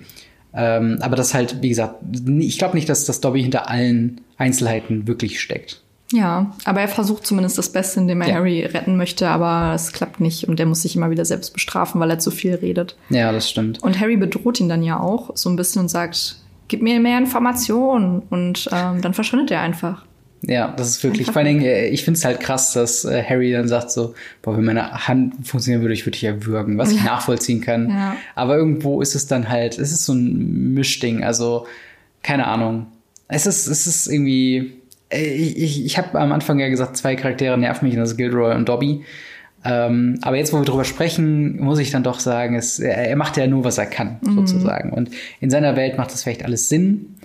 Ähm, 0.55 0.99
aber 1.01 1.15
das 1.15 1.33
halt, 1.33 1.61
wie 1.61 1.69
gesagt, 1.69 1.95
ich 2.39 2.57
glaube 2.57 2.75
nicht, 2.75 2.87
dass 2.87 3.05
das 3.05 3.21
Dobby 3.21 3.41
hinter 3.41 3.69
allen 3.69 4.21
Einzelheiten 4.37 5.07
wirklich 5.07 5.41
steckt. 5.41 5.81
Ja, 6.13 6.51
aber 6.63 6.81
er 6.81 6.87
versucht 6.87 7.25
zumindest 7.25 7.57
das 7.57 7.69
Beste, 7.69 7.99
indem 7.99 8.21
er 8.21 8.29
ja. 8.29 8.35
Harry 8.35 8.63
retten 8.65 8.97
möchte, 8.97 9.27
aber 9.27 9.73
es 9.73 9.91
klappt 9.91 10.19
nicht 10.19 10.47
und 10.47 10.59
der 10.59 10.67
muss 10.67 10.83
sich 10.83 10.95
immer 10.95 11.09
wieder 11.09 11.25
selbst 11.25 11.53
bestrafen, 11.53 11.99
weil 11.99 12.11
er 12.11 12.19
zu 12.19 12.29
viel 12.29 12.53
redet. 12.53 12.95
Ja, 13.09 13.31
das 13.31 13.49
stimmt. 13.49 13.81
Und 13.81 13.99
Harry 13.99 14.15
bedroht 14.15 14.59
ihn 14.59 14.69
dann 14.69 14.83
ja 14.83 14.99
auch 14.99 15.31
so 15.35 15.49
ein 15.49 15.55
bisschen 15.55 15.81
und 15.81 15.89
sagt, 15.89 16.37
gib 16.67 16.83
mir 16.83 16.99
mehr 16.99 17.17
Informationen 17.17 18.21
und 18.29 18.69
ähm, 18.71 19.01
dann 19.01 19.15
verschwindet 19.15 19.49
er 19.49 19.61
einfach. 19.61 20.05
Ja, 20.45 20.73
das 20.75 20.89
ist 20.89 21.03
wirklich, 21.03 21.27
vor 21.27 21.37
allen 21.37 21.47
Dingen, 21.47 21.65
äh, 21.65 21.87
ich 21.87 22.03
finde 22.03 22.17
es 22.17 22.25
halt 22.25 22.41
krass, 22.41 22.73
dass 22.73 23.05
äh, 23.05 23.23
Harry 23.23 23.51
dann 23.51 23.67
sagt 23.67 23.89
so, 23.91 24.13
boah, 24.41 24.55
wenn 24.55 24.65
meine 24.65 25.07
Hand 25.07 25.47
funktionieren 25.47 25.81
würde, 25.81 25.93
ich 25.93 26.05
würde 26.05 26.17
dich 26.17 26.25
erwürgen, 26.25 26.77
was 26.77 26.91
ja. 26.91 26.97
ich 26.97 27.03
nachvollziehen 27.05 27.61
kann. 27.61 27.89
Ja. 27.89 28.15
Aber 28.35 28.57
irgendwo 28.57 29.01
ist 29.01 29.15
es 29.15 29.25
dann 29.25 29.49
halt, 29.49 29.79
es 29.79 29.91
ist 29.91 30.05
so 30.05 30.13
ein 30.13 30.73
Mischding, 30.73 31.23
also 31.23 31.65
keine 32.21 32.47
Ahnung. 32.47 32.87
Es 33.29 33.47
ist, 33.47 33.67
es 33.67 33.87
ist 33.87 34.07
irgendwie, 34.07 34.73
ich, 35.13 35.57
ich, 35.57 35.85
ich 35.85 35.97
habe 35.97 36.19
am 36.19 36.31
Anfang 36.31 36.59
ja 36.59 36.69
gesagt, 36.69 36.97
zwei 36.97 37.15
Charaktere 37.15 37.57
nerven 37.57 37.87
mich, 37.87 37.95
das 37.95 38.11
ist 38.11 38.17
Gilderoy 38.17 38.55
und 38.55 38.67
Dobby. 38.69 39.03
Ähm, 39.65 40.19
aber 40.21 40.37
jetzt, 40.37 40.51
wo 40.51 40.57
wir 40.57 40.65
drüber 40.65 40.83
sprechen, 40.83 41.61
muss 41.61 41.79
ich 41.79 41.91
dann 41.91 42.03
doch 42.03 42.19
sagen, 42.19 42.55
es, 42.55 42.79
er, 42.79 43.09
er 43.09 43.15
macht 43.15 43.37
ja 43.37 43.47
nur, 43.47 43.63
was 43.63 43.77
er 43.77 43.85
kann, 43.85 44.17
mhm. 44.21 44.35
sozusagen. 44.35 44.91
Und 44.91 45.11
in 45.39 45.49
seiner 45.49 45.75
Welt 45.75 45.97
macht 45.97 46.11
das 46.11 46.23
vielleicht 46.23 46.43
alles 46.43 46.69
Sinn. 46.69 47.15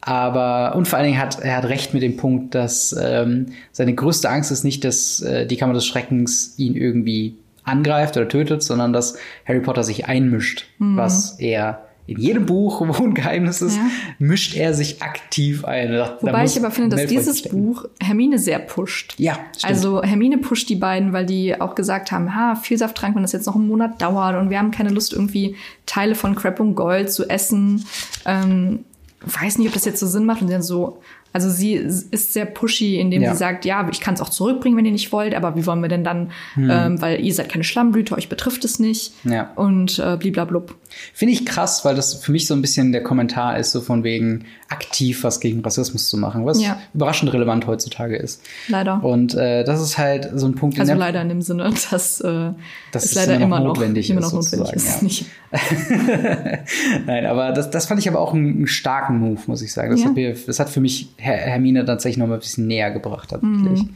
Aber, 0.00 0.76
und 0.76 0.86
vor 0.86 0.98
allen 0.98 1.06
Dingen 1.08 1.20
hat 1.20 1.40
er 1.40 1.56
hat 1.56 1.64
recht 1.64 1.92
mit 1.92 2.02
dem 2.02 2.16
Punkt, 2.16 2.54
dass 2.54 2.96
ähm, 2.98 3.46
seine 3.72 3.94
größte 3.94 4.30
Angst 4.30 4.52
ist 4.52 4.62
nicht, 4.62 4.84
dass 4.84 5.20
äh, 5.22 5.44
die 5.44 5.56
Kammer 5.56 5.74
des 5.74 5.86
Schreckens 5.86 6.54
ihn 6.56 6.76
irgendwie 6.76 7.36
angreift 7.64 8.16
oder 8.16 8.28
tötet, 8.28 8.62
sondern 8.62 8.92
dass 8.92 9.16
Harry 9.46 9.60
Potter 9.60 9.82
sich 9.82 10.06
einmischt, 10.06 10.66
mhm. 10.78 10.96
was 10.96 11.38
er 11.40 11.87
in 12.08 12.18
jedem 12.18 12.46
Buch, 12.46 12.80
wo 12.80 13.04
ein 13.04 13.12
Geheimnis 13.12 13.60
ist, 13.60 13.76
ja. 13.76 13.82
mischt 14.18 14.56
er 14.56 14.72
sich 14.72 15.02
aktiv 15.02 15.66
ein. 15.66 15.92
Da, 15.92 16.16
Wobei 16.22 16.44
ich 16.46 16.56
aber 16.56 16.70
finde, 16.70 16.96
dass 16.96 17.06
dieses 17.06 17.42
Buch 17.42 17.84
Hermine 18.02 18.38
sehr 18.38 18.58
pusht. 18.60 19.14
Ja, 19.18 19.38
stimmt. 19.54 19.64
Also 19.64 20.02
Hermine 20.02 20.38
pusht 20.38 20.70
die 20.70 20.76
beiden, 20.76 21.12
weil 21.12 21.26
die 21.26 21.60
auch 21.60 21.74
gesagt 21.74 22.10
haben, 22.10 22.34
ha, 22.34 22.56
Vielsafttrank, 22.56 23.14
wenn 23.14 23.22
das 23.22 23.32
jetzt 23.32 23.46
noch 23.46 23.56
einen 23.56 23.68
Monat 23.68 24.00
dauert 24.00 24.40
und 24.40 24.48
wir 24.48 24.58
haben 24.58 24.70
keine 24.70 24.88
Lust, 24.88 25.12
irgendwie 25.12 25.56
Teile 25.84 26.14
von 26.14 26.34
Crap 26.34 26.60
und 26.60 26.74
Gold 26.74 27.12
zu 27.12 27.28
essen. 27.28 27.84
Ähm, 28.24 28.86
weiß 29.20 29.58
nicht, 29.58 29.68
ob 29.68 29.74
das 29.74 29.84
jetzt 29.84 30.00
so 30.00 30.06
Sinn 30.06 30.24
macht. 30.24 30.40
Und 30.40 30.50
dann 30.50 30.62
so, 30.62 31.02
also 31.34 31.50
sie 31.50 31.74
ist 31.74 32.32
sehr 32.32 32.46
pushy, 32.46 32.98
indem 32.98 33.20
ja. 33.20 33.32
sie 33.32 33.36
sagt, 33.36 33.66
ja, 33.66 33.86
ich 33.92 34.00
kann 34.00 34.14
es 34.14 34.22
auch 34.22 34.30
zurückbringen, 34.30 34.78
wenn 34.78 34.86
ihr 34.86 34.92
nicht 34.92 35.12
wollt, 35.12 35.34
aber 35.34 35.56
wie 35.56 35.66
wollen 35.66 35.82
wir 35.82 35.88
denn 35.88 36.04
dann, 36.04 36.30
hm. 36.54 36.70
ähm, 36.70 37.02
weil 37.02 37.20
ihr 37.22 37.34
seid 37.34 37.50
keine 37.50 37.64
Schlammblüte, 37.64 38.16
euch 38.16 38.30
betrifft 38.30 38.64
es 38.64 38.78
nicht. 38.78 39.12
Ja. 39.24 39.52
Und 39.56 39.98
äh, 39.98 40.16
bliblablub. 40.16 40.74
Finde 41.12 41.34
ich 41.34 41.46
krass, 41.46 41.84
weil 41.84 41.94
das 41.94 42.14
für 42.14 42.32
mich 42.32 42.46
so 42.46 42.54
ein 42.54 42.60
bisschen 42.60 42.92
der 42.92 43.02
Kommentar 43.02 43.58
ist, 43.58 43.72
so 43.72 43.80
von 43.80 44.04
wegen 44.04 44.44
aktiv 44.68 45.24
was 45.24 45.40
gegen 45.40 45.60
Rassismus 45.60 46.08
zu 46.08 46.16
machen, 46.16 46.44
was 46.44 46.60
ja. 46.62 46.78
überraschend 46.92 47.32
relevant 47.32 47.66
heutzutage 47.66 48.16
ist. 48.16 48.42
Leider. 48.68 49.02
Und 49.02 49.34
äh, 49.34 49.64
das 49.64 49.80
ist 49.80 49.96
halt 49.98 50.30
so 50.34 50.46
ein 50.46 50.54
Punkt. 50.54 50.78
Also 50.78 50.94
leider 50.94 51.22
in 51.22 51.28
dem 51.28 51.42
Sinne, 51.42 51.72
dass 51.90 52.20
äh, 52.20 52.52
das 52.92 53.04
es 53.04 53.14
leider 53.14 53.40
immer 53.40 53.60
noch 53.60 53.68
notwendig 53.68 54.10
immer 54.10 54.20
noch 54.20 54.38
ist. 54.38 54.56
Notwendig 54.56 54.74
ist. 54.74 55.02
Nicht. 55.02 55.26
Nein, 57.06 57.26
aber 57.26 57.52
das, 57.52 57.70
das 57.70 57.86
fand 57.86 58.00
ich 58.00 58.08
aber 58.08 58.20
auch 58.20 58.34
einen, 58.34 58.56
einen 58.56 58.66
starken 58.66 59.18
Move, 59.18 59.40
muss 59.46 59.62
ich 59.62 59.72
sagen. 59.72 59.90
Das, 59.90 60.00
ja. 60.00 60.06
hat, 60.06 60.14
mir, 60.14 60.34
das 60.46 60.60
hat 60.60 60.68
für 60.68 60.80
mich 60.80 61.08
Her 61.16 61.36
Hermine 61.36 61.84
tatsächlich 61.84 62.18
noch 62.18 62.26
mal 62.26 62.34
ein 62.34 62.40
bisschen 62.40 62.66
näher 62.66 62.90
gebracht, 62.90 63.30
tatsächlich. 63.30 63.84
Mhm. 63.84 63.90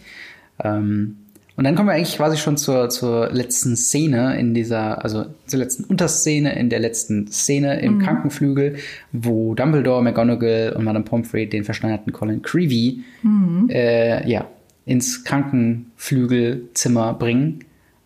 Ähm, 0.64 1.16
und 1.62 1.66
dann 1.66 1.76
kommen 1.76 1.90
wir 1.90 1.94
eigentlich 1.94 2.16
quasi 2.16 2.38
schon 2.38 2.56
zur, 2.56 2.88
zur 2.88 3.30
letzten 3.30 3.76
Szene 3.76 4.36
in 4.36 4.52
dieser, 4.52 5.04
also 5.04 5.26
zur 5.46 5.60
letzten 5.60 5.84
Unterszene 5.84 6.58
in 6.58 6.70
der 6.70 6.80
letzten 6.80 7.28
Szene 7.28 7.80
im 7.80 7.98
mhm. 7.98 7.98
Krankenflügel, 8.00 8.78
wo 9.12 9.54
Dumbledore, 9.54 10.02
McGonagall 10.02 10.74
und 10.76 10.82
Madame 10.82 11.04
Pomfrey 11.04 11.48
den 11.48 11.62
verschneiderten 11.62 12.12
Colin 12.12 12.42
Creevy 12.42 13.04
mhm. 13.22 13.68
äh, 13.70 14.28
ja, 14.28 14.48
ins 14.86 15.22
Krankenflügelzimmer 15.22 17.14
bringen 17.14 17.60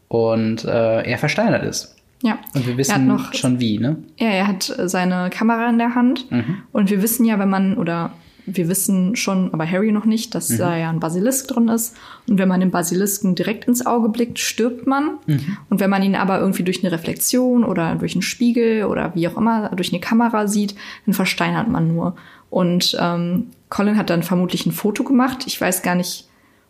und 0.08 0.66
äh, 0.66 1.10
er 1.10 1.16
versteinert 1.16 1.64
ist. 1.64 1.96
Ja. 2.22 2.38
Und 2.54 2.66
wir 2.66 2.76
wissen 2.76 3.06
noch, 3.06 3.32
schon 3.32 3.58
wie, 3.58 3.78
ne? 3.78 3.96
Ja, 4.18 4.28
er 4.28 4.48
hat 4.48 4.70
seine 4.84 5.30
Kamera 5.30 5.70
in 5.70 5.78
der 5.78 5.94
Hand. 5.94 6.30
Mhm. 6.30 6.58
Und 6.72 6.90
wir 6.90 7.00
wissen 7.00 7.24
ja, 7.24 7.38
wenn 7.38 7.48
man, 7.48 7.78
oder 7.78 8.12
wir 8.46 8.68
wissen 8.68 9.16
schon, 9.16 9.52
aber 9.52 9.68
Harry 9.68 9.92
noch 9.92 10.04
nicht, 10.04 10.34
dass 10.34 10.50
mhm. 10.50 10.58
da 10.58 10.76
ja 10.76 10.88
ein 10.88 11.00
Basilisk 11.00 11.48
drin 11.48 11.68
ist. 11.68 11.96
Und 12.28 12.38
wenn 12.38 12.48
man 12.48 12.60
dem 12.60 12.70
Basilisken 12.70 13.34
direkt 13.34 13.66
ins 13.66 13.84
Auge 13.84 14.08
blickt, 14.08 14.38
stirbt 14.38 14.86
man. 14.86 15.18
Mhm. 15.26 15.56
Und 15.68 15.80
wenn 15.80 15.90
man 15.90 16.02
ihn 16.02 16.14
aber 16.14 16.38
irgendwie 16.40 16.62
durch 16.62 16.82
eine 16.82 16.92
Reflexion 16.92 17.64
oder 17.64 17.96
durch 17.96 18.14
einen 18.14 18.22
Spiegel 18.22 18.84
oder 18.84 19.14
wie 19.14 19.26
auch 19.28 19.36
immer 19.36 19.70
durch 19.70 19.92
eine 19.92 20.00
Kamera 20.00 20.46
sieht, 20.46 20.76
dann 21.04 21.14
versteinert 21.14 21.68
man 21.68 21.88
nur. 21.88 22.16
Und 22.48 22.96
ähm, 23.00 23.48
Colin 23.68 23.96
hat 23.96 24.10
dann 24.10 24.22
vermutlich 24.22 24.64
ein 24.66 24.72
Foto 24.72 25.02
gemacht. 25.02 25.44
Ich 25.46 25.60
weiß 25.60 25.82
gar 25.82 25.96
nicht, 25.96 26.28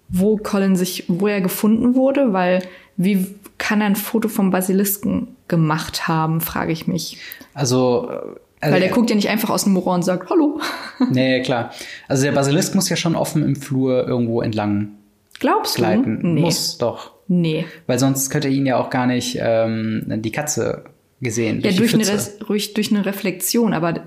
wo 0.09 0.37
Colin 0.37 0.77
sich, 0.77 1.05
wo 1.09 1.27
er 1.27 1.41
gefunden 1.41 1.95
wurde, 1.95 2.33
weil 2.33 2.62
wie 2.97 3.27
kann 3.59 3.81
er 3.81 3.89
ein 3.89 3.97
Foto 3.97 4.29
vom 4.29 4.51
Basilisken 4.51 5.29
gemacht 5.49 6.09
haben, 6.09 6.41
frage 6.41 6.73
ich 6.73 6.87
mich. 6.87 7.19
Also, 7.55 8.11
also 8.67 8.75
Weil 8.75 8.81
der 8.81 8.91
guckt 8.91 9.11
ja 9.11 9.17
nicht 9.17 9.29
einfach 9.29 9.51
aus 9.51 9.65
dem 9.65 9.75
Moor 9.75 9.95
und 9.95 10.03
sagt, 10.03 10.29
hallo. 10.31 10.61
Nee, 11.11 11.43
klar. 11.43 11.71
Also 12.09 12.25
der 12.25 12.33
Basilisk 12.33 12.75
muss 12.75 12.89
ja 12.89 12.97
schon 12.97 13.15
offen 13.15 13.45
im 13.45 13.55
Flur 13.55 14.07
irgendwo 14.09 14.41
entlang 14.43 14.89
Glaubst 15.39 15.77
gleiten. 15.77 16.21
du? 16.23 16.27
Nee. 16.29 16.41
Muss 16.41 16.79
doch. 16.79 17.13
Nee. 17.29 17.67
Weil 17.87 17.99
sonst 17.99 18.31
könnte 18.31 18.49
er 18.49 18.55
ihn 18.55 18.67
ja 18.67 18.79
auch 18.79 18.91
gar 18.91 19.07
nicht 19.07 19.39
ähm, 19.41 20.05
die 20.07 20.33
Katze 20.33 20.85
gesehen. 21.21 21.61
Ja, 21.61 21.71
durch, 21.73 21.93
durch, 21.93 22.11
eine, 22.11 22.73
durch 22.75 22.91
eine 22.91 23.07
Reflexion, 23.07 23.73
aber 23.73 24.03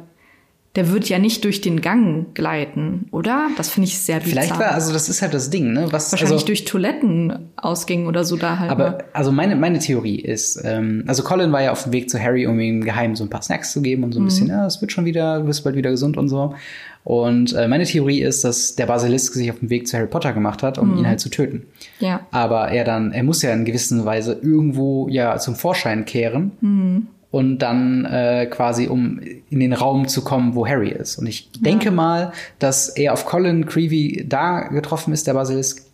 der 0.79 0.91
wird 0.91 1.09
ja 1.09 1.19
nicht 1.19 1.43
durch 1.43 1.59
den 1.59 1.81
Gang 1.81 2.33
gleiten, 2.33 3.07
oder? 3.11 3.49
Das 3.57 3.69
finde 3.69 3.89
ich 3.89 3.99
sehr 3.99 4.21
bizarr. 4.21 4.43
Vielleicht 4.43 4.57
war, 4.57 4.71
also 4.71 4.93
das 4.93 5.09
ist 5.09 5.21
halt 5.21 5.33
das 5.33 5.49
Ding, 5.49 5.73
ne? 5.73 5.87
Was, 5.91 6.09
Wahrscheinlich 6.13 6.35
also, 6.35 6.45
durch 6.45 6.63
Toilettenausgänge 6.63 8.07
oder 8.07 8.23
so 8.23 8.37
da 8.37 8.59
halt. 8.59 8.71
Aber, 8.71 8.99
also 9.11 9.33
meine, 9.33 9.57
meine 9.57 9.79
Theorie 9.79 10.21
ist, 10.21 10.61
ähm, 10.63 11.03
also 11.05 11.21
Colin 11.23 11.51
war 11.51 11.61
ja 11.61 11.73
auf 11.73 11.83
dem 11.83 11.91
Weg 11.91 12.09
zu 12.09 12.17
Harry, 12.17 12.47
um 12.47 12.57
ihm 12.61 12.85
geheim 12.85 13.17
so 13.17 13.25
ein 13.25 13.29
paar 13.29 13.41
Snacks 13.41 13.73
zu 13.73 13.81
geben 13.81 14.05
und 14.05 14.13
so 14.13 14.21
ein 14.21 14.23
mhm. 14.23 14.27
bisschen, 14.27 14.47
ja, 14.47 14.65
es 14.65 14.79
wird 14.79 14.93
schon 14.93 15.03
wieder, 15.03 15.39
du 15.39 15.47
bist 15.47 15.65
bald 15.65 15.75
wieder 15.75 15.91
gesund 15.91 16.15
und 16.15 16.29
so. 16.29 16.55
Und 17.03 17.51
äh, 17.51 17.67
meine 17.67 17.83
Theorie 17.83 18.21
ist, 18.21 18.45
dass 18.45 18.75
der 18.75 18.85
Basilisk 18.85 19.33
sich 19.33 19.51
auf 19.51 19.59
dem 19.59 19.69
Weg 19.69 19.85
zu 19.85 19.97
Harry 19.97 20.07
Potter 20.07 20.31
gemacht 20.31 20.63
hat, 20.63 20.77
um 20.77 20.93
mhm. 20.93 20.99
ihn 20.99 21.07
halt 21.07 21.19
zu 21.19 21.27
töten. 21.27 21.65
Ja. 21.99 22.21
Aber 22.31 22.69
er 22.69 22.85
dann, 22.85 23.11
er 23.11 23.23
muss 23.23 23.41
ja 23.41 23.51
in 23.51 23.65
gewisser 23.65 24.05
Weise 24.05 24.39
irgendwo 24.41 25.09
ja 25.09 25.37
zum 25.39 25.55
Vorschein 25.55 26.05
kehren. 26.05 26.51
Mhm 26.61 27.07
und 27.31 27.59
dann 27.59 28.05
äh, 28.05 28.47
quasi 28.49 28.87
um 28.87 29.19
in 29.49 29.59
den 29.59 29.73
Raum 29.73 30.07
zu 30.07 30.23
kommen, 30.23 30.55
wo 30.55 30.65
Harry 30.67 30.89
ist. 30.89 31.17
Und 31.17 31.27
ich 31.27 31.49
ja. 31.55 31.61
denke 31.61 31.91
mal, 31.91 32.33
dass 32.57 32.89
er 32.89 33.13
auf 33.13 33.25
Colin 33.25 33.65
Creevy 33.67 34.25
da 34.27 34.61
getroffen 34.61 35.13
ist, 35.13 35.27
der 35.27 35.35
Basilisk, 35.35 35.85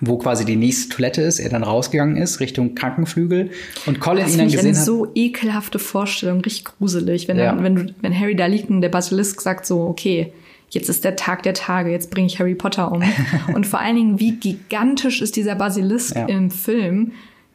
wo 0.00 0.16
quasi 0.16 0.44
die 0.44 0.56
nächste 0.56 0.94
Toilette 0.94 1.22
ist, 1.22 1.40
er 1.40 1.50
dann 1.50 1.64
rausgegangen 1.64 2.16
ist 2.16 2.40
Richtung 2.40 2.74
Krankenflügel 2.74 3.50
und 3.86 4.00
Colin 4.00 4.28
ihn 4.28 4.38
dann 4.38 4.46
gesehen 4.46 4.68
eine 4.68 4.78
hat. 4.78 4.84
so 4.84 5.08
ekelhafte 5.14 5.78
Vorstellung, 5.78 6.40
richtig 6.40 6.64
gruselig, 6.64 7.26
wenn, 7.26 7.38
ja. 7.38 7.46
dann, 7.46 7.64
wenn, 7.64 7.74
du, 7.74 7.94
wenn 8.00 8.18
Harry 8.18 8.36
da 8.36 8.46
liegt 8.46 8.70
und 8.70 8.80
der 8.80 8.88
Basilisk 8.88 9.40
sagt 9.40 9.66
so, 9.66 9.80
okay, 9.82 10.32
jetzt 10.70 10.88
ist 10.88 11.04
der 11.04 11.16
Tag 11.16 11.42
der 11.42 11.54
Tage, 11.54 11.90
jetzt 11.90 12.10
bringe 12.10 12.26
ich 12.26 12.38
Harry 12.38 12.54
Potter 12.54 12.92
um. 12.92 13.02
und 13.54 13.66
vor 13.66 13.80
allen 13.80 13.96
Dingen, 13.96 14.20
wie 14.20 14.32
gigantisch 14.32 15.20
ist 15.20 15.36
dieser 15.36 15.54
Basilisk 15.56 16.14
Ja. 16.14 16.26
im 16.26 16.50
Film? 16.50 17.12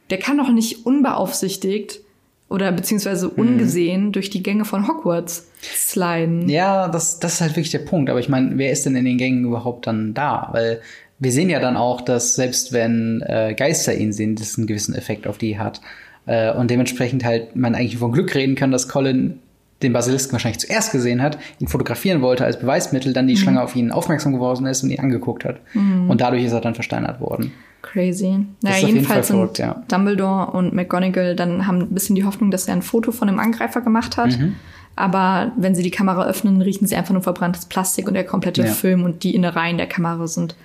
Der 0.09 0.17
kann 0.17 0.38
doch 0.38 0.49
nicht 0.49 0.85
unbeaufsichtigt 0.85 2.01
oder 2.49 2.71
beziehungsweise 2.71 3.27
Mhm. 3.27 3.33
ungesehen 3.38 4.12
durch 4.12 4.29
die 4.29 4.43
Gänge 4.43 4.65
von 4.65 4.88
Hogwarts 4.88 5.47
sliden. 5.62 6.49
Ja, 6.49 6.88
das, 6.88 7.19
das 7.19 7.35
ist 7.35 7.41
halt 7.41 7.51
wirklich 7.51 7.71
der 7.71 7.79
Punkt. 7.79 8.09
Aber 8.09 8.19
ich 8.19 8.29
meine, 8.29 8.57
wer 8.57 8.71
ist 8.71 8.85
denn 8.85 8.95
in 8.95 9.05
den 9.05 9.17
Gängen 9.17 9.45
überhaupt 9.45 9.88
dann 9.88 10.13
da? 10.13 10.49
Weil 10.51 10.81
wir 11.19 11.31
sehen 11.31 11.49
ja 11.49 11.59
dann 11.59 11.77
auch, 11.77 12.01
dass 12.01 12.35
selbst 12.35 12.73
wenn 12.73 13.21
äh, 13.25 13.53
Geister 13.55 13.93
ihn 13.95 14.13
sehen, 14.13 14.35
das 14.35 14.57
einen 14.57 14.67
gewissen 14.67 14.95
Effekt 14.95 15.27
auf 15.27 15.38
die 15.38 15.59
hat. 15.59 15.81
Äh, 16.25 16.53
und 16.53 16.71
dementsprechend 16.71 17.23
halt 17.25 17.55
man 17.55 17.75
eigentlich 17.75 17.97
von 17.97 18.12
Glück 18.12 18.33
reden 18.35 18.55
kann, 18.55 18.71
dass 18.71 18.88
Colin 18.88 19.39
den 19.82 19.94
Basilisken 19.94 20.34
wahrscheinlich 20.34 20.60
zuerst 20.60 20.92
gesehen 20.92 21.22
hat, 21.22 21.38
ihn 21.60 21.68
fotografieren 21.68 22.22
wollte 22.22 22.44
als 22.46 22.60
Beweismittel, 22.60 23.13
dann 23.13 23.28
die 23.28 23.38
Schlange 23.38 23.62
auf 23.62 23.76
ihn 23.76 23.92
aufmerksam 23.92 24.34
geworden 24.34 24.65
ist 24.65 24.84
und 24.84 24.89
ihn 24.89 25.00
angeguckt 25.00 25.46
hat. 25.46 25.62
Und 25.74 26.20
dadurch 26.20 26.44
ist 26.44 26.52
er 26.52 26.62
dann 26.62 26.76
versteinert 26.76 27.22
worden. 27.22 27.54
Crazy. 27.82 28.46
Naja, 28.62 28.76
auf 28.76 28.82
jeden 28.82 28.96
jedenfalls 28.96 29.28
Fall 29.28 29.38
verrückt, 29.38 29.58
sind 29.58 29.65
ja. 29.65 29.84
Dumbledore 29.88 30.52
und 30.52 30.74
McGonagall 30.74 31.36
dann 31.36 31.65
haben 31.65 31.80
ein 31.80 31.94
bisschen 31.94 32.15
die 32.15 32.26
Hoffnung, 32.26 32.52
dass 32.52 32.68
er 32.68 32.74
ein 32.74 32.82
Foto 32.82 33.12
von 33.12 33.28
dem 33.28 33.39
Angreifer 33.39 33.82
gemacht 33.82 34.18
hat. 34.18 34.38
Mhm. 34.38 34.56
Aber 34.98 35.54
wenn 35.56 35.76
sie 35.76 35.84
die 35.84 35.92
Kamera 35.92 36.26
öffnen, 36.26 36.62
riechen 36.62 36.86
sie 36.86 36.98
einfach 36.98 37.13
nur 37.13 37.24
verbranntes 37.24 37.65
Plastik 37.65 38.08
und 38.08 38.15
der 38.15 38.26
komplette 38.26 38.63
Ja. 38.63 38.68
Film 38.68 39.04
und 39.04 39.24
die 39.24 39.34
Innereien 39.34 39.78
der 39.78 39.88
Kamera 39.88 40.28
sind 40.28 40.56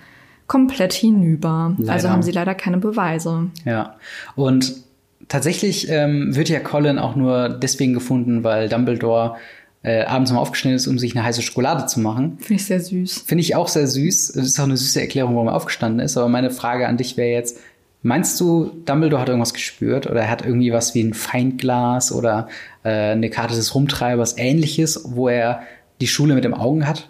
komplett 0.49 0.93
hinüber. 0.93 1.75
Leider. 1.79 1.93
Also 1.93 2.11
haben 2.11 2.23
sie 2.23 2.33
leider 2.33 2.55
keine 2.55 2.79
Beweise. 2.79 3.51
Ja. 3.65 3.95
Und 4.35 4.75
tatsächlich 5.29 5.89
ähm, 5.89 6.35
wird 6.35 6.49
ja 6.49 6.61
Colin 6.61 6.99
auch 6.99 7.17
nur 7.17 7.49
deswegen 7.49 7.95
gefunden, 7.95 8.45
weil 8.45 8.69
Dumbledore 8.69 9.37
äh, 9.85 10.05
abends 10.05 10.33
mal 10.33 10.39
aufgestanden 10.39 10.77
ist, 10.77 10.87
um 10.87 10.99
sich 10.99 11.15
eine 11.15 11.25
heiße 11.25 11.43
Schokolade 11.43 11.87
zu 11.87 12.01
machen. 12.01 12.39
Finde 12.41 12.55
ich 12.55 12.67
sehr 12.67 12.81
süß. 12.81 13.25
Finde 13.27 13.43
ich 13.43 13.55
auch 13.55 13.69
sehr 13.69 13.87
süß. 13.87 14.33
Das 14.35 14.47
ist 14.47 14.59
auch 14.59 14.65
eine 14.65 14.77
süße 14.77 15.01
Erklärung, 15.01 15.35
warum 15.35 15.49
er 15.49 15.55
aufgestanden 15.55 16.01
ist. 16.01 16.17
Aber 16.17 16.29
meine 16.29 16.51
Frage 16.51 16.89
an 16.89 16.97
dich 16.97 17.17
wäre 17.17 17.33
jetzt, 17.33 17.59
meinst 18.03 18.41
du, 18.41 18.71
Dumbledore 18.87 19.21
hat 19.21 19.29
irgendwas 19.29 19.53
gespürt? 19.53 20.07
Oder 20.07 20.23
er 20.23 20.31
hat 20.31 20.45
irgendwie 20.45 20.73
was 20.73 20.95
wie 20.95 21.03
ein 21.03 21.13
Feindglas 21.13 22.13
oder 22.13 22.49
äh, 22.83 23.13
eine 23.13 23.29
Karte 23.29 23.55
des 23.55 23.75
Rumtreibers, 23.75 24.39
ähnliches, 24.39 25.05
wo 25.05 25.29
er 25.29 25.63
die 26.01 26.07
Schule 26.07 26.35
mit 26.35 26.45
dem 26.45 26.55
Augen 26.55 26.89
hat? 26.89 27.09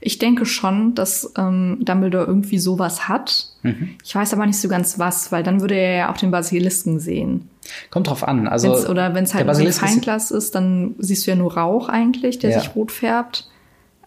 Ich 0.00 0.18
denke 0.18 0.46
schon, 0.46 0.94
dass 0.94 1.32
ähm, 1.38 1.78
Dumbledore 1.80 2.26
irgendwie 2.26 2.58
sowas 2.58 3.08
hat. 3.08 3.48
Mhm. 3.62 3.90
Ich 4.04 4.14
weiß 4.14 4.34
aber 4.34 4.46
nicht 4.46 4.60
so 4.60 4.68
ganz 4.68 4.98
was, 4.98 5.32
weil 5.32 5.42
dann 5.42 5.60
würde 5.60 5.74
er 5.74 5.96
ja 5.96 6.12
auch 6.12 6.16
den 6.16 6.30
Basilisken 6.30 7.00
sehen. 7.00 7.48
Kommt 7.90 8.08
drauf 8.08 8.26
an. 8.26 8.48
Also, 8.48 8.72
Wenn's, 8.72 8.88
oder 8.88 9.14
wenn 9.14 9.24
es 9.24 9.34
halt 9.34 9.48
ein 9.48 9.72
Feinglas 9.72 10.30
ist, 10.30 10.54
dann 10.54 10.94
siehst 10.98 11.26
du 11.26 11.30
ja 11.30 11.36
nur 11.36 11.56
Rauch 11.56 11.88
eigentlich, 11.88 12.38
der 12.38 12.50
Ja. 12.50 12.60
sich 12.60 12.74
rot 12.74 12.92
färbt. 12.92 13.48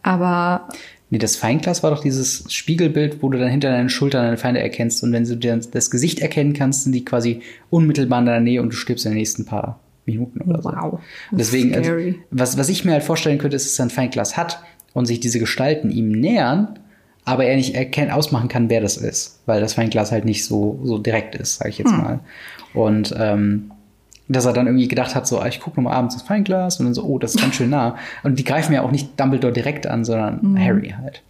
Aber 0.02 0.68
Nee, 1.12 1.18
das 1.18 1.36
Feinglas 1.36 1.82
war 1.82 1.90
doch 1.90 2.02
dieses 2.02 2.46
Spiegelbild, 2.54 3.24
wo 3.24 3.30
du 3.30 3.40
dann 3.40 3.50
hinter 3.50 3.72
deinen 3.72 3.90
Schultern 3.90 4.26
deine 4.26 4.38
Feinde 4.38 4.60
erkennst. 4.62 5.02
Und 5.04 5.12
wenn 5.12 5.26
du 5.26 5.36
dir 5.36 5.60
das 5.72 5.90
Gesicht 5.90 6.20
erkennen 6.20 6.54
kannst, 6.54 6.84
sind 6.84 6.94
die 6.94 7.04
quasi 7.04 7.42
unmittelbar 7.72 8.20
in 8.20 8.28
deiner 8.28 8.40
Nähe 8.40 8.62
und 8.62 8.72
du 8.72 8.76
stirbst 8.76 9.06
in 9.06 9.14
den 9.14 9.18
nächsten 9.18 9.46
paar 9.46 9.80
Minuten 10.06 10.42
oder 10.42 10.62
so. 10.62 10.70
Wow. 10.70 11.00
Deswegen, 11.32 11.74
also, 11.74 11.92
was, 12.30 12.58
was 12.60 12.70
ich 12.70 12.86
mir 12.86 12.92
halt 12.92 13.04
vorstellen 13.04 13.40
könnte, 13.40 13.56
ist, 13.56 13.66
dass 13.66 13.80
er 13.80 13.86
ein 13.88 13.90
Feinglas 13.90 14.38
hat 14.38 14.62
und 14.94 15.08
sich 15.08 15.20
diese 15.20 15.40
Gestalten 15.40 15.90
ihm 15.90 16.12
nähern, 16.12 16.78
aber 17.26 17.46
er 17.46 17.56
nicht 17.56 17.76
erkennen, 17.76 18.12
ausmachen 18.12 18.48
kann, 18.50 18.70
wer 18.70 18.82
das 18.82 18.98
ist, 18.98 19.42
weil 19.46 19.62
das 19.62 19.74
Feinglas 19.74 20.12
halt 20.12 20.26
nicht 20.26 20.46
so, 20.46 20.80
so 20.84 20.98
direkt 20.98 21.36
ist, 21.36 21.58
sage 21.58 21.70
ich 21.70 21.78
jetzt 21.78 21.92
Hm. 21.92 21.98
mal. 21.98 22.20
Und 22.74 23.14
ähm, 23.18 23.72
dass 24.28 24.46
er 24.46 24.54
dann 24.54 24.68
irgendwie 24.68 24.88
gedacht 24.88 25.16
hat, 25.16 25.26
so, 25.28 25.40
ah, 25.40 25.48
ich 25.48 25.60
gucke 25.60 25.78
nochmal 25.82 25.96
abends 25.98 26.16
ins 26.16 26.24
Feinglas 26.24 26.80
und 26.80 26.86
dann 26.86 26.94
so, 26.94 27.04
oh, 27.04 27.18
das 27.20 27.36
ist 27.36 27.42
ganz 27.42 27.56
schön 27.56 27.70
nah. 27.72 27.96
Und 28.24 28.38
die 28.40 28.44
greifen 28.44 28.74
ja 28.74 28.84
auch 28.84 28.92
nicht 28.92 29.20
Dumbledore 29.20 29.54
direkt 29.54 29.88
an, 29.88 30.06
sondern 30.06 30.42
Hm. 30.42 30.58
Harry 30.60 30.96
halt. 31.00 31.24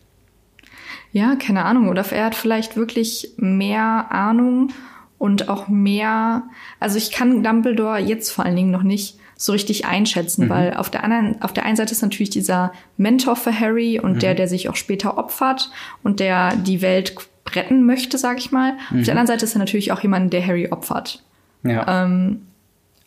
ja, 1.12 1.36
keine 1.36 1.66
Ahnung. 1.66 1.90
Oder 1.90 2.06
er 2.12 2.26
hat 2.26 2.36
vielleicht 2.36 2.76
wirklich 2.76 3.34
mehr 3.38 4.12
Ahnung 4.12 4.72
und 5.18 5.50
auch 5.50 5.68
mehr. 5.68 6.44
Also 6.80 6.98
ich 6.98 7.12
kann 7.12 7.44
Dumbledore 7.44 8.00
jetzt 8.00 8.30
vor 8.32 8.46
allen 8.46 8.56
Dingen 8.56 8.72
noch 8.72 8.84
nicht 8.84 9.19
so 9.42 9.54
richtig 9.54 9.86
einschätzen, 9.86 10.46
Mhm. 10.46 10.50
weil 10.50 10.74
auf 10.74 10.90
der 10.90 11.04
anderen, 11.06 11.42
auf 11.42 11.54
der 11.54 11.64
einen 11.66 11.78
Seite 11.78 11.94
ist 11.94 12.02
natürlich 12.02 12.30
dieser 12.30 12.74
Mentor 12.98 13.38
für 13.38 13.58
Harry 13.58 13.98
und 13.98 14.16
Mhm. 14.16 14.20
der, 14.20 14.36
der 14.36 14.50
sich 14.50 14.68
auch 14.68 14.76
später 14.76 15.18
opfert 15.18 15.72
und 16.04 16.20
der 16.20 16.58
die 16.58 16.82
Welt 16.82 17.16
retten 17.56 17.86
möchte, 17.86 18.18
sag 18.18 18.38
ich 18.38 18.52
mal. 18.52 18.74
Auf 18.74 18.92
Mhm. 18.92 19.04
der 19.06 19.14
anderen 19.14 19.28
Seite 19.28 19.46
ist 19.46 19.56
er 19.56 19.60
natürlich 19.60 19.94
auch 19.94 20.02
jemand, 20.02 20.34
der 20.34 20.46
Harry 20.46 20.68
opfert. 20.70 21.24
Ja. 21.64 22.04
Ähm, 22.04 22.42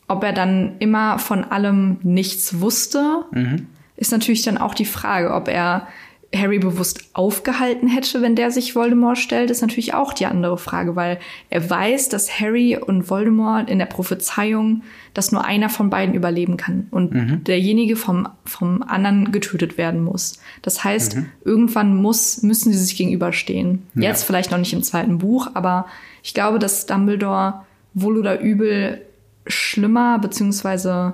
ob 0.07 0.23
er 0.23 0.33
dann 0.33 0.73
immer 0.79 1.19
von 1.19 1.43
allem 1.43 1.97
nichts 2.01 2.59
wusste, 2.59 3.25
Mhm. 3.31 3.67
ist 3.95 4.11
natürlich 4.11 4.41
dann 4.41 4.57
auch 4.57 4.73
die 4.73 4.85
Frage, 4.85 5.33
ob 5.35 5.47
er 5.47 5.87
Harry 6.35 6.59
bewusst 6.59 7.05
aufgehalten 7.13 7.87
hätte, 7.87 8.21
wenn 8.21 8.35
der 8.35 8.49
sich 8.51 8.75
Voldemort 8.75 9.17
stellt, 9.17 9.51
ist 9.51 9.61
natürlich 9.61 9.93
auch 9.93 10.13
die 10.13 10.25
andere 10.25 10.57
Frage, 10.57 10.95
weil 10.95 11.19
er 11.49 11.69
weiß, 11.69 12.09
dass 12.09 12.39
Harry 12.39 12.77
und 12.77 13.09
Voldemort 13.09 13.69
in 13.69 13.79
der 13.79 13.85
Prophezeiung, 13.85 14.83
dass 15.13 15.31
nur 15.31 15.45
einer 15.45 15.69
von 15.69 15.89
beiden 15.89 16.15
überleben 16.15 16.57
kann 16.57 16.87
und 16.89 17.47
derjenige 17.47 17.95
vom, 17.95 18.27
vom 18.45 18.81
anderen 18.81 19.31
getötet 19.31 19.77
werden 19.77 20.03
muss. 20.03 20.39
Das 20.63 20.83
heißt, 20.83 21.17
irgendwann 21.45 21.95
muss, 21.95 22.41
müssen 22.41 22.73
sie 22.73 22.79
sich 22.79 22.97
gegenüberstehen. 22.97 23.83
Jetzt 23.93 24.23
vielleicht 24.23 24.49
noch 24.51 24.57
nicht 24.57 24.73
im 24.73 24.83
zweiten 24.83 25.19
Buch, 25.19 25.49
aber 25.53 25.85
ich 26.23 26.33
glaube, 26.33 26.57
dass 26.57 26.85
Dumbledore 26.87 27.61
wohl 27.93 28.17
oder 28.17 28.39
übel 28.39 29.01
schlimmer 29.45 30.19
beziehungsweise 30.19 31.13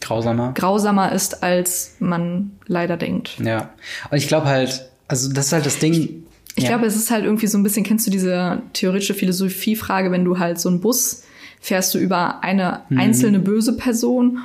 Grausamer. 0.00 0.52
grausamer 0.54 1.12
ist, 1.12 1.42
als 1.42 1.96
man 1.98 2.52
leider 2.66 2.96
denkt. 2.96 3.38
Ja. 3.38 3.70
Und 4.10 4.16
ich 4.16 4.28
glaube 4.28 4.46
halt, 4.46 4.90
also 5.08 5.32
das 5.32 5.46
ist 5.46 5.52
halt 5.52 5.66
das 5.66 5.78
Ding. 5.78 6.24
Ich 6.56 6.64
ja. 6.64 6.70
glaube, 6.70 6.86
es 6.86 6.96
ist 6.96 7.10
halt 7.10 7.24
irgendwie 7.24 7.46
so 7.46 7.58
ein 7.58 7.62
bisschen, 7.62 7.84
kennst 7.84 8.06
du 8.06 8.10
diese 8.10 8.62
theoretische 8.72 9.14
Philosophiefrage, 9.14 10.10
wenn 10.10 10.24
du 10.24 10.38
halt 10.38 10.58
so 10.58 10.68
einen 10.68 10.80
Bus 10.80 11.24
fährst 11.60 11.94
du 11.94 11.98
über 11.98 12.42
eine 12.42 12.80
einzelne 12.96 13.38
böse 13.38 13.76
Person 13.76 14.40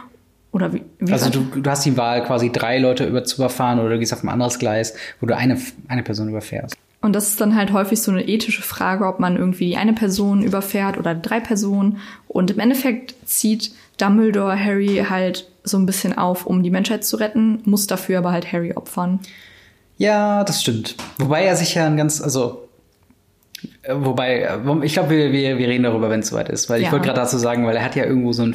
oder 0.52 0.74
wie, 0.74 0.84
wie. 1.00 1.12
Also 1.12 1.30
du, 1.30 1.62
du 1.62 1.70
hast 1.70 1.86
die 1.86 1.98
Wahl, 1.98 2.24
quasi 2.24 2.52
drei 2.52 2.78
Leute 2.78 3.06
über 3.06 3.24
zu 3.24 3.38
überfahren 3.38 3.80
oder 3.80 3.90
du 3.92 4.00
gehst 4.00 4.14
auf 4.14 4.24
ein 4.24 4.30
anderes 4.30 4.60
Gleis, 4.60 4.96
wo 5.20 5.26
du 5.26 5.36
eine, 5.36 5.58
eine 5.88 6.04
Person 6.04 6.30
überfährst. 6.30 6.76
Und 7.02 7.14
das 7.14 7.30
ist 7.30 7.42
dann 7.42 7.56
halt 7.56 7.72
häufig 7.72 8.02
so 8.02 8.12
eine 8.12 8.28
ethische 8.28 8.64
Frage, 8.64 9.06
ob 9.06 9.20
man 9.20 9.38
irgendwie 9.38 9.78
eine 9.78 9.94
Person 9.94 10.42
überfährt 10.44 10.98
oder 10.98 11.14
drei 11.14 11.40
Personen. 11.40 12.00
Und 12.28 12.52
im 12.52 12.60
Endeffekt 12.60 13.14
zieht 13.26 13.72
Dumbledore 13.98 14.58
Harry 14.60 15.06
halt 15.08 15.50
so 15.64 15.78
ein 15.78 15.86
bisschen 15.86 16.18
auf, 16.18 16.46
um 16.46 16.64
die 16.64 16.70
Menschheit 16.72 17.04
zu 17.06 17.18
retten, 17.18 17.60
muss 17.66 17.88
dafür 17.88 18.20
aber 18.20 18.32
halt 18.32 18.52
Harry 18.52 18.74
opfern. 18.74 19.20
Ja, 19.98 20.44
das 20.44 20.62
stimmt. 20.62 20.96
Wobei 21.20 21.44
er 21.46 21.56
sich 21.56 21.76
ja 21.76 21.86
ein 21.86 21.96
ganz, 21.96 22.22
also, 22.22 22.68
äh, 23.84 23.94
wobei, 23.98 24.42
äh, 24.42 24.58
ich 24.86 24.94
glaube, 24.94 25.10
wir, 25.12 25.32
wir, 25.32 25.58
wir 25.58 25.68
reden 25.68 25.84
darüber, 25.84 26.10
wenn 26.10 26.20
es 26.20 26.28
soweit 26.30 26.50
ist. 26.50 26.70
Weil 26.70 26.82
ich 26.82 26.88
Ja. 26.88 26.92
wollte 26.92 27.06
gerade 27.06 27.22
dazu 27.22 27.38
sagen, 27.38 27.66
weil 27.66 27.76
er 27.78 27.84
hat 27.86 27.96
ja 27.96 28.04
irgendwo 28.06 28.34
so 28.34 28.44
ein 28.44 28.54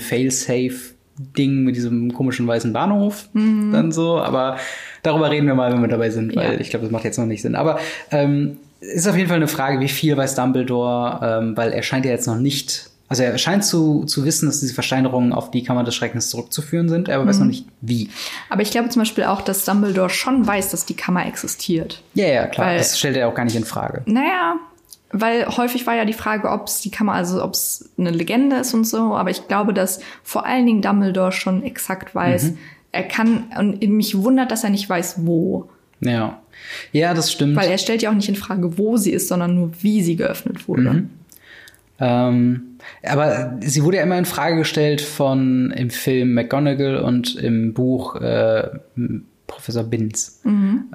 Fail-Safe-Ding 1.20 1.64
mit 1.64 1.76
diesem 1.76 2.12
komischen 2.12 2.46
weißen 2.46 2.72
Bahnhof 2.72 3.28
dann 3.34 3.92
so. 3.92 4.18
Aber 4.18 4.56
darüber 5.02 5.30
reden 5.30 5.46
wir 5.46 5.54
mal, 5.54 5.72
wenn 5.72 5.80
wir 5.80 5.88
dabei 5.88 6.10
sind, 6.10 6.34
weil 6.36 6.54
Ja. 6.54 6.60
ich 6.60 6.70
glaube, 6.70 6.84
das 6.84 6.92
macht 6.92 7.04
jetzt 7.04 7.18
noch 7.18 7.26
nicht 7.26 7.42
Sinn. 7.42 7.54
Aber 7.54 7.78
ähm, 8.10 8.56
ist 8.80 9.08
auf 9.08 9.16
jeden 9.16 9.28
Fall 9.28 9.36
eine 9.36 9.48
Frage, 9.48 9.80
wie 9.80 9.88
viel 9.88 10.16
weiß 10.16 10.34
Dumbledore, 10.34 11.20
ähm, 11.42 11.56
weil 11.56 11.72
er 11.72 11.82
scheint 11.82 12.04
ja 12.04 12.10
jetzt 12.12 12.26
noch 12.26 12.38
nicht. 12.38 12.86
Also 13.08 13.24
er 13.24 13.36
scheint 13.38 13.64
zu, 13.64 14.04
zu 14.04 14.24
wissen, 14.24 14.46
dass 14.46 14.60
diese 14.60 14.72
Versteinerungen 14.72 15.32
auf 15.32 15.50
die 15.50 15.64
Kammer 15.64 15.82
des 15.82 15.96
Schreckens 15.96 16.30
zurückzuführen 16.30 16.88
sind, 16.88 17.10
aber 17.10 17.26
weiß 17.26 17.40
noch 17.40 17.46
nicht 17.46 17.66
wie. 17.80 18.08
Aber 18.50 18.62
ich 18.62 18.70
glaube 18.70 18.88
zum 18.88 19.00
Beispiel 19.02 19.24
auch, 19.24 19.40
dass 19.42 19.64
Dumbledore 19.64 20.10
schon 20.10 20.46
weiß, 20.46 20.70
dass 20.70 20.86
die 20.86 20.94
Kammer 20.94 21.26
existiert. 21.26 22.02
Ja, 22.14 22.28
ja, 22.28 22.46
klar. 22.46 22.68
Weil- 22.68 22.78
das 22.78 22.96
stellt 22.96 23.16
er 23.16 23.26
auch 23.26 23.34
gar 23.34 23.44
nicht 23.44 23.56
in 23.56 23.64
Frage. 23.64 24.02
Naja, 24.06 24.54
weil 25.12 25.46
häufig 25.46 25.86
war 25.86 25.96
ja 25.96 26.04
die 26.04 26.12
Frage, 26.12 26.48
ob 26.50 26.66
es 26.66 26.80
die 26.80 26.90
Kammer, 26.90 27.14
also 27.14 27.42
ob 27.42 27.54
es 27.54 27.90
eine 27.98 28.10
Legende 28.10 28.56
ist 28.56 28.74
und 28.74 28.84
so. 28.84 29.14
Aber 29.14 29.30
ich 29.30 29.48
glaube, 29.48 29.74
dass 29.74 30.00
vor 30.22 30.46
allen 30.46 30.66
Dingen 30.66 30.82
Dumbledore 30.82 31.32
schon 31.32 31.62
exakt 31.62 32.14
weiß, 32.14 32.52
er 32.92 33.02
kann, 33.04 33.44
und 33.58 33.82
mich 33.82 34.16
wundert, 34.18 34.50
dass 34.50 34.64
er 34.64 34.70
nicht 34.70 34.88
weiß, 34.88 35.26
wo. 35.26 35.68
Ja. 36.00 36.40
Ja, 36.92 37.14
das 37.14 37.32
stimmt. 37.32 37.56
Weil 37.56 37.70
er 37.70 37.78
stellt 37.78 38.02
ja 38.02 38.10
auch 38.10 38.14
nicht 38.14 38.28
in 38.28 38.36
Frage, 38.36 38.78
wo 38.78 38.96
sie 38.96 39.12
ist, 39.12 39.28
sondern 39.28 39.54
nur, 39.54 39.72
wie 39.80 40.02
sie 40.02 40.16
geöffnet 40.16 40.68
wurde. 40.68 41.04
Ähm, 41.98 42.78
aber 43.02 43.58
sie 43.60 43.84
wurde 43.84 43.98
ja 43.98 44.02
immer 44.02 44.18
in 44.18 44.24
Frage 44.24 44.56
gestellt 44.56 45.00
von 45.00 45.70
im 45.72 45.90
Film 45.90 46.34
McGonagall 46.34 46.96
und 46.96 47.36
im 47.36 47.74
Buch 47.74 48.16
äh, 48.16 48.68
Professor 49.50 49.82
Binz. 49.82 50.40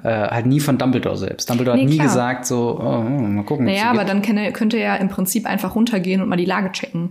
Äh, 0.02 0.08
halt 0.08 0.46
nie 0.46 0.60
von 0.60 0.78
Dumbledore 0.78 1.16
selbst. 1.16 1.48
Dumbledore 1.50 1.76
Nee, 1.76 1.84
hat 1.84 1.90
nie 1.90 1.96
klar. 1.96 2.06
gesagt, 2.08 2.46
so, 2.46 2.78
oh, 2.80 2.84
oh, 2.98 3.00
mal 3.02 3.44
gucken. 3.44 3.66
Naja, 3.66 3.90
aber 3.90 4.04
dann 4.04 4.22
kann 4.22 4.36
er, 4.38 4.50
könnte 4.52 4.78
er 4.78 4.98
im 5.00 5.08
Prinzip 5.08 5.46
einfach 5.46 5.74
runtergehen 5.74 6.20
und 6.22 6.28
mal 6.28 6.36
die 6.36 6.44
Lage 6.46 6.72
checken. 6.72 7.10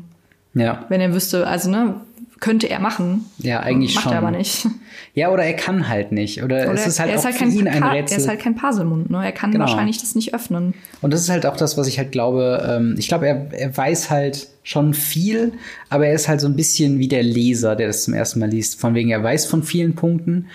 Ja. 0.54 0.86
Wenn 0.90 1.02
er 1.02 1.14
wüsste, 1.14 1.46
also 1.48 1.70
ne, 1.70 1.96
könnte 2.40 2.68
er 2.70 2.80
machen. 2.80 3.26
Ja, 3.38 3.60
eigentlich 3.62 3.96
Macht 3.96 4.04
schon. 4.06 4.14
er 4.14 4.18
aber 4.20 4.32
nicht. 4.32 4.68
Ja, 5.14 5.30
oder 5.32 5.44
er 5.46 5.54
kann 5.54 5.88
halt 5.88 6.12
nicht. 6.12 6.44
Oder, 6.44 6.64
Oder 6.64 6.74
es 6.74 6.88
ist 6.88 7.00
halt 7.00 7.10
er 7.10 7.18
auch 7.18 7.24
halt 7.24 7.36
für 7.36 7.46
ihn 7.46 7.70
ein 7.70 7.82
Rätsel. 7.84 8.18
Er 8.18 8.22
ist 8.22 8.28
halt 8.28 8.42
kein 8.42 8.54
Puzzlemund, 8.56 9.10
ne? 9.10 9.24
Er 9.24 9.32
kann 9.32 9.50
Genau. 9.52 9.64
wahrscheinlich 9.64 9.98
das 10.00 10.14
nicht 10.14 10.34
öffnen. 10.34 10.74
Und 11.02 11.14
das 11.14 11.22
ist 11.22 11.30
halt 11.30 11.46
auch 11.46 11.56
das, 11.56 11.78
was 11.78 11.88
ich 11.88 11.98
halt 11.98 12.12
glaube. 12.12 12.66
Ähm, 12.70 12.96
ich 12.98 13.08
glaube, 13.08 13.26
er, 13.26 13.48
er 13.54 13.78
weiß 13.78 14.10
halt 14.10 14.50
schon 14.64 14.94
viel, 14.94 15.54
aber 15.90 16.08
er 16.08 16.16
ist 16.16 16.28
halt 16.28 16.42
so 16.42 16.48
ein 16.48 16.58
bisschen 16.58 17.00
wie 17.00 17.08
der 17.08 17.24
Leser, 17.24 17.78
der 17.78 17.88
das 17.88 18.04
zum 18.04 18.14
ersten 18.14 18.42
Mal 18.42 18.50
liest. 18.50 18.78
Von 18.78 18.94
wegen, 18.94 19.10
er 19.10 19.24
weiß 19.24 19.46
von 19.46 19.64
vielen 19.64 19.96
Punkten. 19.96 20.48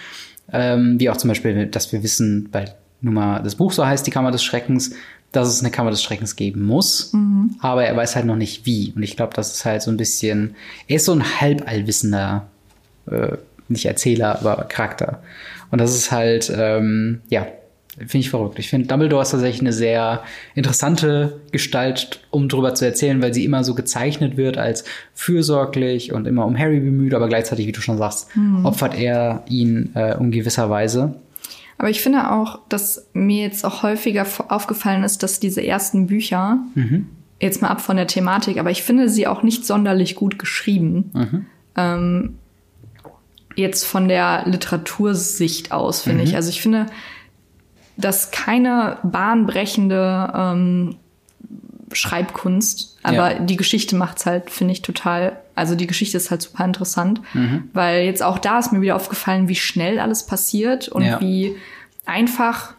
Ähm, 0.52 0.98
wie 0.98 1.10
auch 1.10 1.16
zum 1.16 1.28
Beispiel, 1.28 1.66
dass 1.66 1.92
wir 1.92 2.02
wissen, 2.02 2.48
weil 2.52 2.74
nun 3.00 3.14
mal 3.14 3.42
das 3.42 3.54
Buch 3.54 3.72
so 3.72 3.86
heißt, 3.86 4.06
die 4.06 4.10
Kammer 4.10 4.30
des 4.30 4.42
Schreckens, 4.42 4.92
dass 5.32 5.48
es 5.48 5.60
eine 5.60 5.70
Kammer 5.70 5.90
des 5.90 6.02
Schreckens 6.02 6.36
geben 6.36 6.62
muss. 6.62 7.12
Mhm. 7.12 7.56
Aber 7.60 7.84
er 7.84 7.96
weiß 7.96 8.16
halt 8.16 8.26
noch 8.26 8.36
nicht 8.36 8.66
wie. 8.66 8.92
Und 8.94 9.02
ich 9.02 9.16
glaube, 9.16 9.32
das 9.34 9.54
ist 9.54 9.64
halt 9.64 9.82
so 9.82 9.90
ein 9.90 9.96
bisschen, 9.96 10.56
er 10.88 10.96
ist 10.96 11.04
so 11.04 11.12
ein 11.12 11.40
halballwissender, 11.40 12.48
äh, 13.10 13.36
nicht 13.68 13.86
Erzähler, 13.86 14.40
aber 14.40 14.64
Charakter. 14.64 15.22
Und 15.70 15.80
das 15.80 15.94
ist 15.94 16.10
halt, 16.10 16.52
ähm, 16.54 17.20
ja, 17.28 17.46
finde 18.06 18.18
ich 18.18 18.30
verrückt. 18.30 18.58
Ich 18.58 18.70
finde, 18.70 18.86
Dumbledore 18.86 19.22
ist 19.22 19.30
tatsächlich 19.30 19.60
eine 19.60 19.72
sehr 19.72 20.22
interessante 20.54 21.40
Gestalt, 21.52 22.20
um 22.30 22.48
drüber 22.48 22.74
zu 22.74 22.84
erzählen, 22.84 23.20
weil 23.20 23.34
sie 23.34 23.44
immer 23.44 23.62
so 23.62 23.74
gezeichnet 23.74 24.36
wird 24.36 24.56
als 24.56 24.84
fürsorglich 25.14 26.12
und 26.12 26.26
immer 26.26 26.46
um 26.46 26.58
Harry 26.58 26.80
bemüht, 26.80 27.14
aber 27.14 27.28
gleichzeitig, 27.28 27.66
wie 27.66 27.72
du 27.72 27.80
schon 27.80 27.98
sagst, 27.98 28.34
mhm. 28.36 28.64
opfert 28.64 28.98
er 28.98 29.44
ihn 29.48 29.90
äh, 29.94 30.16
um 30.16 30.30
gewisser 30.30 30.70
Weise. 30.70 31.14
Aber 31.78 31.90
ich 31.90 32.00
finde 32.00 32.30
auch, 32.30 32.58
dass 32.68 33.06
mir 33.12 33.42
jetzt 33.42 33.64
auch 33.64 33.82
häufiger 33.82 34.26
aufgefallen 34.48 35.02
ist, 35.02 35.22
dass 35.22 35.40
diese 35.40 35.64
ersten 35.64 36.06
Bücher, 36.06 36.58
mhm. 36.74 37.06
jetzt 37.40 37.62
mal 37.62 37.68
ab 37.68 37.80
von 37.80 37.96
der 37.96 38.06
Thematik, 38.06 38.58
aber 38.58 38.70
ich 38.70 38.82
finde 38.82 39.08
sie 39.08 39.26
auch 39.26 39.42
nicht 39.42 39.64
sonderlich 39.66 40.14
gut 40.14 40.38
geschrieben. 40.38 41.10
Mhm. 41.14 41.46
Ähm, 41.76 42.34
jetzt 43.56 43.84
von 43.84 44.08
der 44.08 44.44
Literatursicht 44.46 45.72
aus, 45.72 46.02
finde 46.02 46.22
mhm. 46.22 46.28
ich. 46.28 46.36
Also 46.36 46.50
ich 46.50 46.60
finde, 46.60 46.86
dass 48.00 48.30
keine 48.30 48.98
bahnbrechende 49.02 50.32
ähm, 50.34 50.96
Schreibkunst, 51.92 52.98
aber 53.02 53.34
ja. 53.34 53.38
die 53.40 53.56
Geschichte 53.56 53.96
macht's 53.96 54.26
halt, 54.26 54.50
finde 54.50 54.72
ich, 54.72 54.82
total, 54.82 55.38
also 55.54 55.74
die 55.74 55.86
Geschichte 55.86 56.16
ist 56.16 56.30
halt 56.30 56.42
super 56.42 56.64
interessant, 56.64 57.20
mhm. 57.34 57.64
weil 57.72 58.04
jetzt 58.04 58.22
auch 58.22 58.38
da 58.38 58.58
ist 58.58 58.72
mir 58.72 58.80
wieder 58.80 58.96
aufgefallen, 58.96 59.48
wie 59.48 59.56
schnell 59.56 59.98
alles 59.98 60.24
passiert 60.26 60.88
und 60.88 61.02
ja. 61.02 61.20
wie 61.20 61.56
einfach 62.06 62.74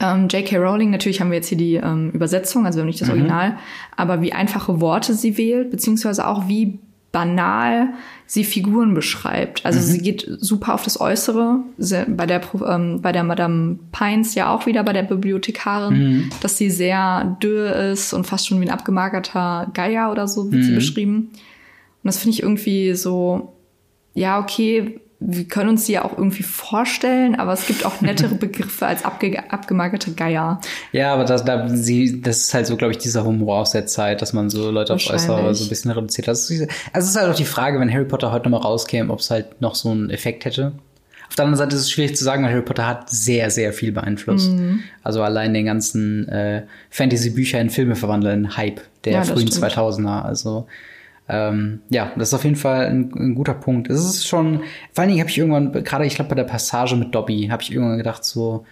ähm, 0.00 0.28
J.K. 0.28 0.58
Rowling, 0.58 0.90
natürlich 0.90 1.20
haben 1.20 1.30
wir 1.30 1.38
jetzt 1.38 1.48
hier 1.48 1.58
die 1.58 1.74
ähm, 1.76 2.10
Übersetzung, 2.10 2.66
also 2.66 2.84
nicht 2.84 3.00
das 3.00 3.08
mhm. 3.08 3.14
Original, 3.14 3.58
aber 3.96 4.20
wie 4.20 4.32
einfache 4.32 4.80
Worte 4.80 5.14
sie 5.14 5.38
wählt, 5.38 5.70
beziehungsweise 5.70 6.26
auch 6.26 6.48
wie 6.48 6.78
banal 7.18 7.94
sie 8.26 8.44
Figuren 8.44 8.94
beschreibt. 8.94 9.66
Also 9.66 9.80
mhm. 9.80 9.84
sie 9.84 9.98
geht 9.98 10.24
super 10.38 10.74
auf 10.74 10.84
das 10.84 11.00
Äußere. 11.00 11.60
Bei 12.08 12.26
der 12.26 12.42
ähm, 12.64 13.00
bei 13.02 13.10
der 13.10 13.24
Madame 13.24 13.78
Pines 13.90 14.36
ja 14.36 14.54
auch 14.54 14.66
wieder 14.66 14.84
bei 14.84 14.92
der 14.92 15.02
Bibliothekarin, 15.02 15.98
mhm. 15.98 16.30
dass 16.40 16.58
sie 16.58 16.70
sehr 16.70 17.36
dürr 17.42 17.74
ist 17.74 18.12
und 18.12 18.24
fast 18.24 18.46
schon 18.46 18.60
wie 18.60 18.66
ein 18.66 18.70
abgemagerter 18.70 19.70
Geier 19.74 20.12
oder 20.12 20.28
so 20.28 20.52
wird 20.52 20.62
mhm. 20.62 20.66
sie 20.66 20.74
beschrieben. 20.74 21.16
Und 21.16 22.04
das 22.04 22.18
finde 22.18 22.36
ich 22.36 22.42
irgendwie 22.42 22.94
so, 22.94 23.54
ja 24.14 24.38
okay, 24.38 25.00
wir 25.20 25.44
können 25.46 25.70
uns 25.70 25.86
die 25.86 25.92
ja 25.92 26.04
auch 26.04 26.16
irgendwie 26.16 26.44
vorstellen, 26.44 27.34
aber 27.34 27.52
es 27.52 27.66
gibt 27.66 27.84
auch 27.84 28.00
nettere 28.00 28.34
Begriffe 28.36 28.86
als 28.86 29.04
abge 29.04 29.50
abgemagerte 29.50 30.12
Geier. 30.12 30.60
Ja, 30.92 31.12
aber 31.12 31.24
das, 31.24 31.44
da, 31.44 31.68
sie, 31.68 32.22
das 32.22 32.42
ist 32.42 32.54
halt 32.54 32.66
so, 32.66 32.76
glaube 32.76 32.92
ich, 32.92 32.98
dieser 32.98 33.24
Humor 33.24 33.58
aus 33.58 33.72
der 33.72 33.86
Zeit, 33.86 34.22
dass 34.22 34.32
man 34.32 34.48
so 34.48 34.70
Leute 34.70 34.94
auf 34.94 35.10
Äußere 35.10 35.54
so 35.54 35.64
ein 35.64 35.68
bisschen 35.68 35.90
reduziert. 35.90 36.28
Also 36.28 36.54
es 36.54 37.08
ist 37.08 37.16
halt 37.16 37.30
auch 37.30 37.36
die 37.36 37.44
Frage, 37.44 37.80
wenn 37.80 37.92
Harry 37.92 38.04
Potter 38.04 38.30
heute 38.30 38.48
nochmal 38.48 38.66
rauskäme, 38.68 39.12
ob 39.12 39.18
es 39.18 39.30
halt 39.30 39.60
noch 39.60 39.74
so 39.74 39.90
einen 39.90 40.10
Effekt 40.10 40.44
hätte. 40.44 40.72
Auf 41.28 41.34
der 41.34 41.44
anderen 41.44 41.58
Seite 41.58 41.76
ist 41.76 41.82
es 41.82 41.90
schwierig 41.90 42.16
zu 42.16 42.24
sagen, 42.24 42.44
weil 42.44 42.52
Harry 42.52 42.62
Potter 42.62 42.86
hat 42.86 43.10
sehr, 43.10 43.50
sehr 43.50 43.72
viel 43.72 43.92
beeinflusst. 43.92 44.50
Mhm. 44.50 44.80
Also 45.02 45.22
allein 45.22 45.52
den 45.52 45.66
ganzen 45.66 46.28
äh, 46.28 46.62
Fantasy-Bücher 46.90 47.60
in 47.60 47.70
Filme 47.70 47.96
verwandeln, 47.96 48.56
Hype 48.56 48.80
der 49.04 49.12
ja, 49.12 49.24
frühen 49.24 49.48
stimmt. 49.48 49.72
2000er. 49.72 50.22
Also 50.22 50.66
ähm, 51.28 51.80
ja, 51.90 52.12
das 52.16 52.28
ist 52.28 52.34
auf 52.34 52.44
jeden 52.44 52.56
Fall 52.56 52.86
ein, 52.86 53.12
ein, 53.14 53.34
guter 53.34 53.54
Punkt. 53.54 53.90
Es 53.90 54.02
ist 54.02 54.26
schon, 54.26 54.60
vor 54.92 55.02
allen 55.02 55.08
Dingen 55.08 55.20
habe 55.20 55.30
ich 55.30 55.38
irgendwann, 55.38 55.72
gerade 55.84 56.06
ich 56.06 56.14
glaube 56.14 56.30
bei 56.30 56.36
der 56.36 56.44
Passage 56.44 56.96
mit 56.96 57.14
Dobby, 57.14 57.48
habe 57.50 57.62
ich 57.62 57.72
irgendwann 57.72 57.98
gedacht 57.98 58.24
so, 58.24 58.64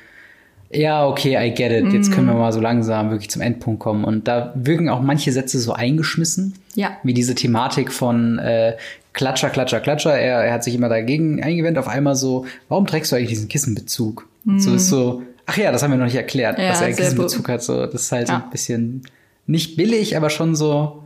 ja, 0.71 1.07
okay, 1.07 1.37
I 1.37 1.55
get 1.55 1.71
it. 1.71 1.93
Jetzt 1.93 2.13
können 2.13 2.27
wir 2.27 2.35
mhm. 2.35 2.41
mal 2.41 2.53
so 2.53 2.61
langsam 2.61 3.11
wirklich 3.11 3.31
zum 3.31 3.41
Endpunkt 3.43 3.81
kommen. 3.81 4.05
Und 4.05 4.27
da 4.27 4.53
wirken 4.57 4.89
auch 4.89 5.01
manche 5.01 5.31
Sätze 5.33 5.61
so 5.61 5.73
eingeschmissen. 5.73 6.55
Ja. 6.75 6.97
Wie 7.03 7.15
diese 7.15 7.35
Thematik 7.35 7.93
von 7.93 8.39
äh, 8.39 8.77
Klatscher, 9.13 9.51
Klatscher, 9.51 9.81
Klatscher. 9.81 10.19
Er, 10.19 10.41
er 10.41 10.53
hat 10.53 10.65
sich 10.65 10.75
immer 10.75 10.89
dagegen 10.89 11.43
eingewendet. 11.43 11.79
Auf 11.79 11.89
einmal 11.89 12.17
so, 12.17 12.47
warum 12.69 12.87
trägst 12.87 13.13
du 13.13 13.17
eigentlich 13.17 13.31
diesen 13.31 13.49
Kissenbezug? 13.49 14.29
Mm. 14.45 14.59
So 14.59 14.75
ist 14.75 14.89
so, 14.89 15.23
ach 15.47 15.57
ja, 15.57 15.71
das 15.71 15.83
haben 15.83 15.93
wir 15.93 15.99
noch 15.99 16.07
nicht 16.07 16.17
erklärt, 16.17 16.59
ja, 16.59 16.69
dass 16.69 16.81
er 16.81 16.89
einen 16.89 16.97
Kissenbezug 16.97 17.49
hat. 17.49 17.63
So, 17.63 17.87
das 17.87 18.03
ist 18.03 18.13
halt 18.13 18.29
ja. 18.29 18.39
so 18.39 18.45
ein 18.45 18.51
bisschen 18.51 19.03
nicht 19.47 19.77
billig, 19.77 20.17
aber 20.17 20.31
schon 20.31 20.57
so, 20.57 21.05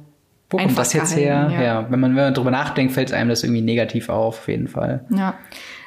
wo 0.50 0.58
kommt 0.58 0.76
das 0.76 0.92
jetzt 0.92 1.16
her? 1.16 1.48
Ja. 1.52 1.62
ja. 1.62 1.90
wenn 1.90 2.00
man, 2.00 2.16
wenn 2.16 2.24
man 2.24 2.34
drüber 2.34 2.50
nachdenkt, 2.50 2.92
fällt 2.92 3.12
einem 3.12 3.30
das 3.30 3.44
irgendwie 3.44 3.62
negativ 3.62 4.08
auf, 4.08 4.40
auf 4.40 4.48
jeden 4.48 4.68
Fall. 4.68 5.04
Ja. 5.10 5.34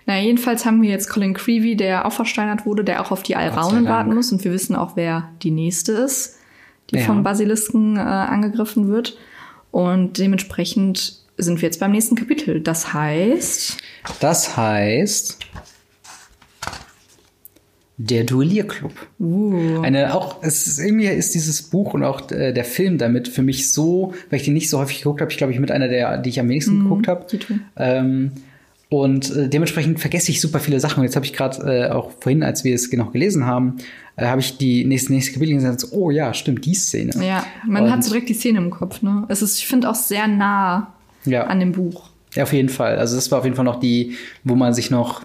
Na, 0.06 0.20
jedenfalls 0.20 0.66
haben 0.66 0.82
wir 0.82 0.90
jetzt 0.90 1.10
Colin 1.10 1.34
Creevy, 1.34 1.76
der 1.76 2.06
auch 2.06 2.12
versteinert 2.12 2.66
wurde, 2.66 2.84
der 2.84 3.02
auch 3.02 3.12
auf 3.12 3.24
die 3.24 3.36
Alraunen 3.36 3.86
warten 3.88 4.14
muss. 4.14 4.32
Und 4.32 4.44
wir 4.44 4.52
wissen 4.52 4.76
auch, 4.76 4.96
wer 4.96 5.30
die 5.44 5.52
nächste 5.52 5.94
ist, 5.94 6.40
die 6.92 6.98
ja. 6.98 7.04
vom 7.04 7.24
Basilisken 7.24 7.96
äh, 7.98 8.00
angegriffen 8.00 8.90
wird. 8.90 9.18
Und 9.72 10.18
dementsprechend 10.18 11.20
sind 11.38 11.62
wir 11.62 11.68
jetzt 11.68 11.80
beim 11.80 11.92
nächsten 11.92 12.16
Kapitel. 12.16 12.62
Das 12.62 12.94
heißt. 12.94 13.78
Das 14.20 14.58
heißt. 14.58 15.40
Der 17.98 18.24
Duellierclub. 18.24 18.92
Uh. 19.20 19.82
Eine 19.82 20.16
auch, 20.16 20.38
es 20.42 20.66
ist, 20.66 20.80
irgendwie 20.80 21.06
ist 21.06 21.36
dieses 21.36 21.62
Buch 21.62 21.94
und 21.94 22.04
auch 22.04 22.30
äh, 22.32 22.52
der 22.52 22.66
Film 22.66 22.98
damit 22.98 23.28
für 23.28 23.44
mich 23.44 23.72
so, 23.72 24.14
weil 24.30 24.40
ich 24.40 24.46
den 24.46 24.56
nicht 24.56 24.70
so 24.70 24.80
häufig 24.80 25.00
geguckt 25.00 25.22
habe, 25.22 25.32
ich 25.32 25.38
glaube, 25.38 25.54
ich 25.54 25.60
mit 25.60 25.70
einer 25.70 25.88
der, 25.88 26.18
die 26.18 26.30
ich 26.30 26.40
am 26.40 26.50
wenigsten 26.50 26.80
mm, 26.80 26.84
geguckt 26.84 27.08
habe. 27.08 27.26
Ähm, 27.76 28.32
und 28.90 29.36
äh, 29.36 29.48
dementsprechend 29.48 30.00
vergesse 30.00 30.32
ich 30.32 30.42
super 30.42 30.60
viele 30.60 30.80
Sachen. 30.80 31.00
Und 31.00 31.06
jetzt 31.06 31.16
habe 31.16 31.26
ich 31.26 31.34
gerade 31.34 31.88
äh, 31.88 31.90
auch 31.92 32.12
vorhin, 32.20 32.44
als 32.44 32.64
wir 32.64 32.74
es 32.74 32.90
genau 32.90 33.06
gelesen 33.06 33.46
haben, 33.46 33.78
äh, 34.16 34.26
habe 34.26 34.42
ich 34.42 34.58
die 34.58 34.86
nächste, 34.86 35.14
nächste 35.14 35.34
Kapitel 35.34 35.56
gesagt, 35.56 35.80
so, 35.80 35.88
oh 35.92 36.10
ja, 36.10 36.34
stimmt, 36.34 36.66
die 36.66 36.76
Szene. 36.76 37.12
Ja, 37.24 37.46
man 37.68 37.86
und, 37.86 37.92
hat 37.92 38.04
so 38.04 38.12
direkt 38.12 38.30
die 38.30 38.34
Szene 38.36 38.58
im 38.58 38.70
Kopf, 38.70 39.02
ne? 39.04 39.26
Es 39.30 39.42
ist, 39.42 39.58
ich 39.60 39.68
finde, 39.68 39.90
auch 39.90 39.96
sehr 39.96 40.28
nah 40.28 40.94
ja. 41.26 41.46
an 41.46 41.60
dem 41.60 41.72
Buch. 41.72 42.10
Ja, 42.36 42.44
auf 42.44 42.54
jeden 42.54 42.70
Fall. 42.70 42.98
Also 42.98 43.16
das 43.16 43.32
war 43.32 43.40
auf 43.40 43.46
jeden 43.46 43.56
Fall 43.56 43.66
noch 43.66 43.80
die, 43.80 44.16
wo 44.44 44.56
man 44.56 44.74
sich 44.74 44.90
noch 44.90 45.24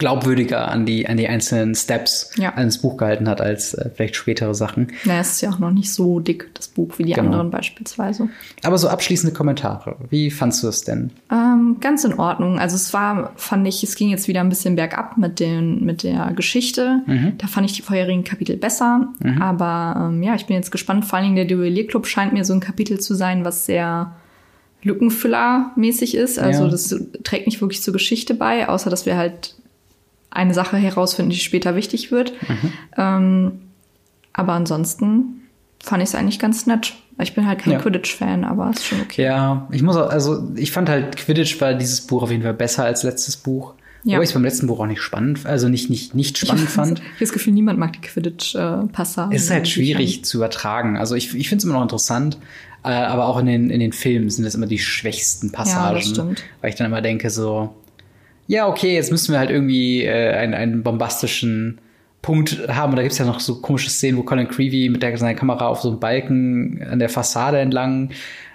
glaubwürdiger 0.00 0.68
an 0.68 0.86
die, 0.86 1.06
an 1.06 1.18
die 1.18 1.28
einzelnen 1.28 1.74
Steps 1.74 2.32
ja. 2.36 2.54
ans 2.54 2.78
Buch 2.78 2.96
gehalten 2.96 3.28
hat 3.28 3.40
als 3.40 3.74
äh, 3.74 3.90
vielleicht 3.94 4.16
spätere 4.16 4.54
Sachen. 4.54 4.88
Naja, 5.04 5.20
es 5.20 5.32
ist 5.32 5.40
ja 5.42 5.50
auch 5.50 5.58
noch 5.58 5.70
nicht 5.70 5.92
so 5.92 6.20
dick, 6.20 6.52
das 6.54 6.68
Buch, 6.68 6.98
wie 6.98 7.04
die 7.04 7.12
genau. 7.12 7.26
anderen 7.26 7.50
beispielsweise. 7.50 8.28
Aber 8.64 8.78
so 8.78 8.88
abschließende 8.88 9.34
Kommentare. 9.34 9.96
Wie 10.08 10.30
fandst 10.30 10.62
du 10.62 10.68
es 10.68 10.82
denn? 10.82 11.10
Ähm, 11.30 11.76
ganz 11.80 12.02
in 12.04 12.14
Ordnung. 12.14 12.58
Also 12.58 12.76
es 12.76 12.92
war, 12.94 13.32
fand 13.36 13.68
ich, 13.68 13.84
es 13.84 13.94
ging 13.94 14.08
jetzt 14.08 14.26
wieder 14.26 14.40
ein 14.40 14.48
bisschen 14.48 14.74
bergab 14.74 15.18
mit, 15.18 15.38
den, 15.38 15.84
mit 15.84 16.02
der 16.02 16.32
Geschichte. 16.34 17.02
Mhm. 17.06 17.34
Da 17.36 17.46
fand 17.46 17.68
ich 17.68 17.76
die 17.76 17.82
vorherigen 17.82 18.24
Kapitel 18.24 18.56
besser. 18.56 19.08
Mhm. 19.22 19.42
Aber 19.42 20.08
ähm, 20.08 20.22
ja, 20.22 20.34
ich 20.34 20.46
bin 20.46 20.56
jetzt 20.56 20.72
gespannt. 20.72 21.04
Vor 21.04 21.18
allen 21.18 21.26
Dingen 21.26 21.36
der 21.36 21.44
Duellierclub 21.44 22.06
scheint 22.06 22.32
mir 22.32 22.44
so 22.46 22.54
ein 22.54 22.60
Kapitel 22.60 22.98
zu 22.98 23.14
sein, 23.14 23.44
was 23.44 23.66
sehr 23.66 24.14
Lückenfüller-mäßig 24.82 26.16
ist. 26.16 26.38
Also 26.38 26.64
ja. 26.64 26.70
das 26.70 26.96
trägt 27.22 27.46
nicht 27.46 27.60
wirklich 27.60 27.82
zur 27.82 27.92
Geschichte 27.92 28.32
bei, 28.32 28.66
außer 28.66 28.88
dass 28.88 29.04
wir 29.04 29.18
halt 29.18 29.56
eine 30.30 30.54
Sache 30.54 30.76
herausfinden, 30.76 31.30
die 31.30 31.38
später 31.38 31.76
wichtig 31.76 32.10
wird. 32.10 32.32
Mhm. 32.48 32.72
Ähm, 32.96 33.52
aber 34.32 34.52
ansonsten 34.52 35.40
fand 35.82 36.02
ich 36.02 36.10
es 36.10 36.14
eigentlich 36.14 36.38
ganz 36.38 36.66
nett. 36.66 36.94
Ich 37.20 37.34
bin 37.34 37.46
halt 37.46 37.58
kein 37.60 37.74
ja. 37.74 37.78
Quidditch-Fan, 37.78 38.44
aber 38.44 38.70
ist 38.70 38.86
schon 38.86 39.00
okay. 39.02 39.24
Ja, 39.24 39.68
ich 39.70 39.82
muss 39.82 39.96
auch, 39.96 40.08
also 40.08 40.48
ich 40.56 40.72
fand 40.72 40.88
halt 40.88 41.16
Quidditch 41.16 41.60
war 41.60 41.74
dieses 41.74 42.00
Buch 42.02 42.22
auf 42.22 42.30
jeden 42.30 42.42
Fall 42.42 42.54
besser 42.54 42.84
als 42.84 43.02
letztes 43.02 43.36
Buch. 43.36 43.74
Ja. 44.04 44.14
Wobei 44.14 44.22
ich 44.22 44.30
es 44.30 44.34
beim 44.34 44.44
letzten 44.44 44.66
Buch 44.66 44.80
auch 44.80 44.86
nicht 44.86 45.02
spannend, 45.02 45.44
also 45.44 45.68
nicht, 45.68 45.90
nicht, 45.90 46.14
nicht 46.14 46.38
spannend 46.38 46.64
ich 46.64 46.70
fand. 46.70 47.00
Ich 47.00 47.04
habe 47.04 47.16
das 47.20 47.32
Gefühl, 47.32 47.52
niemand 47.52 47.78
mag 47.78 47.92
die 47.92 48.00
Quidditch-Passagen. 48.00 49.36
es 49.36 49.44
ist 49.44 49.50
halt 49.50 49.68
schwierig 49.68 50.24
zu 50.24 50.38
übertragen. 50.38 50.96
Also 50.96 51.14
ich, 51.14 51.34
ich 51.34 51.50
finde 51.50 51.58
es 51.58 51.64
immer 51.64 51.74
noch 51.74 51.82
interessant, 51.82 52.38
äh, 52.82 52.88
aber 52.88 53.26
auch 53.26 53.38
in 53.38 53.46
den, 53.46 53.68
in 53.68 53.80
den 53.80 53.92
Filmen 53.92 54.30
sind 54.30 54.44
das 54.44 54.54
immer 54.54 54.66
die 54.66 54.78
schwächsten 54.78 55.52
Passagen. 55.52 55.88
Ja, 55.88 55.94
das 55.94 56.08
stimmt. 56.08 56.44
Weil 56.62 56.70
ich 56.70 56.76
dann 56.76 56.86
immer 56.86 57.02
denke 57.02 57.28
so, 57.28 57.74
ja, 58.50 58.66
okay, 58.66 58.96
jetzt 58.96 59.12
müssen 59.12 59.30
wir 59.30 59.38
halt 59.38 59.50
irgendwie 59.50 60.02
äh, 60.02 60.32
einen, 60.32 60.54
einen 60.54 60.82
bombastischen 60.82 61.78
Punkt 62.20 62.66
haben. 62.66 62.90
Und 62.90 62.96
da 62.96 63.02
gibt's 63.02 63.18
ja 63.18 63.24
noch 63.24 63.38
so 63.38 63.60
komische 63.60 63.90
Szenen, 63.90 64.18
wo 64.18 64.24
Colin 64.24 64.48
Creevy 64.48 64.88
mit 64.88 65.04
der, 65.04 65.16
seiner 65.16 65.38
Kamera 65.38 65.68
auf 65.68 65.82
so 65.82 65.90
einem 65.90 66.00
Balken 66.00 66.82
an 66.82 66.98
der 66.98 67.08
Fassade 67.08 67.60
entlang, 67.60 68.10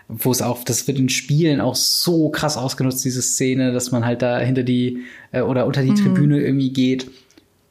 wo 0.09 0.31
es 0.31 0.41
auch, 0.41 0.65
das 0.65 0.85
wird 0.89 0.99
in 0.99 1.07
Spielen 1.07 1.61
auch 1.61 1.75
so 1.75 2.27
krass 2.27 2.57
ausgenutzt, 2.57 3.05
diese 3.05 3.21
Szene, 3.21 3.71
dass 3.71 3.93
man 3.93 4.05
halt 4.05 4.21
da 4.21 4.37
hinter 4.39 4.63
die 4.63 4.99
äh, 5.31 5.39
oder 5.39 5.65
unter 5.65 5.81
die 5.81 5.91
mhm. 5.91 5.95
Tribüne 5.95 6.41
irgendwie 6.41 6.73
geht. 6.73 7.09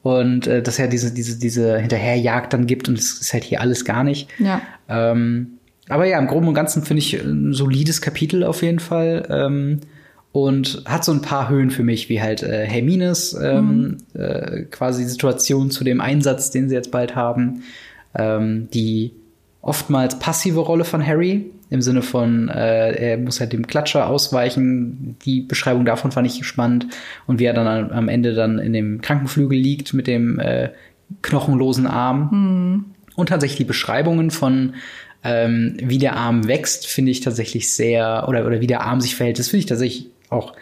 Und 0.01 0.47
äh, 0.47 0.63
dass 0.63 0.79
ja 0.79 0.87
diese, 0.87 1.13
diese, 1.13 1.37
diese 1.37 1.77
Hinterherjagd 1.77 2.53
dann 2.53 2.65
gibt 2.65 2.89
und 2.89 2.97
es 2.97 3.21
ist 3.21 3.33
halt 3.33 3.43
hier 3.43 3.61
alles 3.61 3.85
gar 3.85 4.03
nicht. 4.03 4.29
Ja. 4.39 4.61
Ähm, 4.89 5.59
aber 5.89 6.07
ja, 6.07 6.17
im 6.17 6.25
Groben 6.25 6.47
und 6.47 6.55
Ganzen 6.55 6.81
finde 6.81 7.01
ich 7.01 7.13
ein 7.13 7.53
solides 7.53 8.01
Kapitel 8.01 8.43
auf 8.43 8.63
jeden 8.63 8.79
Fall. 8.79 9.27
Ähm, 9.29 9.81
und 10.35 10.83
hat 10.83 11.05
so 11.05 11.13
ein 11.13 11.21
paar 11.21 11.47
Höhen 11.47 11.71
für 11.71 11.83
mich, 11.83 12.09
wie 12.09 12.21
halt 12.21 12.43
äh, 12.43 12.65
Hermines 12.65 13.33
ähm, 13.41 13.99
mhm. 14.13 14.21
äh, 14.21 14.63
quasi 14.63 15.05
Situation 15.05 15.71
zu 15.71 15.85
dem 15.85 16.01
Einsatz, 16.01 16.51
den 16.51 16.67
sie 16.67 16.75
jetzt 16.75 16.91
bald 16.91 17.15
haben, 17.15 17.63
ähm, 18.13 18.67
die 18.73 19.13
oftmals 19.61 20.19
passive 20.19 20.59
Rolle 20.59 20.83
von 20.83 21.07
Harry 21.07 21.49
im 21.69 21.81
Sinne 21.81 22.01
von 22.01 22.49
äh, 22.49 23.11
er 23.11 23.17
muss 23.17 23.39
halt 23.39 23.53
dem 23.53 23.65
Klatscher 23.65 24.09
ausweichen. 24.09 25.15
Die 25.23 25.39
Beschreibung 25.39 25.85
davon 25.85 26.11
fand 26.11 26.27
ich 26.27 26.45
spannend 26.45 26.87
und 27.27 27.39
wie 27.39 27.45
er 27.45 27.53
dann 27.53 27.89
am 27.91 28.09
Ende 28.09 28.33
dann 28.33 28.59
in 28.59 28.73
dem 28.73 28.99
Krankenflügel 28.99 29.57
liegt 29.57 29.93
mit 29.93 30.05
dem 30.05 30.39
äh, 30.39 30.71
knochenlosen 31.21 31.87
Arm. 31.87 32.93
Und 33.15 33.29
tatsächlich 33.29 33.59
die 33.59 33.63
Beschreibungen 33.63 34.31
von 34.31 34.73
ähm, 35.23 35.77
wie 35.81 35.97
der 35.97 36.17
Arm 36.17 36.49
wächst, 36.49 36.87
finde 36.87 37.11
ich 37.11 37.21
tatsächlich 37.21 37.71
sehr, 37.71 38.25
oder, 38.27 38.45
oder 38.45 38.59
wie 38.59 38.67
der 38.67 38.81
Arm 38.81 38.99
sich 38.99 39.15
verhält, 39.15 39.39
das 39.39 39.47
finde 39.47 39.59
ich 39.59 39.65
tatsächlich 39.65 40.09
auch 40.29 40.53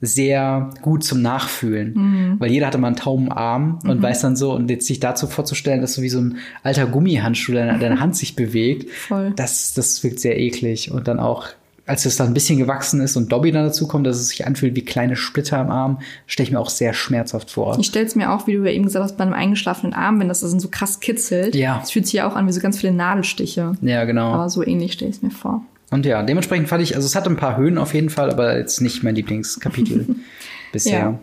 sehr 0.00 0.70
gut 0.80 1.04
zum 1.04 1.20
Nachfühlen. 1.22 1.94
Mhm. 1.94 2.40
Weil 2.40 2.50
jeder 2.50 2.66
hatte 2.66 2.78
mal 2.78 2.88
einen 2.88 2.96
tauben 2.96 3.30
Arm 3.30 3.80
und 3.84 4.00
weiß 4.00 4.22
dann 4.22 4.36
so, 4.36 4.52
und 4.52 4.70
jetzt 4.70 4.86
sich 4.86 5.00
dazu 5.00 5.26
vorzustellen, 5.26 5.80
dass 5.80 5.94
so 5.94 6.02
wie 6.02 6.08
so 6.08 6.20
ein 6.20 6.38
alter 6.62 6.86
Gummihandschuh 6.86 7.52
deine, 7.52 7.78
deine 7.78 8.00
Hand 8.00 8.16
sich 8.16 8.34
bewegt, 8.34 8.90
Voll. 8.90 9.32
das, 9.36 9.74
das 9.74 10.02
wirkt 10.02 10.20
sehr 10.20 10.38
eklig. 10.38 10.90
Und 10.90 11.06
dann 11.06 11.20
auch, 11.20 11.48
als 11.84 12.06
es 12.06 12.16
dann 12.16 12.28
ein 12.28 12.34
bisschen 12.34 12.58
gewachsen 12.58 13.00
ist 13.00 13.16
und 13.16 13.30
Dobby 13.30 13.52
dann 13.52 13.64
dazu 13.64 13.86
kommt, 13.86 14.06
dass 14.06 14.16
es 14.16 14.28
sich 14.28 14.46
anfühlt 14.46 14.74
wie 14.74 14.84
kleine 14.84 15.16
Splitter 15.16 15.58
am 15.58 15.70
Arm, 15.70 15.98
stelle 16.26 16.46
ich 16.46 16.52
mir 16.52 16.60
auch 16.60 16.70
sehr 16.70 16.94
schmerzhaft 16.94 17.50
vor. 17.50 17.76
Ich 17.78 17.86
stelle 17.86 18.06
es 18.06 18.14
mir 18.14 18.32
auch, 18.32 18.46
wie 18.46 18.54
du 18.54 18.64
ja 18.64 18.70
eben 18.70 18.84
gesagt 18.84 19.04
hast, 19.04 19.18
bei 19.18 19.24
einem 19.24 19.34
eingeschlafenen 19.34 19.92
Arm, 19.92 20.18
wenn 20.18 20.28
das 20.28 20.40
dann 20.40 20.60
so 20.60 20.68
krass 20.68 21.00
kitzelt. 21.00 21.54
Ja. 21.54 21.80
Es 21.82 21.90
fühlt 21.90 22.06
sich 22.06 22.14
ja 22.14 22.30
auch 22.30 22.36
an 22.36 22.46
wie 22.46 22.52
so 22.52 22.60
ganz 22.60 22.78
viele 22.78 22.92
Nadelstiche. 22.92 23.72
Ja, 23.82 24.04
genau. 24.04 24.32
Aber 24.32 24.48
so 24.48 24.64
ähnlich 24.64 24.94
stelle 24.94 25.10
ich 25.10 25.16
es 25.18 25.22
mir 25.22 25.30
vor. 25.30 25.62
Und 25.90 26.06
ja, 26.06 26.22
dementsprechend 26.22 26.68
fand 26.68 26.82
ich, 26.82 26.94
also 26.94 27.06
es 27.06 27.16
hatte 27.16 27.30
ein 27.30 27.36
paar 27.36 27.56
Höhen 27.56 27.78
auf 27.78 27.94
jeden 27.94 28.10
Fall, 28.10 28.30
aber 28.30 28.56
jetzt 28.56 28.80
nicht 28.80 29.02
mein 29.02 29.14
Lieblingskapitel 29.14 30.06
bisher. 30.72 30.98
Ja. 30.98 31.18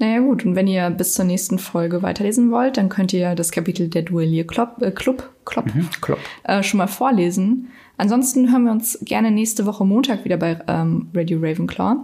Naja 0.00 0.20
gut, 0.20 0.44
und 0.44 0.54
wenn 0.54 0.68
ihr 0.68 0.90
bis 0.90 1.14
zur 1.14 1.24
nächsten 1.24 1.58
Folge 1.58 2.02
weiterlesen 2.02 2.52
wollt, 2.52 2.76
dann 2.76 2.88
könnt 2.88 3.12
ihr 3.12 3.34
das 3.34 3.50
Kapitel 3.50 3.88
der 3.88 4.02
Duellier 4.02 4.46
Club, 4.46 4.76
äh, 4.80 4.92
Club, 4.92 5.28
Club 5.44 5.66
Klopp. 6.00 6.18
äh, 6.44 6.62
schon 6.62 6.78
mal 6.78 6.86
vorlesen. 6.86 7.68
Ansonsten 7.96 8.52
hören 8.52 8.64
wir 8.64 8.70
uns 8.70 8.98
gerne 9.02 9.32
nächste 9.32 9.66
Woche 9.66 9.84
Montag 9.84 10.24
wieder 10.24 10.36
bei 10.36 10.60
ähm, 10.68 11.08
Radio 11.14 11.40
Ravenclaw. 11.42 11.96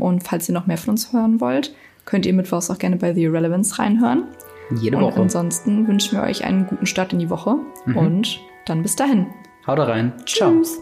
Und 0.00 0.22
falls 0.22 0.48
ihr 0.48 0.54
noch 0.54 0.66
mehr 0.66 0.78
von 0.78 0.92
uns 0.92 1.12
hören 1.12 1.42
wollt, 1.42 1.74
könnt 2.06 2.24
ihr 2.24 2.32
mittwochs 2.32 2.70
auch 2.70 2.78
gerne 2.78 2.96
bei 2.96 3.12
The 3.12 3.24
Irrelevance 3.24 3.78
reinhören. 3.78 4.24
Jede 4.80 4.96
und 4.96 5.02
Woche. 5.02 5.20
ansonsten 5.20 5.86
wünschen 5.86 6.16
wir 6.18 6.24
euch 6.24 6.44
einen 6.44 6.66
guten 6.66 6.86
Start 6.86 7.12
in 7.12 7.18
die 7.18 7.28
Woche 7.28 7.56
und 7.94 8.40
dann 8.64 8.82
bis 8.82 8.96
dahin. 8.96 9.26
Haut 9.66 9.78
rein. 9.78 10.12
Ciao. 10.24 10.52
Tschüss. 10.52 10.80